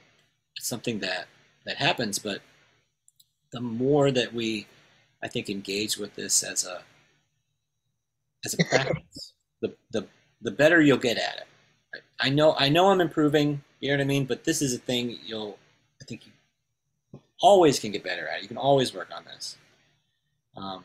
something 0.58 1.00
that 1.00 1.26
that 1.66 1.76
happens. 1.76 2.18
But 2.18 2.40
the 3.52 3.60
more 3.60 4.10
that 4.10 4.32
we, 4.32 4.66
I 5.22 5.28
think, 5.28 5.50
engage 5.50 5.96
with 5.98 6.14
this 6.14 6.42
as 6.42 6.64
a 6.64 6.82
as 8.44 8.54
a 8.54 8.64
practice, 8.64 9.32
the 9.60 9.74
the 9.92 10.06
the 10.40 10.50
better 10.50 10.80
you'll 10.80 10.98
get 10.98 11.18
at 11.18 11.36
it. 11.36 12.02
I 12.20 12.28
know 12.28 12.54
I 12.58 12.68
know 12.68 12.90
I'm 12.90 13.00
improving. 13.00 13.62
You 13.80 13.90
know 13.90 13.96
what 13.96 14.02
I 14.02 14.06
mean. 14.06 14.24
But 14.24 14.44
this 14.44 14.62
is 14.62 14.74
a 14.74 14.78
thing 14.78 15.18
you'll 15.24 15.58
I 16.00 16.04
think 16.04 16.26
you 16.26 17.20
always 17.40 17.78
can 17.78 17.92
get 17.92 18.04
better 18.04 18.28
at. 18.28 18.42
You 18.42 18.48
can 18.48 18.56
always 18.56 18.94
work 18.94 19.08
on 19.14 19.24
this. 19.24 19.56
Um, 20.56 20.84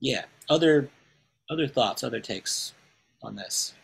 yeah. 0.00 0.24
Other 0.48 0.90
other 1.50 1.66
thoughts, 1.66 2.04
other 2.04 2.20
takes 2.20 2.74
on 3.22 3.36
this. 3.36 3.74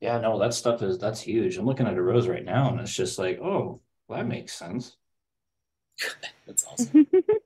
Yeah, 0.00 0.18
no, 0.20 0.38
that 0.38 0.54
stuff 0.54 0.82
is 0.82 0.98
that's 0.98 1.20
huge. 1.20 1.56
I'm 1.56 1.66
looking 1.66 1.86
at 1.86 1.96
a 1.96 2.02
rose 2.02 2.28
right 2.28 2.44
now, 2.44 2.70
and 2.70 2.80
it's 2.80 2.94
just 2.94 3.18
like, 3.18 3.40
oh, 3.40 3.80
well, 4.06 4.18
that 4.18 4.26
makes 4.26 4.52
sense. 4.56 4.96
That's 6.46 6.64
awesome. 6.64 7.06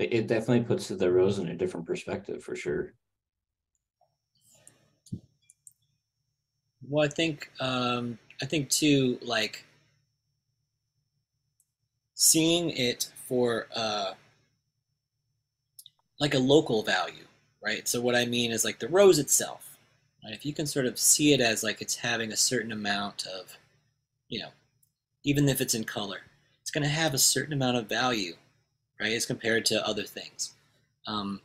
It, 0.00 0.12
it 0.14 0.26
definitely 0.26 0.64
puts 0.64 0.88
the 0.88 1.12
rose 1.12 1.38
in 1.38 1.48
a 1.48 1.54
different 1.54 1.86
perspective 1.86 2.42
for 2.42 2.56
sure. 2.56 2.94
Well, 6.88 7.04
I 7.04 7.08
think 7.08 7.50
um, 7.60 8.18
I 8.42 8.46
think 8.46 8.70
too, 8.70 9.18
like 9.22 9.64
seeing 12.14 12.70
it 12.70 13.10
for 13.26 13.66
uh, 13.76 14.14
like 16.18 16.34
a 16.34 16.38
local 16.38 16.82
value, 16.82 17.26
right? 17.62 17.86
So 17.86 18.00
what 18.00 18.14
I 18.16 18.24
mean 18.24 18.50
is 18.52 18.64
like 18.64 18.78
the 18.78 18.88
rose 18.88 19.18
itself, 19.18 19.78
right? 20.24 20.32
If 20.32 20.46
you 20.46 20.54
can 20.54 20.66
sort 20.66 20.86
of 20.86 20.98
see 20.98 21.32
it 21.34 21.40
as 21.40 21.62
like 21.62 21.82
it's 21.82 21.96
having 21.96 22.32
a 22.32 22.36
certain 22.36 22.72
amount 22.72 23.26
of, 23.26 23.58
you 24.28 24.40
know, 24.40 24.50
even 25.24 25.48
if 25.48 25.60
it's 25.60 25.74
in 25.74 25.84
color, 25.84 26.20
it's 26.62 26.70
going 26.70 26.84
to 26.84 26.90
have 26.90 27.14
a 27.14 27.18
certain 27.18 27.52
amount 27.52 27.76
of 27.78 27.88
value, 27.88 28.34
right, 29.00 29.12
as 29.12 29.26
compared 29.26 29.64
to 29.66 29.86
other 29.86 30.04
things. 30.04 30.52
Um, 31.06 31.40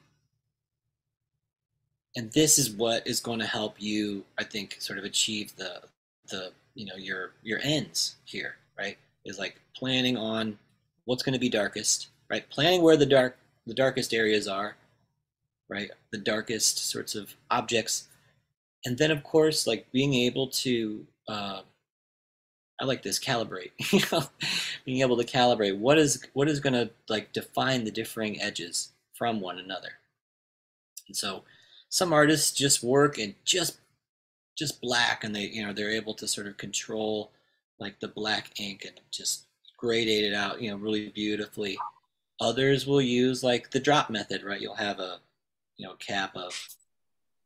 and 2.15 2.31
this 2.31 2.59
is 2.59 2.69
what 2.71 3.05
is 3.07 3.19
going 3.19 3.39
to 3.39 3.45
help 3.45 3.75
you 3.77 4.23
i 4.37 4.43
think 4.43 4.77
sort 4.79 4.97
of 4.97 5.03
achieve 5.03 5.53
the 5.57 5.81
the 6.29 6.53
you 6.75 6.85
know 6.85 6.95
your 6.95 7.31
your 7.43 7.59
ends 7.61 8.15
here 8.25 8.55
right? 8.77 8.97
Is 9.25 9.39
like 9.39 9.59
planning 9.75 10.17
on 10.17 10.57
what's 11.05 11.23
going 11.23 11.33
to 11.33 11.39
be 11.39 11.49
darkest 11.49 12.09
right? 12.29 12.47
Planning 12.49 12.81
where 12.81 12.97
the 12.97 13.05
dark 13.05 13.37
the 13.65 13.73
darkest 13.73 14.13
areas 14.13 14.47
are 14.47 14.75
right? 15.67 15.89
The 16.11 16.19
darkest 16.19 16.77
sorts 16.77 17.15
of 17.15 17.33
objects. 17.49 18.07
And 18.85 18.97
then 18.97 19.09
of 19.09 19.23
course 19.23 19.65
like 19.65 19.91
being 19.91 20.13
able 20.13 20.47
to 20.47 21.07
uh, 21.27 21.61
I 22.79 22.85
like 22.85 23.03
this 23.03 23.19
calibrate. 23.19 23.71
you 23.91 24.01
know, 24.11 24.25
being 24.85 25.01
able 25.01 25.17
to 25.17 25.23
calibrate 25.23 25.77
what 25.77 25.97
is 25.97 26.25
what 26.33 26.49
is 26.49 26.59
going 26.59 26.73
to 26.73 26.89
like 27.09 27.33
define 27.33 27.83
the 27.83 27.91
differing 27.91 28.41
edges 28.41 28.91
from 29.13 29.39
one 29.39 29.59
another. 29.59 29.93
And 31.07 31.15
so, 31.15 31.43
some 31.89 32.11
artists 32.13 32.51
just 32.51 32.83
work 32.83 33.17
in 33.17 33.35
just 33.45 33.79
just 34.57 34.81
black, 34.81 35.23
and 35.23 35.35
they 35.35 35.45
you 35.45 35.65
know 35.65 35.73
they're 35.73 35.91
able 35.91 36.13
to 36.15 36.27
sort 36.27 36.47
of 36.47 36.57
control 36.57 37.31
like 37.79 37.99
the 37.99 38.07
black 38.07 38.59
ink 38.59 38.85
and 38.85 38.99
just 39.11 39.45
gradate 39.81 40.23
it 40.23 40.33
out, 40.33 40.61
you 40.61 40.71
know, 40.71 40.77
really 40.77 41.09
beautifully. 41.09 41.77
Others 42.39 42.87
will 42.87 43.01
use 43.01 43.43
like 43.43 43.71
the 43.71 43.79
drop 43.79 44.09
method, 44.09 44.43
right? 44.43 44.59
You'll 44.59 44.75
have 44.75 44.99
a 44.99 45.19
you 45.77 45.87
know 45.87 45.95
cap 45.95 46.35
of 46.35 46.75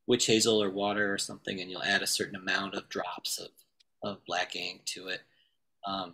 witch 0.08 0.26
hazel 0.26 0.62
or 0.62 0.72
water 0.72 1.14
or 1.14 1.18
something, 1.18 1.60
and 1.62 1.70
you'll 1.70 1.84
add 1.84 2.02
a 2.02 2.08
certain 2.08 2.36
amount 2.36 2.74
of 2.74 2.90
drops 2.90 3.38
of 3.38 3.50
of 4.04 4.24
black 4.26 4.56
ink 4.56 4.82
to 4.86 5.08
it. 5.08 5.22
Um, 5.86 6.14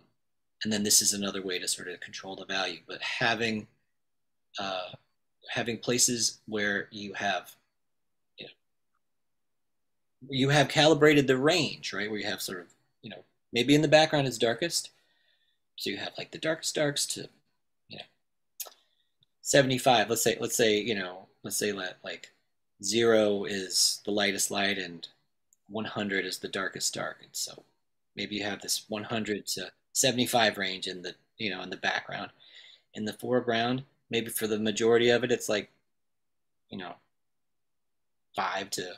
and 0.64 0.72
then 0.72 0.82
this 0.82 1.02
is 1.02 1.12
another 1.12 1.42
way 1.42 1.58
to 1.58 1.68
sort 1.68 1.88
of 1.88 2.00
control 2.00 2.36
the 2.36 2.44
value. 2.44 2.80
But 2.86 3.00
having 3.02 3.66
uh, 4.58 4.90
having 5.50 5.78
places 5.78 6.38
where 6.46 6.88
you 6.90 7.12
have 7.14 7.54
you 8.38 8.46
know 8.46 8.52
you 10.28 10.48
have 10.48 10.68
calibrated 10.68 11.26
the 11.26 11.36
range, 11.36 11.92
right? 11.92 12.10
Where 12.10 12.20
you 12.20 12.26
have 12.26 12.42
sort 12.42 12.60
of 12.60 12.66
you 13.02 13.10
know 13.10 13.22
maybe 13.52 13.74
in 13.74 13.82
the 13.82 13.88
background 13.88 14.26
is 14.26 14.38
darkest, 14.38 14.90
so 15.76 15.90
you 15.90 15.98
have 15.98 16.12
like 16.16 16.30
the 16.30 16.38
darkest 16.38 16.74
darks 16.74 17.06
to 17.06 17.28
you 17.88 17.98
know 17.98 18.04
75. 19.42 20.10
Let's 20.10 20.22
say 20.22 20.36
let's 20.40 20.56
say 20.56 20.80
you 20.80 20.94
know 20.94 21.26
let's 21.42 21.56
say 21.56 21.70
that 21.72 21.98
like 22.02 22.30
zero 22.82 23.44
is 23.44 24.00
the 24.04 24.10
lightest 24.10 24.50
light 24.50 24.78
and 24.78 25.06
100 25.68 26.24
is 26.24 26.38
the 26.38 26.48
darkest 26.48 26.94
dark. 26.94 27.18
And 27.22 27.30
so 27.32 27.64
maybe 28.16 28.36
you 28.36 28.44
have 28.44 28.60
this 28.62 28.84
100 28.88 29.46
to 29.46 29.70
75 29.92 30.58
range 30.58 30.86
in 30.86 31.02
the 31.02 31.14
you 31.38 31.50
know 31.50 31.62
in 31.62 31.70
the 31.70 31.76
background. 31.76 32.30
In 32.94 33.04
the 33.04 33.12
foreground 33.12 33.84
maybe 34.10 34.30
for 34.30 34.46
the 34.46 34.58
majority 34.58 35.10
of 35.10 35.24
it 35.24 35.32
it's 35.32 35.48
like 35.48 35.70
you 36.70 36.78
know 36.78 36.94
5 38.36 38.70
to 38.70 38.94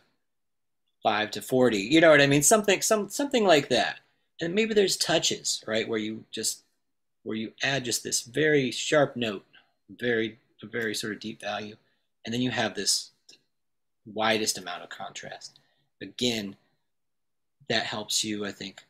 5 1.02 1.30
to 1.32 1.42
40 1.42 1.78
you 1.78 2.00
know 2.00 2.10
what 2.10 2.20
i 2.20 2.26
mean? 2.26 2.42
Something 2.42 2.80
some 2.82 3.08
something 3.08 3.44
like 3.44 3.68
that. 3.68 4.00
And 4.40 4.54
maybe 4.54 4.74
there's 4.74 4.96
touches 4.96 5.64
right 5.66 5.88
where 5.88 5.98
you 5.98 6.24
just 6.30 6.62
where 7.24 7.36
you 7.36 7.52
add 7.62 7.84
just 7.84 8.04
this 8.04 8.22
very 8.22 8.70
sharp 8.70 9.16
note 9.16 9.44
very 9.98 10.38
very 10.62 10.94
sort 10.94 11.12
of 11.12 11.20
deep 11.20 11.40
value 11.40 11.76
and 12.24 12.32
then 12.32 12.40
you 12.40 12.50
have 12.50 12.74
this 12.74 13.10
widest 14.14 14.58
amount 14.58 14.82
of 14.82 14.88
contrast. 14.88 15.58
Again 16.00 16.56
that 17.68 17.84
helps 17.84 18.24
you 18.24 18.46
i 18.46 18.52
think 18.52 18.84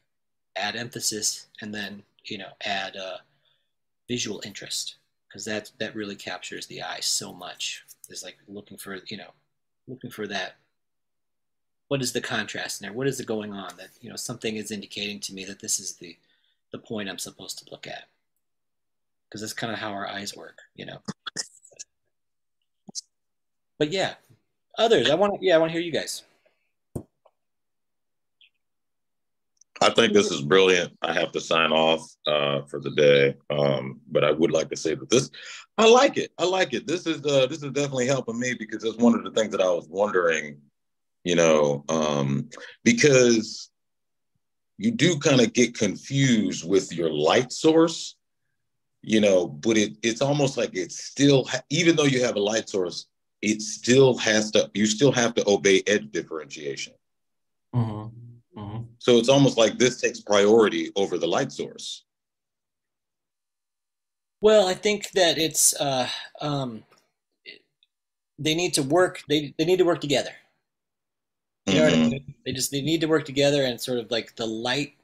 add 0.59 0.77
emphasis 0.77 1.47
and 1.61 1.75
then 1.75 2.03
you 2.25 2.39
know 2.39 2.51
add 2.65 2.97
uh, 2.97 3.19
visual 4.09 4.43
interest. 4.45 4.97
Because 5.29 5.45
that 5.45 5.71
that 5.79 5.95
really 5.95 6.17
captures 6.17 6.67
the 6.67 6.83
eye 6.83 7.01
so 7.01 7.33
much. 7.33 7.85
Is 8.09 8.25
like 8.25 8.39
looking 8.49 8.79
for 8.79 8.99
you 9.09 9.19
know 9.19 9.31
looking 9.87 10.11
for 10.11 10.27
that 10.27 10.57
what 11.89 12.03
is 12.03 12.13
the 12.13 12.21
contrast 12.21 12.81
in 12.81 12.87
there? 12.87 12.95
What 12.95 13.07
is 13.07 13.19
it 13.19 13.27
going 13.27 13.53
on 13.53 13.71
that 13.79 13.91
you 14.01 14.11
know 14.11 14.17
something 14.17 14.57
is 14.57 14.71
indicating 14.71 15.21
to 15.21 15.35
me 15.35 15.45
that 15.47 15.61
this 15.61 15.81
is 15.81 15.95
the 15.95 16.17
the 16.71 16.79
point 16.79 17.09
i'm 17.09 17.19
supposed 17.19 17.59
to 17.59 17.71
look 17.71 17.87
at. 17.87 18.05
Because 19.27 19.41
that's 19.41 19.55
kind 19.55 19.73
of 19.73 19.79
how 19.79 19.91
our 19.93 20.07
eyes 20.07 20.37
work 20.37 20.61
you 20.75 20.87
know? 20.87 20.99
But 23.79 23.91
yeah 23.91 24.15
others 24.79 25.11
i 25.11 25.15
want 25.15 25.35
to 25.35 25.45
yeah 25.45 25.57
i 25.57 25.59
want 25.59 25.71
to 25.71 25.73
hear 25.73 25.85
you 25.85 25.93
guys 25.93 26.23
I 29.81 29.91
think 29.91 30.13
this 30.13 30.31
is 30.31 30.43
brilliant. 30.43 30.93
I 31.03 31.13
have 31.13 31.33
to 31.33 31.41
sign 31.41 31.73
off 31.73 32.03
uh, 32.27 32.63
for 32.63 32.81
the 32.81 32.91
day, 32.91 33.35
um, 33.51 34.01
but 34.11 34.25
I 34.25 34.33
would 34.33 34.51
like 34.51 34.71
to 34.71 34.77
say 34.77 34.95
that 34.95 35.09
this, 35.09 35.31
I 35.77 35.89
like 35.89 36.17
it. 36.17 36.33
I 36.39 36.45
like 36.45 36.75
it. 36.75 36.87
This 36.87 37.07
is 37.07 37.25
uh, 37.25 37.47
this 37.47 37.63
is 37.63 37.71
definitely 37.71 38.07
helping 38.07 38.39
me 38.39 38.55
because 38.59 38.83
it's 38.83 38.97
one 38.97 39.15
of 39.15 39.25
the 39.25 39.31
things 39.31 39.53
that 39.53 39.61
I 39.61 39.71
was 39.71 39.87
wondering, 39.89 40.59
you 41.25 41.37
know, 41.37 41.85
um, 41.89 42.49
because 42.83 43.71
you 44.79 44.91
do 44.91 45.19
kind 45.19 45.41
of 45.41 45.53
get 45.53 45.79
confused 45.79 46.69
with 46.69 46.93
your 46.93 47.13
light 47.13 47.53
source, 47.53 48.17
you 49.03 49.21
know, 49.21 49.47
but 49.47 49.77
it 49.77 49.97
it's 50.03 50.23
almost 50.23 50.57
like 50.57 50.71
it's 50.73 51.05
still 51.05 51.49
even 51.71 51.95
though 51.95 52.05
you 52.05 52.25
have 52.25 52.37
a 52.37 52.41
light 52.41 52.69
source, 52.69 53.07
it 53.43 53.63
still 53.63 54.17
has 54.19 54.51
to 54.53 54.69
you 54.75 54.87
still 54.87 55.13
have 55.13 55.35
to 55.35 55.49
obey 55.49 55.83
edge 55.87 56.11
differentiation. 56.11 56.95
Mm-hmm. 57.75 58.28
Mm-hmm. 58.59 58.83
So 58.99 59.17
it's 59.19 59.29
almost 59.29 59.57
like 59.57 59.79
this 59.79 60.01
takes 60.01 60.21
priority 60.21 60.91
over 60.97 61.17
the 61.19 61.29
light 61.29 61.53
source. 61.53 62.05
Well, 64.41 64.67
I 64.69 64.75
think 64.75 65.11
that 65.13 65.39
it's 65.39 65.75
uh, 65.81 66.09
um, 66.41 66.85
they 68.39 68.55
need 68.55 68.75
to 68.75 68.83
work. 68.83 69.23
They 69.29 69.55
they 69.59 69.65
need 69.65 69.79
to 69.79 69.85
work 69.85 70.01
together. 70.01 70.33
You 71.67 71.75
know 71.75 71.81
Mhm. 71.81 71.85
what 71.85 71.95
I 71.95 72.09
mean? 72.09 72.35
They 72.45 72.53
just 72.53 72.71
they 72.71 72.81
need 72.83 73.01
to 73.03 73.07
work 73.09 73.25
together, 73.25 73.65
and 73.65 73.81
sort 73.81 73.99
of 73.99 74.11
like 74.11 74.37
the 74.37 74.47
light 74.47 74.95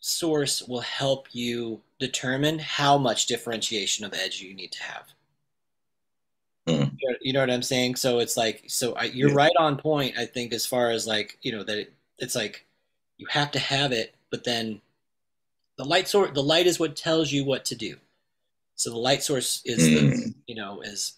source 0.00 0.62
will 0.62 0.80
help 0.80 1.28
you 1.34 1.82
determine 1.98 2.58
how 2.60 2.96
much 2.98 3.26
differentiation 3.26 4.04
of 4.04 4.14
edge 4.14 4.40
you 4.40 4.54
need 4.54 4.72
to 4.72 4.82
have. 4.82 5.12
Mhm. 6.66 6.96
You 7.00 7.10
know- 7.10 7.16
You 7.22 7.32
know 7.32 7.40
what 7.40 7.50
I'm 7.50 7.62
saying? 7.62 7.96
So 7.96 8.18
it's 8.20 8.36
like 8.36 8.64
so 8.68 8.94
I, 8.94 9.04
you're 9.04 9.30
Yeah. 9.30 9.34
right 9.36 9.56
on 9.58 9.76
point. 9.78 10.16
I 10.18 10.26
think 10.26 10.52
as 10.52 10.64
far 10.66 10.90
as 10.90 11.06
like 11.06 11.38
you 11.42 11.52
know 11.52 11.64
that 11.64 11.78
it, 11.78 11.92
it's 12.18 12.34
like 12.36 12.65
you 13.18 13.26
have 13.30 13.50
to 13.52 13.58
have 13.58 13.92
it, 13.92 14.14
but 14.30 14.44
then 14.44 14.80
the 15.78 15.84
light 15.84 16.08
source 16.08 16.30
the 16.34 16.42
light 16.42 16.66
is 16.66 16.78
what 16.78 16.96
tells 16.96 17.32
you 17.32 17.44
what 17.44 17.64
to 17.66 17.74
do. 17.74 17.96
So 18.76 18.90
the 18.90 18.98
light 18.98 19.22
source 19.22 19.62
is 19.64 19.78
the, 19.78 20.00
Mm. 20.00 20.34
you 20.46 20.54
know 20.54 20.80
is 20.82 21.14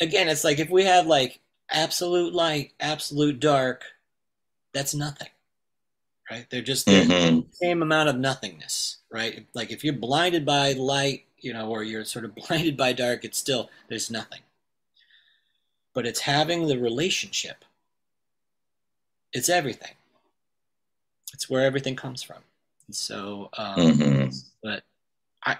again 0.00 0.28
it's 0.28 0.44
like 0.44 0.58
if 0.58 0.70
we 0.70 0.84
have 0.84 1.06
like 1.06 1.40
absolute 1.70 2.32
light, 2.34 2.72
absolute 2.80 3.40
dark, 3.40 3.84
that's 4.72 4.94
nothing. 4.94 5.28
Right? 6.30 6.46
They're 6.50 6.62
just 6.62 6.86
the 6.86 6.92
Mhm. 6.92 7.54
same 7.54 7.82
amount 7.82 8.08
of 8.08 8.16
nothingness, 8.18 8.98
right? 9.10 9.46
Like 9.54 9.70
if 9.70 9.84
you're 9.84 9.94
blinded 9.94 10.44
by 10.44 10.72
light, 10.72 11.26
you 11.38 11.52
know, 11.52 11.70
or 11.70 11.84
you're 11.84 12.04
sort 12.04 12.24
of 12.24 12.34
blinded 12.48 12.76
by 12.76 12.92
dark, 12.92 13.24
it's 13.24 13.38
still 13.38 13.70
there's 13.88 14.10
nothing. 14.10 14.42
But 15.94 16.06
it's 16.06 16.20
having 16.20 16.66
the 16.66 16.78
relationship. 16.78 17.64
It's 19.32 19.48
everything. 19.48 19.95
It's 21.36 21.50
where 21.50 21.66
everything 21.66 21.96
comes 21.96 22.22
from. 22.24 22.38
So, 22.90 23.50
um, 23.58 23.92
Mhm. 23.92 24.44
but 24.62 24.84
I, 25.44 25.58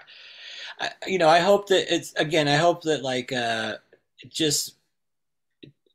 I, 0.79 0.91
you 1.07 1.19
know, 1.19 1.29
I 1.29 1.39
hope 1.39 1.67
that 1.69 1.93
it's 1.93 2.13
again. 2.15 2.47
I 2.47 2.57
hope 2.57 2.83
that 2.83 3.03
like 3.03 3.31
uh, 3.33 3.77
it 4.19 4.31
just 4.31 4.75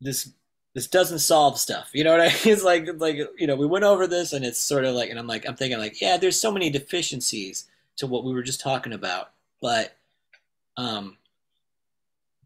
this 0.01 0.31
this 0.75 0.87
doesn't 0.87 1.19
solve 1.19 1.59
stuff. 1.59 1.91
You 1.93 2.05
know 2.05 2.13
what 2.13 2.21
I 2.21 2.29
mean? 2.29 2.37
It's 2.45 2.63
like 2.65 2.89
like 2.99 3.17
you 3.39 3.47
know 3.47 3.57
we 3.57 3.67
went 3.67 3.85
over 3.85 4.07
this 4.07 4.33
and 4.33 4.45
it's 4.45 4.59
sort 4.59 4.85
of 4.85 4.95
like 4.95 5.11
and 5.11 5.19
I'm 5.19 5.27
like 5.27 5.47
I'm 5.49 5.57
thinking 5.57 5.79
like 5.79 6.01
yeah, 6.01 6.17
there's 6.17 6.41
so 6.41 6.53
many 6.53 6.71
deficiencies 6.71 7.69
to 7.97 8.07
what 8.07 8.25
we 8.25 8.33
were 8.33 8.43
just 8.43 8.61
talking 8.61 8.93
about, 8.93 9.33
but 9.61 9.97
um, 10.77 11.19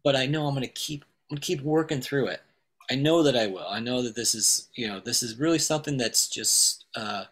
but 0.03 0.15
I 0.15 0.25
know 0.25 0.47
I'm 0.47 0.53
gonna 0.53 0.67
keep 0.67 1.03
I'm 1.29 1.35
gonna 1.35 1.41
keep 1.41 1.61
working 1.61 2.01
through 2.01 2.27
it. 2.27 2.41
I 2.89 2.95
know 2.95 3.21
that 3.23 3.35
I 3.35 3.47
will. 3.47 3.67
I 3.67 3.79
know 3.79 4.01
that 4.01 4.15
this 4.15 4.33
is 4.33 4.69
you 4.75 4.87
know 4.87 4.99
this 4.99 5.21
is 5.23 5.37
really 5.39 5.59
something 5.59 5.97
that's 5.97 6.27
just 6.29 6.85
uh, 6.95 7.25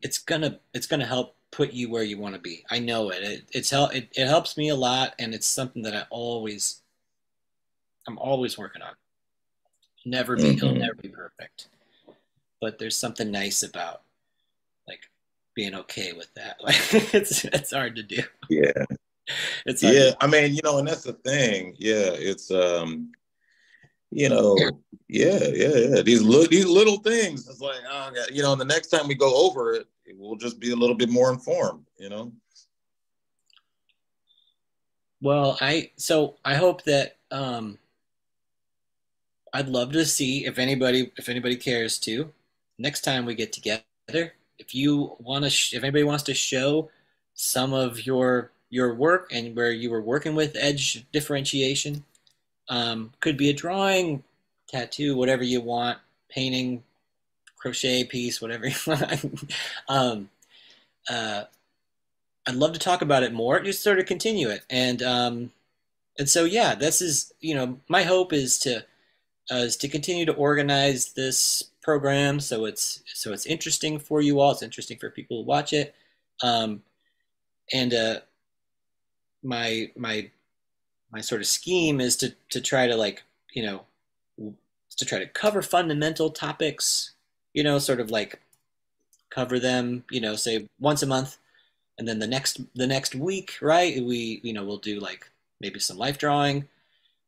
it's 0.00 0.18
gonna 0.18 0.58
it's 0.74 0.86
gonna 0.86 1.06
help 1.06 1.36
put 1.50 1.72
you 1.72 1.90
where 1.90 2.02
you 2.02 2.18
want 2.18 2.34
to 2.34 2.40
be. 2.40 2.64
I 2.70 2.78
know 2.78 3.10
it. 3.10 3.22
it 3.22 3.44
it's 3.52 3.70
help. 3.70 3.94
it, 3.94 4.08
it 4.16 4.26
helps 4.26 4.56
me 4.56 4.68
a 4.70 4.74
lot, 4.74 5.14
and 5.18 5.34
it's 5.34 5.46
something 5.46 5.82
that 5.82 5.94
I 5.94 6.04
always 6.10 6.80
I'm 8.08 8.18
always 8.18 8.58
working 8.58 8.82
on. 8.82 8.94
Never 10.04 10.34
be 10.36 10.50
it'll 10.56 10.70
Mhm. 10.70 10.78
never 10.78 10.94
be 10.96 11.08
perfect, 11.08 11.68
but 12.60 12.78
there's 12.78 12.96
something 12.96 13.30
nice 13.30 13.62
about 13.62 14.02
like 14.88 15.00
being 15.54 15.74
okay 15.76 16.12
with 16.12 16.32
that. 16.34 16.56
Like 16.62 17.14
it's 17.14 17.44
it's 17.44 17.72
hard 17.72 17.94
to 17.96 18.02
do. 18.02 18.22
Yeah. 18.50 18.72
It's 19.66 19.80
Yeah. 19.84 19.92
to- 20.10 20.16
I 20.20 20.26
mean, 20.26 20.52
you 20.52 20.60
know, 20.64 20.78
and 20.78 20.88
that's 20.88 21.04
the 21.04 21.12
thing. 21.12 21.76
Yeah. 21.78 22.10
It's 22.10 22.50
um, 22.50 23.12
you 24.12 24.28
know, 24.28 24.56
yeah, 25.08 25.38
yeah, 25.52 25.74
yeah. 25.74 26.02
These 26.02 26.22
little 26.22 26.46
these 26.46 26.66
little 26.66 26.98
things. 26.98 27.48
It's 27.48 27.60
like, 27.60 27.80
oh, 27.90 28.10
God, 28.14 28.28
you 28.30 28.42
know, 28.42 28.54
the 28.54 28.64
next 28.64 28.88
time 28.88 29.08
we 29.08 29.14
go 29.14 29.34
over 29.34 29.72
it, 29.72 29.86
will 30.18 30.36
just 30.36 30.60
be 30.60 30.72
a 30.72 30.76
little 30.76 30.94
bit 30.94 31.08
more 31.08 31.32
informed. 31.32 31.86
You 31.98 32.10
know. 32.10 32.32
Well, 35.22 35.56
I 35.60 35.90
so 35.96 36.36
I 36.44 36.56
hope 36.56 36.84
that 36.84 37.16
um 37.30 37.78
I'd 39.54 39.68
love 39.68 39.92
to 39.92 40.04
see 40.04 40.44
if 40.44 40.58
anybody 40.58 41.10
if 41.16 41.28
anybody 41.28 41.56
cares 41.56 41.98
to 42.00 42.30
next 42.78 43.00
time 43.02 43.24
we 43.24 43.34
get 43.34 43.52
together 43.52 43.84
if 44.58 44.74
you 44.74 45.16
want 45.18 45.44
to 45.44 45.50
sh- 45.50 45.74
if 45.74 45.82
anybody 45.82 46.04
wants 46.04 46.24
to 46.24 46.34
show 46.34 46.90
some 47.34 47.72
of 47.72 48.06
your 48.06 48.52
your 48.68 48.94
work 48.94 49.30
and 49.32 49.54
where 49.56 49.72
you 49.72 49.90
were 49.90 50.02
working 50.02 50.34
with 50.34 50.56
edge 50.56 51.06
differentiation 51.12 52.04
um, 52.72 53.12
could 53.20 53.36
be 53.36 53.50
a 53.50 53.52
drawing 53.52 54.24
tattoo 54.66 55.14
whatever 55.14 55.44
you 55.44 55.60
want 55.60 55.98
painting 56.30 56.82
crochet 57.58 58.02
piece, 58.02 58.40
whatever 58.40 58.66
you 58.66 58.74
want. 58.86 59.52
um, 59.88 60.30
uh, 61.08 61.44
I'd 62.46 62.54
love 62.56 62.72
to 62.72 62.78
talk 62.78 63.02
about 63.02 63.22
it 63.22 63.32
more. 63.32 63.60
Just 63.60 63.82
sort 63.82 63.98
of 63.98 64.06
continue 64.06 64.48
it, 64.48 64.62
and 64.70 65.02
um, 65.02 65.52
and 66.18 66.28
so 66.28 66.44
yeah, 66.44 66.74
this 66.74 67.02
is 67.02 67.32
you 67.40 67.54
know 67.54 67.78
my 67.88 68.02
hope 68.02 68.32
is 68.32 68.58
to 68.60 68.78
uh, 69.52 69.56
is 69.56 69.76
to 69.76 69.88
continue 69.88 70.24
to 70.24 70.32
organize 70.32 71.12
this 71.12 71.64
program 71.82 72.38
so 72.38 72.64
it's 72.64 73.02
so 73.12 73.32
it's 73.32 73.46
interesting 73.46 73.98
for 73.98 74.22
you 74.22 74.40
all. 74.40 74.52
It's 74.52 74.62
interesting 74.62 74.98
for 74.98 75.10
people 75.10 75.42
to 75.42 75.46
watch 75.46 75.72
it, 75.72 75.94
um, 76.42 76.82
and 77.72 77.92
uh, 77.92 78.20
my 79.44 79.90
my 79.94 80.30
my 81.12 81.20
sort 81.20 81.40
of 81.40 81.46
scheme 81.46 82.00
is 82.00 82.16
to 82.16 82.34
to 82.50 82.60
try 82.60 82.86
to 82.86 82.96
like 82.96 83.22
you 83.52 83.62
know 83.62 83.84
to 84.96 85.04
try 85.04 85.18
to 85.18 85.26
cover 85.26 85.62
fundamental 85.62 86.30
topics 86.30 87.12
you 87.54 87.62
know 87.62 87.78
sort 87.78 88.00
of 88.00 88.10
like 88.10 88.40
cover 89.30 89.58
them 89.58 90.04
you 90.10 90.20
know 90.20 90.34
say 90.34 90.68
once 90.80 91.02
a 91.02 91.06
month 91.06 91.38
and 91.98 92.08
then 92.08 92.18
the 92.18 92.26
next 92.26 92.60
the 92.74 92.86
next 92.86 93.14
week 93.14 93.58
right? 93.60 94.02
We 94.02 94.40
you 94.42 94.52
know 94.52 94.64
we'll 94.64 94.78
do 94.78 94.98
like 94.98 95.30
maybe 95.60 95.78
some 95.78 95.96
life 95.96 96.18
drawing. 96.18 96.68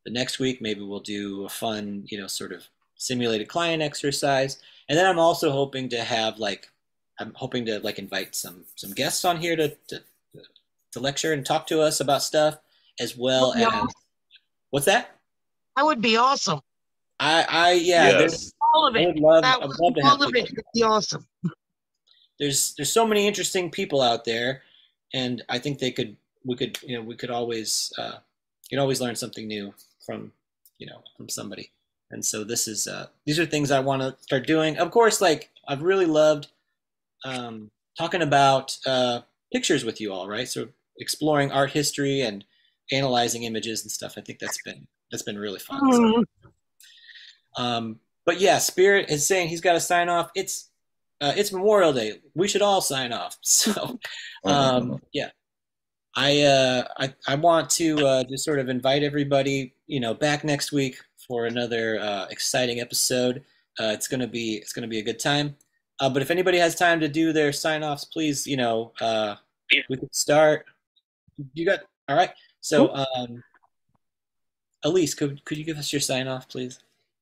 The 0.05 0.11
next 0.11 0.39
week 0.39 0.61
maybe 0.61 0.83
we'll 0.83 1.01
do 1.01 1.45
a 1.45 1.49
fun 1.49 2.05
you 2.09 2.19
know 2.19 2.27
sort 2.27 2.53
of 2.53 2.67
simulated 2.97 3.49
client 3.49 3.83
exercise. 3.83 4.59
And 4.89 4.99
then 4.99 5.07
i'm 5.07 5.19
also 5.19 5.51
hoping 5.51 5.89
to 5.91 6.03
have 6.03 6.39
like 6.39 6.71
i'm 7.19 7.33
hoping 7.35 7.65
to 7.67 7.81
like 7.81 7.99
invite 7.99 8.35
some 8.35 8.65
some 8.75 8.93
guests 8.93 9.25
on 9.25 9.39
here 9.39 9.57
to 9.57 9.69
to, 9.89 10.03
to 10.93 11.01
lecture 11.01 11.33
and 11.33 11.45
talk 11.45 11.67
to 11.69 11.81
us 11.81 12.01
about 12.01 12.23
stuff 12.23 12.59
as 13.01 13.17
well 13.17 13.55
Yeah. 13.57 13.83
as 13.85 13.93
what's 14.71 14.87
that 14.87 15.11
That 15.77 15.85
would 15.85 16.01
be 16.01 16.17
awesome. 16.17 16.61
i 17.21 17.45
i 17.49 17.73
yeah 17.73 18.11
Yes. 18.11 18.19
there's 18.19 18.53
All 18.75 18.87
of 18.87 18.97
I 18.97 19.01
it. 19.01 19.07
would 19.07 19.21
love, 19.21 19.43
That 19.43 19.61
would 19.61 19.69
was, 19.69 19.79
love 19.81 19.95
to 19.95 20.03
have 20.03 20.13
all 20.21 20.23
of 20.29 20.35
it 20.35 20.51
would 20.51 20.65
be 20.75 20.83
awesome. 20.83 21.27
there's 22.39 22.75
there's 22.77 22.93
so 22.93 23.07
many 23.07 23.27
interesting 23.27 23.71
people 23.71 24.01
out 24.03 24.25
there 24.25 24.63
and 25.13 25.43
i 25.49 25.59
think 25.59 25.79
they 25.79 25.91
could 25.93 26.17
we 26.45 26.57
could 26.57 26.79
you 26.83 26.97
know 26.97 27.03
we 27.03 27.17
could 27.17 27.31
always 27.31 27.93
uh 27.99 28.17
you 28.69 28.77
can 28.77 28.79
always 28.81 29.01
learn 29.01 29.15
something 29.17 29.47
new 29.47 29.73
from 30.05 30.33
you 30.79 30.87
know 30.87 31.01
from 31.17 31.29
somebody 31.29 31.71
and 32.11 32.25
so 32.25 32.43
this 32.45 32.67
is 32.67 32.87
uh 32.87 33.07
these 33.27 33.39
are 33.39 33.47
things 33.47 33.71
i 33.71 33.79
want 33.81 34.03
to 34.03 34.17
start 34.23 34.47
doing 34.47 34.77
of 34.79 34.91
course 34.91 35.21
like 35.21 35.51
i've 35.69 35.83
really 35.83 36.07
loved 36.07 36.49
um 37.25 37.71
talking 37.97 38.23
about 38.23 38.77
uh 38.87 39.21
pictures 39.53 39.85
with 39.85 40.01
you 40.01 40.13
all 40.13 40.29
right 40.29 40.49
so 40.49 40.69
exploring 40.99 41.53
art 41.53 41.71
history 41.71 42.21
and 42.21 42.45
analyzing 42.93 43.45
images 43.45 43.83
and 43.83 43.91
stuff 43.91 44.15
i 44.17 44.21
think 44.21 44.39
that's 44.39 44.61
been 44.63 44.87
that's 45.11 45.23
been 45.23 45.39
really 45.39 45.59
fun 45.59 45.81
So, 45.93 46.01
Mhm. 46.03 46.25
um, 47.57 48.01
but 48.27 48.41
yeah, 48.41 48.59
Spirit 48.59 49.11
is 49.11 49.27
saying 49.27 49.49
he's 49.49 49.61
got 49.61 49.75
to 49.75 49.81
sign 49.81 50.09
off. 50.09 50.31
It's 50.35 50.71
uh, 51.21 51.35
it's 51.37 51.53
Memorial 51.53 51.93
Day. 51.93 52.21
We 52.35 52.49
should 52.49 52.63
all 52.63 52.81
sign 52.81 53.13
off. 53.13 53.37
So 53.43 53.99
um, 54.45 55.01
yeah, 55.13 55.29
I 56.17 56.41
uh, 56.43 56.85
I 56.99 57.15
I 57.29 57.35
want 57.37 57.69
to 57.71 57.99
uh, 58.07 58.25
just 58.25 58.45
sort 58.45 58.59
of 58.59 58.69
invite 58.71 59.03
everybody, 59.03 59.75
you 59.87 60.01
know, 60.01 60.15
back 60.15 60.43
next 60.43 60.73
week 60.73 60.97
for 61.29 61.47
another 61.47 62.01
uh, 62.01 62.27
exciting 62.31 62.81
episode. 62.81 63.45
Uh, 63.79 63.93
it's 63.93 64.09
gonna 64.09 64.27
be 64.27 64.55
it's 64.57 64.73
gonna 64.73 64.89
be 64.89 64.99
a 65.01 65.03
good 65.05 65.19
time. 65.21 65.55
Uh, 66.01 66.09
but 66.09 66.23
if 66.23 66.31
anybody 66.31 66.59
has 66.59 66.75
time 66.75 66.99
to 67.01 67.09
do 67.09 67.33
their 67.33 67.53
sign 67.53 67.85
offs, 67.85 68.05
please, 68.07 68.47
you 68.47 68.57
know, 68.57 68.93
uh, 69.01 69.37
we 69.91 69.97
could 69.97 70.15
start. 70.15 70.65
You 71.53 71.67
got 71.67 71.81
all 72.09 72.17
right. 72.17 72.31
So, 72.65 72.95
um, 72.95 73.43
Elise, 74.83 75.13
could 75.13 75.45
could 75.45 75.59
you 75.59 75.65
give 75.65 75.77
us 75.77 75.93
your 75.93 76.01
sign 76.01 76.27
off, 76.29 76.49
please? 76.49 76.79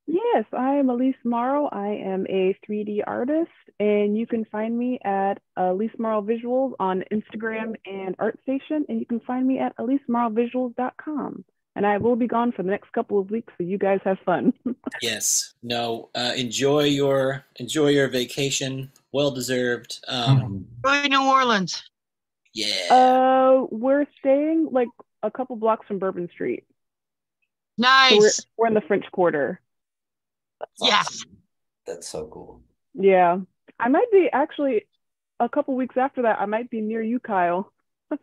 Yes, 0.06 0.44
I 0.52 0.74
am 0.74 0.88
Elise 0.88 1.16
Morrow. 1.24 1.68
I 1.72 1.88
am 1.88 2.26
a 2.28 2.56
3D 2.64 3.02
artist, 3.06 3.50
and 3.80 4.16
you 4.16 4.24
can 4.24 4.44
find 4.46 4.78
me 4.78 5.00
at 5.04 5.40
Elise 5.56 5.90
Morrow 5.98 6.22
Visuals 6.22 6.74
on 6.78 7.02
Instagram 7.10 7.74
and 7.86 8.16
ArtStation, 8.18 8.84
and 8.88 9.00
you 9.00 9.06
can 9.06 9.18
find 9.20 9.46
me 9.46 9.58
at 9.58 9.76
elisemorrowvisuals.com. 9.78 11.44
And 11.74 11.86
I 11.86 11.98
will 11.98 12.16
be 12.16 12.26
gone 12.28 12.52
for 12.52 12.62
the 12.62 12.70
next 12.70 12.92
couple 12.92 13.18
of 13.18 13.30
weeks, 13.30 13.52
so 13.58 13.64
you 13.64 13.78
guys 13.78 13.98
have 14.04 14.18
fun. 14.24 14.52
Yes. 15.00 15.54
No. 15.64 16.10
Uh, 16.14 16.32
enjoy 16.36 16.84
your 16.84 17.44
enjoy 17.56 17.88
your 17.88 18.06
vacation. 18.08 18.92
Well 19.10 19.32
deserved. 19.32 19.98
Um, 20.06 20.66
Go 20.82 21.02
to 21.02 21.08
New 21.08 21.24
Orleans. 21.24 21.82
yeah. 22.54 22.86
uh, 22.92 23.66
we're 23.70 24.06
staying 24.20 24.68
like 24.70 24.88
a 25.22 25.30
couple 25.30 25.56
blocks 25.56 25.86
from 25.86 25.98
Bourbon 25.98 26.28
Street. 26.32 26.64
So 27.80 27.84
we're, 27.84 28.20
Nice. 28.20 28.46
we're 28.56 28.66
in 28.68 28.74
the 28.74 28.80
French 28.82 29.04
Quarter. 29.12 29.60
That's 30.60 30.70
Yes. 30.80 31.06
awesome. 31.08 31.36
That's 31.86 32.08
so 32.08 32.26
cool. 32.26 32.62
Yeah, 32.94 33.38
I 33.80 33.88
might 33.88 34.10
be 34.12 34.28
actually 34.32 34.86
a 35.40 35.48
couple 35.48 35.74
weeks 35.74 35.96
after 35.96 36.22
that. 36.22 36.38
I 36.40 36.46
might 36.46 36.70
be 36.70 36.80
near 36.80 37.02
you, 37.02 37.18
Kyle. 37.18 37.72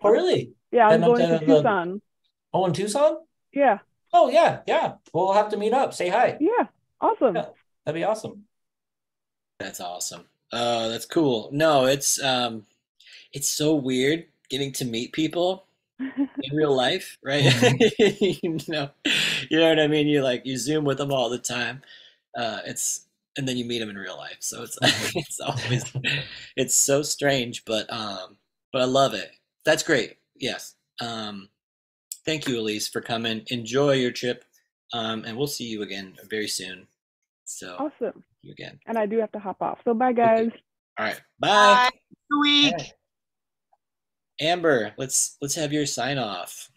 Oh, 0.01 0.09
really? 0.11 0.53
Yeah, 0.71 0.87
I'm 0.87 1.01
Heading 1.01 1.03
up 1.03 1.17
going 1.17 1.29
to 1.31 1.39
to 1.39 1.45
the- 1.45 1.55
Tucson. 1.55 2.01
Oh, 2.53 2.65
in 2.65 2.73
Tucson? 2.73 3.17
Yeah, 3.53 3.79
Oh, 4.13 4.29
yeah, 4.29 4.61
yeah. 4.67 4.93
We'll 5.13 5.33
have 5.33 5.49
to 5.49 5.57
meet 5.57 5.73
up. 5.73 5.93
Say 5.93 6.09
hi. 6.09 6.37
yeah, 6.39 6.67
awesome. 7.01 7.35
Yeah. 7.35 7.45
That'd 7.85 7.99
be 7.99 8.03
awesome. 8.03 8.45
That's 9.59 9.79
awesome. 9.79 10.25
Uh, 10.51 10.87
that's 10.87 11.05
cool. 11.05 11.49
No, 11.51 11.85
it's 11.85 12.21
um, 12.23 12.65
it's 13.33 13.47
so 13.47 13.75
weird 13.75 14.25
getting 14.49 14.71
to 14.73 14.85
meet 14.85 15.11
people 15.11 15.65
in 16.17 16.55
real 16.55 16.75
life, 16.75 17.17
right? 17.23 17.43
you 17.99 18.57
know, 18.67 18.89
you 19.49 19.59
know 19.59 19.69
what 19.69 19.79
I 19.79 19.87
mean. 19.87 20.07
You 20.07 20.23
like 20.23 20.45
you 20.45 20.57
Zoom 20.57 20.85
with 20.85 20.97
them 20.97 21.11
all 21.11 21.29
the 21.29 21.37
time. 21.37 21.81
Uh, 22.37 22.59
it's 22.65 23.05
and 23.37 23.47
then 23.47 23.57
you 23.57 23.65
meet 23.65 23.79
them 23.79 23.89
in 23.89 23.97
real 23.97 24.17
life. 24.17 24.37
So 24.39 24.63
it's 24.63 24.77
it's 25.15 25.39
always 25.39 25.91
it's 26.55 26.75
so 26.75 27.01
strange, 27.01 27.65
but 27.65 27.91
um, 27.91 28.37
but 28.71 28.81
I 28.81 28.85
love 28.85 29.13
it. 29.13 29.31
That's 29.65 29.83
great. 29.83 30.17
Yes. 30.35 30.75
Um, 31.01 31.49
thank 32.25 32.47
you, 32.47 32.59
Elise, 32.59 32.87
for 32.87 33.01
coming. 33.01 33.43
Enjoy 33.47 33.93
your 33.93 34.11
trip, 34.11 34.45
um, 34.93 35.23
and 35.25 35.37
we'll 35.37 35.47
see 35.47 35.65
you 35.65 35.81
again 35.81 36.15
very 36.29 36.47
soon. 36.47 36.87
So 37.45 37.75
Awesome. 37.79 38.23
you 38.41 38.51
again. 38.51 38.79
And 38.85 38.97
I 38.97 39.05
do 39.05 39.19
have 39.19 39.31
to 39.31 39.39
hop 39.39 39.61
off. 39.61 39.79
So 39.83 39.93
bye, 39.93 40.13
guys. 40.13 40.49
All 40.97 41.05
right. 41.05 41.21
Bye. 41.39 41.49
Bye. 41.49 41.89
Good 42.29 42.39
week. 42.39 42.93
Amber, 44.39 44.93
let's 44.97 45.37
let's 45.41 45.55
have 45.55 45.73
your 45.73 45.85
sign 45.85 46.17
off. 46.17 46.69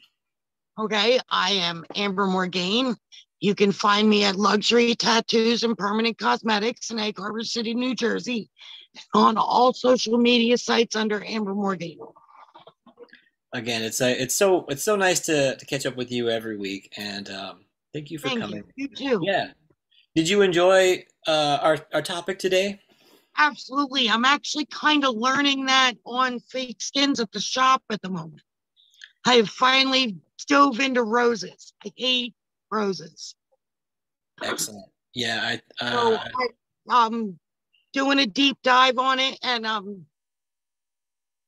Okay, 0.78 1.20
I 1.30 1.52
am 1.52 1.84
Amber 1.96 2.26
Morgaine. 2.26 2.96
You 3.40 3.54
can 3.54 3.72
find 3.72 4.08
me 4.08 4.24
at 4.24 4.36
Luxury 4.36 4.94
Tattoos 4.94 5.64
and 5.64 5.76
Permanent 5.76 6.18
Cosmetics 6.18 6.90
in 6.90 6.98
Egg 6.98 7.18
Harbor 7.18 7.42
City, 7.42 7.74
New 7.74 7.94
Jersey, 7.94 8.48
on 9.14 9.36
all 9.36 9.72
social 9.72 10.16
media 10.16 10.56
sites 10.56 10.96
under 10.96 11.24
Amber 11.24 11.54
Morgaine. 11.54 11.98
Again, 13.52 13.82
it's 13.82 14.00
a, 14.00 14.10
it's 14.20 14.34
so 14.34 14.64
it's 14.68 14.82
so 14.82 14.96
nice 14.96 15.20
to 15.20 15.56
to 15.56 15.66
catch 15.66 15.86
up 15.86 15.96
with 15.96 16.10
you 16.10 16.30
every 16.30 16.56
week, 16.56 16.92
and 16.96 17.28
um, 17.30 17.64
thank 17.92 18.10
you 18.10 18.18
for 18.18 18.28
Thank 18.28 18.40
coming. 18.40 18.64
you. 18.76 18.88
You 18.88 18.96
too. 18.96 19.20
Yeah. 19.22 19.48
Did 20.14 20.28
you 20.28 20.42
enjoy 20.42 21.04
uh, 21.26 21.58
our 21.62 21.78
our 21.92 22.02
topic 22.02 22.38
today? 22.38 22.80
Absolutely. 23.38 24.08
I'm 24.08 24.24
actually 24.24 24.66
kind 24.66 25.04
of 25.04 25.14
learning 25.14 25.66
that 25.66 25.94
on 26.04 26.40
fake 26.40 26.80
skins 26.80 27.20
at 27.20 27.32
the 27.32 27.40
shop 27.40 27.82
at 27.90 28.02
the 28.02 28.10
moment. 28.10 28.42
I 29.26 29.34
have 29.34 29.48
finally 29.48 30.16
dove 30.46 30.80
into 30.80 31.02
roses. 31.02 31.72
I 31.84 31.92
hate 31.96 32.34
roses. 32.70 33.34
Excellent. 34.42 34.86
Yeah, 35.14 35.40
I 35.42 35.60
So 35.80 36.14
uh, 36.14 36.24
I, 36.34 36.48
I'm 36.90 37.38
doing 37.92 38.18
a 38.18 38.26
deep 38.26 38.56
dive 38.62 38.98
on 38.98 39.18
it 39.18 39.38
and 39.42 39.66
I'm 39.66 40.06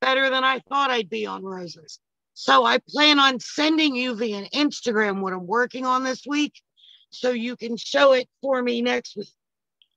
better 0.00 0.30
than 0.30 0.44
I 0.44 0.60
thought 0.68 0.90
I'd 0.90 1.08
be 1.08 1.26
on 1.26 1.42
roses. 1.42 1.98
So 2.34 2.64
I 2.64 2.78
plan 2.88 3.18
on 3.18 3.40
sending 3.40 3.94
you 3.94 4.14
via 4.14 4.48
Instagram 4.50 5.20
what 5.20 5.32
I'm 5.32 5.46
working 5.46 5.86
on 5.86 6.04
this 6.04 6.24
week 6.26 6.60
so 7.10 7.30
you 7.30 7.56
can 7.56 7.76
show 7.76 8.12
it 8.12 8.28
for 8.42 8.60
me 8.60 8.82
next 8.82 9.16
week. 9.16 9.28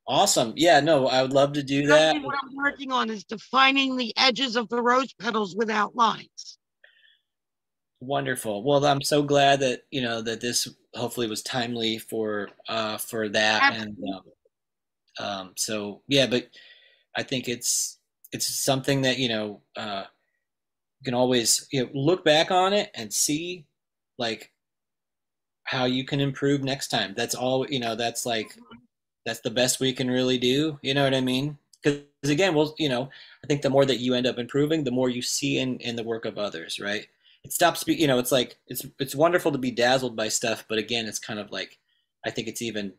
Awesome. 0.07 0.53
Yeah, 0.55 0.79
no, 0.79 1.07
I 1.07 1.21
would 1.21 1.33
love 1.33 1.53
to 1.53 1.63
do 1.63 1.87
that. 1.87 2.21
What 2.23 2.35
I'm 2.41 2.55
working 2.55 2.91
on 2.91 3.09
is 3.09 3.23
defining 3.23 3.97
the 3.97 4.13
edges 4.17 4.55
of 4.55 4.69
the 4.69 4.81
rose 4.81 5.13
petals 5.13 5.55
without 5.55 5.95
lines. 5.95 6.57
Wonderful. 7.99 8.63
Well, 8.63 8.85
I'm 8.85 9.01
so 9.01 9.23
glad 9.23 9.59
that 9.61 9.81
you 9.91 10.01
know 10.01 10.21
that 10.21 10.39
this 10.39 10.67
hopefully 10.93 11.27
was 11.27 11.41
timely 11.41 11.97
for 11.97 12.49
uh 12.69 12.97
for 12.97 13.29
that 13.29 13.73
and 13.73 13.97
um, 14.13 15.25
um 15.25 15.53
so 15.55 16.01
yeah, 16.07 16.27
but 16.27 16.47
I 17.15 17.23
think 17.23 17.47
it's 17.47 17.97
it's 18.31 18.45
something 18.45 19.01
that 19.01 19.17
you 19.17 19.29
know 19.29 19.61
uh 19.75 20.03
you 20.99 21.05
can 21.05 21.15
always 21.15 21.67
you 21.71 21.83
know 21.83 21.89
look 21.93 22.23
back 22.23 22.51
on 22.51 22.71
it 22.73 22.91
and 22.93 23.11
see 23.11 23.65
like 24.19 24.51
how 25.63 25.85
you 25.85 26.05
can 26.05 26.19
improve 26.19 26.63
next 26.63 26.89
time. 26.89 27.13
That's 27.17 27.35
all 27.35 27.67
you 27.67 27.79
know, 27.79 27.95
that's 27.95 28.27
like 28.27 28.47
that's 29.27 29.41
the 29.41 29.51
best 29.51 29.79
we 29.81 29.93
can 29.93 30.09
really 30.11 30.39
do, 30.39 30.79
you 30.83 30.95
know 30.95 31.05
what 31.05 31.15
I 31.15 31.21
mean? 31.21 31.59
Cuz 31.83 32.01
again, 32.25 32.55
well, 32.55 32.75
you 32.79 32.89
know, 32.89 33.11
I 33.43 33.47
think 33.47 33.61
the 33.63 33.69
more 33.71 33.85
that 33.85 33.99
you 33.99 34.15
end 34.15 34.27
up 34.27 34.39
improving, 34.39 34.85
the 34.85 34.91
more 34.91 35.09
you 35.09 35.21
see 35.23 35.59
in 35.59 35.79
in 35.79 35.97
the 35.97 36.03
work 36.03 36.25
of 36.25 36.39
others, 36.39 36.79
right? 36.79 37.07
it 37.43 37.53
stops 37.53 37.83
be 37.85 37.95
you 37.95 38.07
know 38.07 38.19
it's 38.19 38.31
like 38.31 38.57
it's 38.67 38.85
it's 38.99 39.15
wonderful 39.15 39.51
to 39.53 39.57
be 39.59 39.71
dazzled 39.71 40.15
by 40.17 40.27
stuff 40.29 40.65
but 40.69 40.79
again 40.79 41.05
it's 41.07 41.19
kind 41.19 41.39
of 41.39 41.51
like 41.51 41.77
i 42.25 42.31
think 42.31 42.47
it's 42.47 42.61
even 42.63 42.93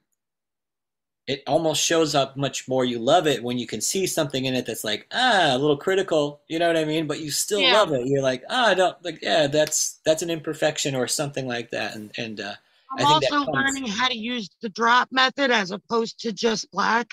it 1.26 1.42
almost 1.46 1.82
shows 1.82 2.14
up 2.14 2.36
much 2.36 2.66
more 2.68 2.84
you 2.84 2.98
love 2.98 3.26
it 3.26 3.42
when 3.42 3.58
you 3.58 3.66
can 3.66 3.80
see 3.80 4.06
something 4.06 4.46
in 4.46 4.54
it 4.54 4.66
that's 4.66 4.84
like 4.84 5.06
ah 5.12 5.54
a 5.54 5.58
little 5.58 5.76
critical 5.76 6.40
you 6.48 6.58
know 6.58 6.66
what 6.68 6.76
i 6.76 6.84
mean 6.84 7.06
but 7.06 7.20
you 7.20 7.30
still 7.30 7.68
Yeah. 7.68 7.70
love 7.70 7.92
it 7.92 8.06
you're 8.06 8.22
like 8.22 8.42
ah 8.48 8.68
i 8.68 8.74
don't 8.74 9.02
like 9.04 9.18
yeah 9.22 9.46
that's 9.46 10.00
that's 10.04 10.22
an 10.22 10.30
imperfection 10.30 10.94
or 10.94 11.06
something 11.06 11.46
like 11.46 11.70
that 11.70 11.94
and 11.94 12.12
and 12.16 12.40
uh 12.40 12.54
I'm 12.90 13.04
I 13.04 13.08
think 13.20 13.32
also 13.32 13.44
comes- 13.44 13.48
learning 13.54 13.86
how 13.86 14.08
to 14.08 14.16
use 14.16 14.48
the 14.62 14.68
drop 14.70 15.08
method 15.12 15.50
as 15.50 15.70
opposed 15.70 16.20
to 16.20 16.32
just 16.32 16.70
black. 16.70 17.08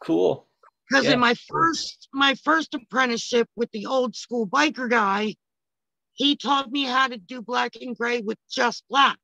cool 0.00 0.46
Because 0.88 1.06
Yeah. 1.06 1.14
in 1.14 1.20
my 1.20 1.34
first 1.34 2.08
my 2.12 2.34
first 2.36 2.74
apprenticeship 2.74 3.48
with 3.56 3.70
the 3.72 3.86
old 3.86 4.14
school 4.14 4.46
biker 4.46 4.88
guy, 4.88 5.34
he 6.14 6.36
taught 6.36 6.70
me 6.70 6.84
how 6.84 7.08
to 7.08 7.16
do 7.18 7.42
black 7.42 7.74
and 7.76 7.96
gray 7.96 8.20
with 8.20 8.38
just 8.48 8.84
black. 8.88 9.18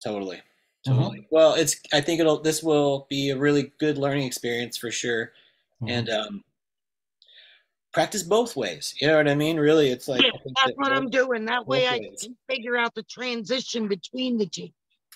totally 0.00 0.36
Mhm. 0.36 0.42
totally 0.86 1.26
well 1.30 1.54
it's 1.54 1.80
i 1.92 2.00
think 2.00 2.20
it'll 2.20 2.40
this 2.40 2.62
will 2.62 3.06
be 3.10 3.30
a 3.30 3.36
really 3.36 3.72
good 3.78 3.98
learning 3.98 4.24
experience 4.26 4.76
for 4.76 4.90
sure 4.92 5.32
Mhm. 5.82 5.88
and 5.90 6.10
um 6.10 6.44
practice 7.98 8.22
both 8.22 8.54
ways 8.54 8.94
you 9.00 9.08
know 9.08 9.16
what 9.16 9.26
i 9.26 9.34
mean 9.34 9.56
really 9.58 9.88
it's 9.88 10.06
like 10.06 10.22
Yeah, 10.22 10.30
That's 10.44 10.54
that 10.66 10.76
what 10.76 10.92
I'm 10.92 11.10
doing. 11.10 11.46
That 11.46 11.66
way 11.66 11.80
both 11.80 11.92
I 11.94 11.98
can 12.22 12.36
figure 12.48 12.76
out 12.76 12.94
the 12.94 13.02
transition 13.02 13.88
between 13.88 14.38
the 14.38 14.46
two. 14.46 14.68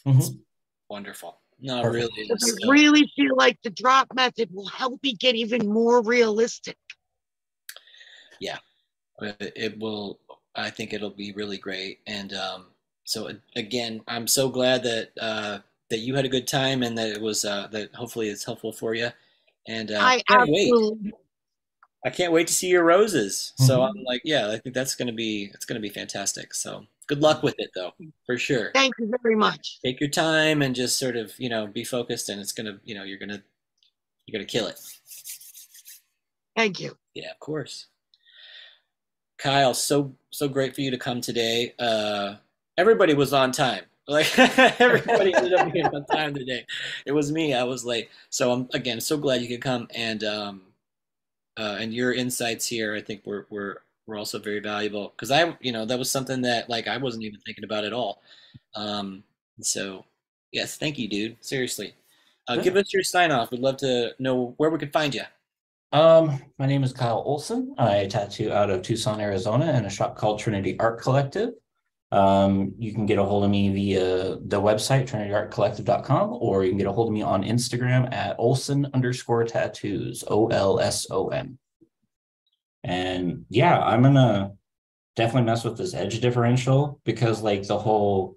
Mhm. 0.05 0.41
wonderful 0.89 1.39
no 1.61 1.81
Perfect. 1.81 1.95
really 1.95 2.23
Because 2.29 2.53
it's, 2.55 2.65
I 2.65 2.67
uh, 2.67 2.71
really 2.73 3.13
feel 3.15 3.37
like 3.37 3.57
the 3.63 3.71
drop 3.71 4.09
method 4.15 4.49
will 4.53 4.67
help 4.67 5.01
me 5.05 5.13
get 5.15 5.37
even 5.37 5.69
more 5.69 6.03
realistic. 6.03 6.77
Yeah, 8.41 8.59
it 9.39 9.79
will 9.79 10.19
i 10.57 10.69
think 10.69 10.93
it'll 10.93 11.11
be 11.11 11.31
really 11.33 11.59
great 11.59 12.01
and 12.09 12.35
um 12.35 12.67
so 13.05 13.31
again 13.55 14.03
i'm 14.09 14.27
so 14.27 14.49
glad 14.49 14.83
that 14.83 15.11
uh 15.21 15.59
that 15.89 16.01
you 16.01 16.17
had 16.17 16.25
a 16.25 16.29
good 16.37 16.49
time 16.49 16.83
and 16.83 16.99
that 16.99 17.11
it 17.11 17.21
was 17.21 17.45
uh 17.45 17.69
that 17.71 17.95
hopefully 17.95 18.29
it's 18.29 18.45
helpful 18.45 18.73
for 18.73 18.93
you 18.95 19.09
and 19.69 19.93
uh 19.93 20.01
I 20.01 20.23
can't 20.29 20.51
wait 20.51 20.69
absolutely 20.69 21.13
i 22.05 22.11
can't 22.11 22.33
wait 22.33 22.47
to 22.47 22.53
see 22.55 22.69
your 22.69 22.85
roses 22.85 23.53
so 23.57 23.79
Mhm. 23.81 23.89
i'm 23.89 24.05
like 24.05 24.23
yeah 24.25 24.51
i 24.51 24.59
think 24.59 24.75
that's 24.75 24.95
gonna 24.95 25.13
be 25.13 25.51
it's 25.55 25.65
gonna 25.65 25.81
be 25.81 25.89
fantastic 25.89 26.55
so 26.55 26.87
good 27.07 27.21
luck 27.21 27.43
with 27.43 27.55
it 27.59 27.71
though 27.75 27.93
for 28.27 28.37
sure 28.39 28.71
thank 28.75 28.95
you 28.99 29.13
very 29.23 29.37
much. 29.37 29.79
take 29.85 30.01
your 30.01 30.11
time 30.11 30.63
and 30.63 30.75
just 30.75 30.99
sort 30.99 31.17
of 31.17 31.33
you 31.39 31.49
know 31.49 31.67
be 31.67 31.85
focused 31.85 32.29
and 32.29 32.41
it's 32.41 32.53
gonna 32.53 32.79
you 32.85 32.95
know 32.95 33.03
you're 33.05 33.19
gonna 33.19 33.43
you're 34.27 34.39
gonna 34.39 34.47
kill 34.47 34.67
it 34.67 34.79
Thank 36.55 36.81
you. 36.81 36.99
Yeah, 37.15 37.31
of 37.31 37.41
course. 37.41 37.87
Kyle, 39.39 39.73
so 39.73 40.15
so 40.31 40.49
great 40.49 40.75
for 40.75 40.83
you 40.83 40.91
to 40.91 40.99
come 40.99 41.23
today. 41.23 41.75
Uh, 41.79 42.35
everybody 42.77 43.15
was 43.15 43.33
on 43.33 43.53
time. 43.53 43.85
Like 44.07 44.39
everybody 44.81 45.35
ended 45.35 45.55
up 45.55 45.73
being 45.73 45.87
on 45.87 46.05
time 46.07 46.35
today. 46.35 46.67
It 47.07 47.13
was 47.13 47.33
me. 47.33 47.55
I 47.55 47.63
was 47.65 47.85
late. 47.87 48.11
So 48.29 48.53
I'm 48.53 48.69
again 48.75 49.01
so 49.01 49.17
glad 49.17 49.41
you 49.41 49.49
could 49.49 49.63
come 49.63 49.89
and 49.95 50.23
um, 50.25 50.61
uh, 51.59 51.77
and 51.81 51.93
your 51.95 52.13
insights 52.13 52.67
here. 52.67 52.95
I 52.95 53.01
think 53.01 53.25
were 53.27 53.47
were 53.51 53.83
were 54.07 54.17
also 54.17 54.39
very 54.39 54.61
valuable 54.61 55.13
because 55.17 55.31
I 55.31 55.57
you 55.61 55.73
know 55.73 55.85
that 55.85 55.99
was 55.99 56.11
something 56.11 56.43
that 56.43 56.69
like 56.69 56.89
I 56.89 56.97
wasn't 56.97 57.25
even 57.25 57.41
thinking 57.41 57.65
about 57.65 57.85
at 57.85 57.93
all. 57.93 58.23
Um, 58.75 59.25
so 59.61 60.05
yes, 60.53 60.77
thank 60.77 60.99
you, 60.99 61.09
dude. 61.09 61.37
Seriously. 61.41 61.95
Uh, 62.49 62.57
give 62.57 62.77
us 62.77 62.93
your 62.93 63.05
sign 63.05 63.31
off. 63.31 63.53
We'd 63.53 63.61
love 63.61 63.77
to 63.79 64.15
know 64.19 64.55
where 64.57 64.69
we 64.69 64.79
can 64.79 64.91
find 64.91 65.15
you. 65.15 65.23
Um, 65.93 66.43
my 66.59 66.67
name 66.67 66.83
is 66.83 66.93
Kyle 66.93 67.23
Olson. 67.25 67.75
I 67.79 68.07
tattoo 68.07 68.51
out 68.51 68.71
of 68.71 68.83
Tucson, 68.83 69.21
Arizona, 69.21 69.73
in 69.75 69.85
a 69.85 69.91
shop 69.91 70.17
called 70.17 70.41
Trinity 70.41 70.79
Art 70.81 71.01
Collective. 71.01 71.51
Um, 72.13 72.75
you 72.79 72.93
can 72.93 73.07
get 73.07 73.19
a 73.19 73.25
hold 73.25 73.43
of 73.43 73.51
me 73.51 73.73
via 73.73 74.37
the 74.37 74.61
website, 74.61 75.09
trinityartcollective.com, 75.09 76.37
or 76.41 76.63
you 76.63 76.71
can 76.71 76.79
get 76.79 76.87
a 76.87 76.93
hold 76.93 77.09
of 77.09 77.15
me 77.15 77.23
on 77.23 77.43
Instagram 77.43 78.13
at 78.13 78.37
Olson 78.39 78.87
underscore 78.93 79.45
tattoos, 79.45 80.23
O 80.29 80.49
L 80.49 80.79
S 80.79 81.07
O 81.11 81.29
N. 81.29 81.59
And 82.85 83.47
yeah, 83.49 83.79
I'm 83.81 84.03
gonna 84.03 84.53
definitely 85.17 85.47
mess 85.47 85.65
with 85.65 85.79
this 85.79 85.95
edge 85.95 86.21
differential 86.21 87.01
because 87.05 87.43
like 87.43 87.67
the 87.67 87.79
whole 87.79 88.37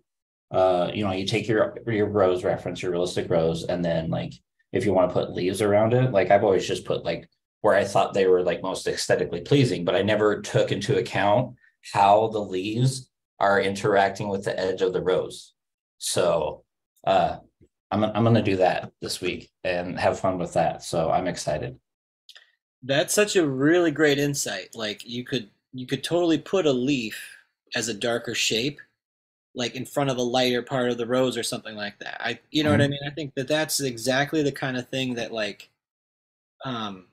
uh, 0.51 0.89
you 0.93 1.03
know, 1.03 1.11
you 1.11 1.25
take 1.25 1.47
your 1.49 1.77
your 1.85 2.07
rose 2.07 2.45
reference, 2.45 2.81
your 2.81 2.91
realistic 2.91 3.29
rose, 3.29 3.65
and 3.65 3.83
then 3.83 4.09
like 4.09 4.33
if 4.71 4.85
you 4.85 4.93
want 4.93 5.09
to 5.09 5.13
put 5.13 5.33
leaves 5.33 5.61
around 5.61 5.93
it, 5.93 6.11
like 6.11 6.31
I've 6.31 6.45
always 6.45 6.65
just 6.65 6.85
put 6.85 7.03
like 7.03 7.27
where 7.59 7.75
I 7.75 7.83
thought 7.83 8.13
they 8.13 8.27
were 8.27 8.43
like 8.43 8.61
most 8.61 8.87
aesthetically 8.87 9.41
pleasing, 9.41 9.83
but 9.83 9.95
I 9.95 10.01
never 10.01 10.41
took 10.41 10.71
into 10.71 10.97
account 10.97 11.55
how 11.93 12.27
the 12.27 12.39
leaves 12.39 13.09
are 13.39 13.61
interacting 13.61 14.29
with 14.29 14.43
the 14.45 14.57
edge 14.59 14.81
of 14.81 14.93
the 14.93 15.01
rose. 15.01 15.53
So 15.97 16.63
uh 17.05 17.37
I'm 17.91 18.03
I'm 18.03 18.23
gonna 18.23 18.41
do 18.41 18.57
that 18.57 18.91
this 19.01 19.21
week 19.21 19.49
and 19.63 19.99
have 19.99 20.19
fun 20.19 20.37
with 20.37 20.53
that. 20.53 20.83
So 20.83 21.11
I'm 21.11 21.27
excited. 21.27 21.77
That's 22.83 23.13
such 23.13 23.35
a 23.35 23.47
really 23.47 23.91
great 23.91 24.17
insight. 24.19 24.75
Like 24.75 25.05
you 25.05 25.23
could 25.23 25.49
you 25.73 25.87
could 25.87 26.03
totally 26.03 26.37
put 26.37 26.65
a 26.65 26.71
leaf 26.71 27.37
as 27.75 27.87
a 27.87 27.93
darker 27.93 28.35
shape, 28.35 28.79
like 29.55 29.75
in 29.75 29.85
front 29.85 30.09
of 30.09 30.17
a 30.17 30.21
lighter 30.21 30.61
part 30.61 30.89
of 30.91 30.97
the 30.97 31.07
rose 31.07 31.37
or 31.37 31.43
something 31.43 31.75
like 31.75 31.99
that. 31.99 32.21
I 32.21 32.39
you 32.51 32.63
know 32.63 32.71
what 32.71 32.81
I 32.81 32.87
mean? 32.87 32.99
I 33.05 33.11
think 33.11 33.33
that 33.35 33.47
that's 33.47 33.79
exactly 33.81 34.43
the 34.43 34.51
kind 34.51 34.77
of 34.77 34.89
thing 34.89 35.15
that 35.15 35.31
like 35.31 35.69
um 36.65 37.07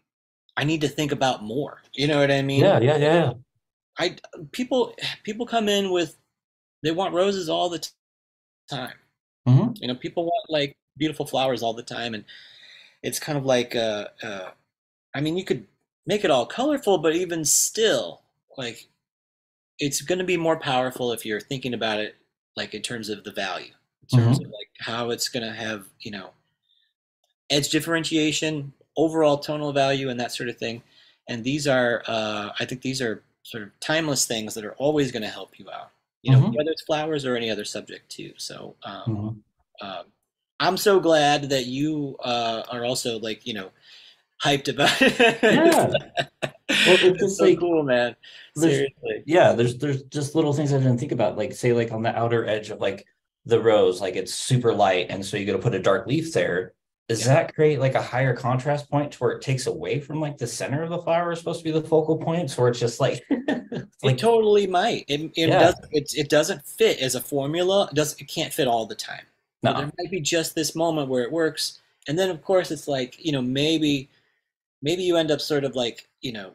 I 0.57 0.65
need 0.65 0.81
to 0.83 0.89
think 0.89 1.13
about 1.13 1.43
more. 1.43 1.81
You 1.95 2.09
know 2.09 2.21
what 2.21 2.31
I 2.31 2.43
mean? 2.43 2.61
Yeah, 2.61 2.79
yeah, 2.81 2.97
yeah. 2.97 3.33
I 3.99 4.17
people 4.53 4.95
people 5.23 5.47
come 5.47 5.69
in 5.69 5.91
with 5.91 6.17
they 6.83 6.91
want 6.93 7.15
roses 7.15 7.49
all 7.49 7.69
the 7.69 7.79
t- 7.81 7.91
time. 8.71 8.95
Mhm. 9.49 9.77
You 9.81 9.89
know, 9.89 9.95
people 9.95 10.25
want 10.25 10.51
like 10.51 10.77
beautiful 10.97 11.27
flowers 11.27 11.63
all 11.63 11.75
the 11.75 11.83
time, 11.83 12.15
and 12.15 12.25
it's 13.03 13.19
kind 13.21 13.39
of 13.39 13.45
like 13.45 13.75
uh, 13.77 14.09
uh, 14.23 14.51
I 15.15 15.21
mean, 15.21 15.37
you 15.37 15.45
could 15.45 15.67
make 16.07 16.25
it 16.25 16.31
all 16.31 16.47
colorful, 16.47 16.99
but 16.99 17.15
even 17.17 17.45
still, 17.45 18.23
like 18.57 18.89
it's 19.79 20.01
going 20.03 20.19
to 20.19 20.25
be 20.25 20.37
more 20.37 20.59
powerful 20.59 21.13
if 21.13 21.27
you're 21.27 21.41
thinking 21.41 21.75
about 21.75 21.99
it 22.01 22.17
like 22.57 22.75
in 22.75 22.83
terms 22.83 23.09
of 23.09 23.25
the 23.25 23.33
value, 23.33 23.73
in 24.03 24.19
terms 24.19 24.39
of 24.41 24.47
like 24.47 24.69
how 24.81 25.11
it's 25.11 25.29
going 25.29 25.45
to 25.45 25.53
have 25.55 25.89
you 26.01 26.11
know 26.11 26.31
edge 27.51 27.69
differentiation, 27.71 28.73
overall 28.97 29.39
tonal 29.39 29.73
value, 29.73 30.09
and 30.09 30.19
that 30.21 30.33
sort 30.33 30.49
of 30.49 30.57
thing. 30.59 30.83
And 31.29 31.45
these 31.45 31.67
are, 31.69 32.03
uh, 32.07 32.51
I 32.59 32.65
think, 32.65 32.83
these 32.83 33.01
are 33.01 33.23
sort 33.43 33.63
of 33.65 33.71
timeless 33.81 34.27
things 34.27 34.55
that 34.55 34.65
are 34.65 34.75
always 34.75 35.11
going 35.13 35.23
to 35.23 35.29
help 35.29 35.59
you 35.59 35.71
out. 35.71 35.91
You 36.23 36.33
know, 36.33 36.41
Mhm. 36.41 36.57
whether 36.57 36.71
it's 36.71 36.83
flowers 36.83 37.25
or 37.27 37.37
any 37.37 37.51
other 37.51 37.65
subject 37.65 38.09
too. 38.11 38.33
So, 38.37 38.77
um, 38.85 39.43
Mhm. 39.83 39.87
um, 39.87 40.05
I'm 40.61 40.77
so 40.77 41.01
glad 41.01 41.49
that 41.51 41.67
you 41.67 42.17
uh, 42.23 42.63
are 42.71 42.85
also 42.85 43.19
like 43.19 43.45
you 43.47 43.55
know 43.55 43.71
hyped 44.45 44.69
about 44.69 44.97
it. 45.03 45.39
Yeah. 45.43 45.93
Well, 46.87 46.97
it's 47.03 47.21
just 47.21 47.37
so 47.37 47.45
like- 47.45 47.59
cool, 47.61 47.83
man. 47.83 48.17
There's- 48.57 48.77
Seriously. 48.77 49.23
yeah 49.27 49.53
there's 49.53 49.77
there's 49.77 50.03
just 50.05 50.35
little 50.35 50.53
things 50.55 50.73
i 50.73 50.79
didn't 50.79 50.99
think 50.99 51.13
about 51.13 51.37
like 51.37 51.53
say 51.55 51.73
like 51.75 51.93
on 51.93 52.03
the 52.03 52.17
outer 52.17 52.47
edge 52.47 52.71
of 52.71 52.81
like 52.81 53.07
the 53.47 53.61
rose 53.61 54.01
like 54.01 54.17
it's 54.17 54.33
super 54.35 54.73
light 54.75 55.07
and 55.11 55.25
so 55.25 55.37
you 55.37 55.45
got 55.47 55.53
to 55.53 55.59
put 55.59 55.75
a 55.75 55.79
dark 55.79 56.07
leaf 56.07 56.33
there 56.33 56.73
does 57.19 57.27
Yeah. 57.27 57.35
that 57.35 57.55
create 57.55 57.79
like 57.81 57.95
a 57.95 58.03
higher 58.03 58.35
contrast 58.35 58.91
point 58.91 59.13
to 59.13 59.19
where 59.19 59.31
it 59.33 59.43
takes 59.43 59.67
away 59.67 60.01
from 60.01 60.21
like 60.21 60.39
the 60.39 60.47
center 60.47 60.83
of 60.83 60.91
the 60.91 60.99
flower 60.99 61.33
is 61.33 61.39
supposed 61.39 61.61
to 61.61 61.65
be 61.65 61.71
the 61.71 61.87
focal 61.87 62.17
point 62.17 62.51
so 62.51 62.67
it's 62.67 62.79
just 62.81 63.01
like 63.01 63.23
It 63.31 63.87
like 64.03 64.19
totally 64.19 64.67
might. 64.67 65.05
It, 65.09 65.21
it 65.37 65.49
Yeah. 65.49 65.59
does. 65.61 65.75
It, 65.93 66.13
it 66.15 66.29
doesn't 66.29 66.65
fit 66.67 66.99
as 66.99 67.15
a 67.15 67.21
formula. 67.21 67.89
It 67.91 67.95
doesn't 67.95 68.21
It 68.21 68.25
can't 68.29 68.53
fit 68.53 68.69
all 68.69 68.85
the 68.87 68.95
time. 68.95 69.25
But 69.63 69.77
there 69.77 69.93
might 69.99 70.11
be 70.11 70.21
just 70.21 70.55
this 70.55 70.75
moment 70.75 71.09
where 71.09 71.23
it 71.23 71.31
works, 71.33 71.81
and 72.09 72.19
then 72.19 72.29
of 72.31 72.43
course 72.43 72.71
it's 72.71 72.87
like 72.89 73.17
you 73.25 73.31
know 73.33 73.41
maybe, 73.41 74.11
maybe 74.83 75.05
you 75.05 75.17
end 75.17 75.31
up 75.31 75.41
sort 75.41 75.65
of 75.65 75.75
like 75.77 76.09
you 76.21 76.33
know, 76.33 76.53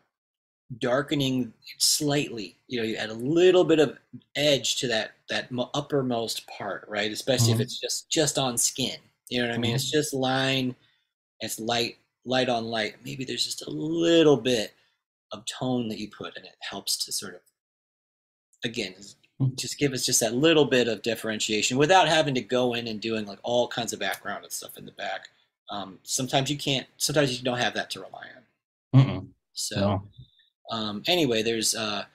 darkening 0.80 1.54
slightly. 1.78 2.58
You 2.68 2.80
know, 2.82 2.86
you 2.86 2.96
add 2.98 3.10
a 3.10 3.14
little 3.14 3.64
bit 3.64 3.80
of 3.80 3.98
edge 4.36 4.76
to 4.82 4.88
that 4.90 5.12
that 5.30 5.48
uppermost 5.74 6.46
part, 6.48 6.86
right? 6.90 7.12
Especially 7.12 7.52
Mhm. 7.54 7.56
if 7.56 7.62
it's 7.62 7.80
just 7.80 8.10
just 8.10 8.38
on 8.38 8.58
skin. 8.58 8.98
You 9.30 9.42
know 9.42 9.50
what 9.50 9.56
I 9.56 9.58
mean? 9.60 9.72
Mhm. 9.72 9.76
It's 9.76 9.92
just 9.92 10.14
line. 10.14 10.76
It's 11.42 11.60
light, 11.60 11.98
light 12.26 12.50
on 12.50 12.66
light. 12.66 12.96
Maybe 13.04 13.26
there's 13.26 13.44
just 13.46 13.62
a 13.68 13.70
little 13.70 14.38
bit 14.38 14.74
of 15.32 15.46
tone 15.46 15.88
that 15.90 16.00
you 16.00 16.10
put, 16.10 16.36
and 16.38 16.46
it 16.46 16.56
helps 16.62 16.98
to 17.06 17.12
sort 17.12 17.36
of, 17.36 17.42
again, 18.64 18.96
Mhm. 19.42 19.56
just 19.58 19.78
give 19.78 19.94
us 19.94 20.06
just 20.06 20.20
that 20.22 20.34
little 20.34 20.66
bit 20.66 20.88
of 20.88 21.02
differentiation 21.04 21.78
without 21.78 22.08
having 22.08 22.34
to 22.36 22.42
go 22.42 22.74
in 22.74 22.88
and 22.88 23.02
doing 23.02 23.26
like 23.26 23.40
all 23.44 23.68
kinds 23.68 23.94
of 23.94 24.00
background 24.00 24.44
and 24.44 24.52
stuff 24.54 24.78
in 24.78 24.86
the 24.86 24.92
back. 24.94 25.30
Um, 25.70 26.00
sometimes 26.04 26.50
you 26.50 26.58
can't. 26.58 26.88
Sometimes 26.98 27.38
you 27.38 27.44
don't 27.44 27.60
have 27.60 27.74
that 27.76 27.90
to 27.92 28.00
rely 28.02 28.28
on. 28.36 29.02
Mm-mm. 29.02 29.28
So 29.54 29.80
no 29.80 30.12
um, 30.72 31.04
anyway, 31.08 31.44
there's 31.44 31.76
uh, 31.76 32.06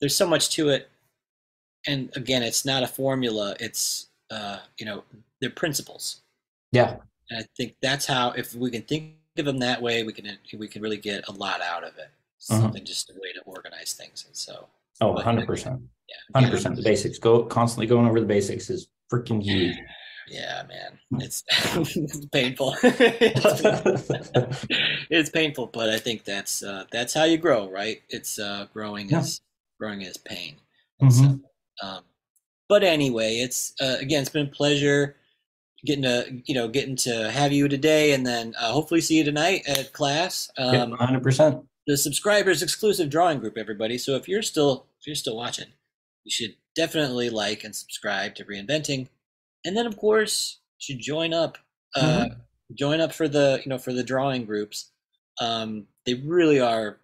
there's 0.00 0.16
so 0.16 0.26
much 0.26 0.50
to 0.50 0.68
it, 0.70 0.90
and 1.86 2.10
again, 2.16 2.42
it's 2.42 2.64
not 2.64 2.82
a 2.82 2.86
formula. 2.88 3.56
It's 3.60 4.08
uh, 4.30 4.60
you 4.78 4.86
know, 4.86 5.04
they're 5.40 5.50
principles. 5.50 6.22
yeah 6.72 6.98
And 7.30 7.40
I 7.40 7.46
think 7.56 7.76
that's 7.80 8.06
how, 8.06 8.30
if 8.32 8.54
we 8.54 8.70
can 8.70 8.82
think 8.82 9.14
of 9.38 9.44
them 9.46 9.58
that 9.58 9.80
way, 9.82 10.02
we 10.04 10.12
can 10.12 10.38
we 10.58 10.68
can 10.68 10.82
really 10.82 10.96
get 10.98 11.28
a 11.28 11.32
lot 11.32 11.60
out 11.60 11.84
of 11.84 11.96
it. 11.98 12.08
Mhm. 12.48 12.74
Something 12.74 12.84
just 12.84 13.10
a 13.10 13.14
way 13.14 13.32
to 13.32 13.40
organize 13.42 13.94
things, 13.94 14.24
and 14.26 14.36
so 14.36 14.68
oh 15.00 15.12
100% 15.12 15.82
yeah, 16.08 16.16
100% 16.32 16.76
the 16.76 16.82
basics 16.82 17.18
go 17.18 17.44
constantly 17.44 17.86
going 17.86 18.06
over 18.06 18.20
the 18.20 18.26
basics 18.26 18.70
is 18.70 18.88
freaking 19.12 19.42
huge 19.42 19.80
Yeah, 20.26 20.62
man, 20.68 20.98
it's, 21.18 21.44
it's 22.08 22.26
painful. 22.32 22.74
it's, 22.82 23.54
painful. 23.60 23.94
it's 25.10 25.30
painful, 25.30 25.66
but 25.66 25.90
I 25.90 25.98
think 25.98 26.24
that's 26.24 26.62
uh, 26.62 26.84
that's 26.90 27.12
how 27.14 27.24
you 27.24 27.36
grow, 27.38 27.68
right? 27.70 28.02
It's 28.08 28.38
uh, 28.38 28.66
growing 28.72 29.10
Yeah. 29.10 29.20
is 29.20 29.40
growing 29.78 30.02
is 30.02 30.16
pain. 30.16 30.56
And 31.00 31.12
Mhm. 31.12 31.44
so, 31.82 31.86
um, 31.86 32.04
but 32.74 32.82
anyway, 32.82 33.36
it's 33.36 33.72
uh, 33.80 33.98
again, 34.00 34.22
it's 34.22 34.30
been 34.30 34.46
a 34.46 34.50
pleasure 34.50 35.14
getting 35.86 36.02
to 36.02 36.42
you 36.44 36.56
know 36.56 36.66
getting 36.66 36.96
to 36.96 37.30
have 37.30 37.52
you 37.52 37.68
today, 37.68 38.12
and 38.12 38.26
then 38.26 38.52
uh, 38.58 38.72
hopefully 38.72 39.00
see 39.00 39.16
you 39.18 39.22
tonight 39.22 39.62
at 39.68 39.92
class. 39.92 40.50
Um, 40.58 40.96
100%. 40.98 41.64
the 41.86 41.96
subscribers 41.96 42.64
exclusive 42.64 43.10
drawing 43.10 43.38
group, 43.38 43.56
everybody. 43.56 43.96
So 43.96 44.16
if 44.16 44.26
you're 44.26 44.42
still 44.42 44.86
if 44.98 45.06
you're 45.06 45.14
still 45.14 45.36
watching, 45.36 45.68
you 46.24 46.32
should 46.32 46.56
definitely 46.74 47.30
like 47.30 47.62
and 47.62 47.76
subscribe 47.76 48.34
to 48.34 48.44
Reinventing, 48.44 49.06
and 49.64 49.76
then 49.76 49.86
of 49.86 49.96
course 49.96 50.58
should 50.78 50.98
join 50.98 51.32
up. 51.32 51.58
Uh, 51.94 52.30
Join 52.74 53.00
up 53.00 53.12
for 53.12 53.28
the 53.28 53.60
you 53.64 53.68
know 53.70 53.78
for 53.78 53.92
the 53.92 54.02
drawing 54.02 54.46
groups. 54.46 54.90
Um, 55.40 55.86
they 56.06 56.14
really 56.14 56.58
are. 56.58 56.98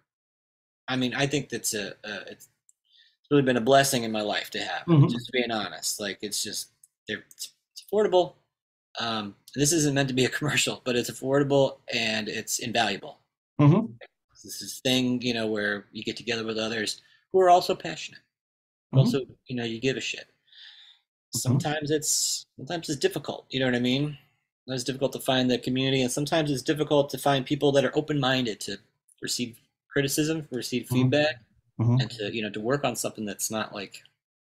I 0.85 0.97
mean, 0.97 1.13
I 1.13 1.27
think 1.27 1.47
that's 1.47 1.73
a, 1.73 1.93
a 2.03 2.31
it's 2.31 2.49
really 3.31 3.41
been 3.43 3.57
a 3.57 3.61
blessing 3.61 4.03
in 4.03 4.11
my 4.11 4.21
life 4.21 4.49
to 4.51 4.59
have. 4.59 4.85
Mhm. 4.85 5.09
Just 5.09 5.31
being 5.31 5.49
honest, 5.51 5.99
like 5.99 6.19
it's 6.21 6.43
just 6.43 6.69
they're 7.07 7.23
it's, 7.31 7.53
affordable. 7.91 8.33
Um, 8.99 9.35
this 9.55 9.71
isn't 9.71 9.95
meant 9.95 10.09
to 10.09 10.13
be 10.13 10.25
a 10.25 10.29
commercial, 10.37 10.81
but 10.83 10.95
it's 10.95 11.09
affordable 11.09 11.77
and 11.93 12.27
it's 12.27 12.59
invaluable 12.59 13.19
Mhm. 13.59 13.93
this 14.43 14.61
is 14.61 14.79
thing 14.79 15.21
you 15.21 15.33
know 15.33 15.45
where 15.47 15.85
you 15.91 16.03
get 16.03 16.17
together 16.17 16.43
with 16.43 16.57
others 16.57 17.01
who 17.31 17.39
are 17.39 17.49
also 17.49 17.75
passionate 17.75 18.21
Mhm. 18.93 18.97
also 18.99 19.19
you 19.45 19.55
know 19.55 19.63
you 19.63 19.79
give 19.79 19.97
a 19.97 20.01
shit 20.01 20.27
Mhm. 21.35 21.39
sometimes 21.39 21.91
it's 21.91 22.45
sometimes 22.57 22.89
it's 22.89 22.99
difficult 22.99 23.45
you 23.49 23.59
know 23.59 23.65
what 23.67 23.75
i 23.75 23.79
mean 23.79 24.17
it's 24.67 24.83
difficult 24.83 25.11
to 25.13 25.19
find 25.19 25.49
the 25.51 25.57
community 25.59 26.01
and 26.01 26.11
sometimes 26.11 26.49
it's 26.49 26.63
difficult 26.63 27.09
to 27.11 27.17
find 27.19 27.45
people 27.45 27.71
that 27.71 27.85
are 27.85 27.95
open-minded 27.95 28.59
to 28.61 28.77
receive 29.21 29.59
criticism 29.87 30.47
receive 30.51 30.83
Mhm. 30.87 30.93
feedback 30.93 31.35
Mhm. 31.79 32.01
and 32.01 32.11
to 32.11 32.35
you 32.35 32.41
know 32.41 32.49
to 32.49 32.59
work 32.59 32.83
on 32.83 32.95
something 32.95 33.25
that's 33.25 33.49
not 33.51 33.73
like 33.73 34.03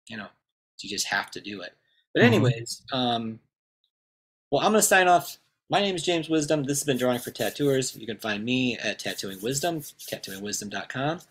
you 0.08 0.16
know 0.18 0.28
you 0.82 0.90
just 0.90 1.08
have 1.08 1.32
to 1.32 1.42
do 1.42 1.62
it 1.62 1.74
but 2.14 2.22
Mhm. 2.22 2.28
anyways 2.28 2.82
um 2.94 3.40
well 4.52 4.62
i'm 4.62 4.72
going 4.72 4.82
to 4.82 4.88
sign 4.88 5.08
off 5.08 5.38
my 5.68 5.82
name 5.82 5.96
is 5.96 6.04
James 6.04 6.30
Wisdom. 6.30 6.64
This 6.64 6.78
has 6.80 6.86
been 6.86 6.98
Drawing 6.98 7.18
for 7.18 7.32
Tattooers. 7.32 7.96
You 7.96 8.06
can 8.06 8.20
find 8.20 8.46
me 8.46 8.78
at 8.78 9.00
Tattooing 9.00 9.42
Wisdom, 9.42 9.82
tattooingwisdom.com. 9.82 11.22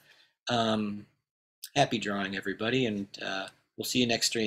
Um, 0.49 1.07
happy 1.77 1.99
drawing, 1.99 2.35
everybody, 2.37 2.87
and 2.87 3.07
uh, 3.23 3.47
we'll 3.77 3.85
see 3.85 4.01
you 4.01 4.09
next 4.09 4.27
stream. 4.27 4.43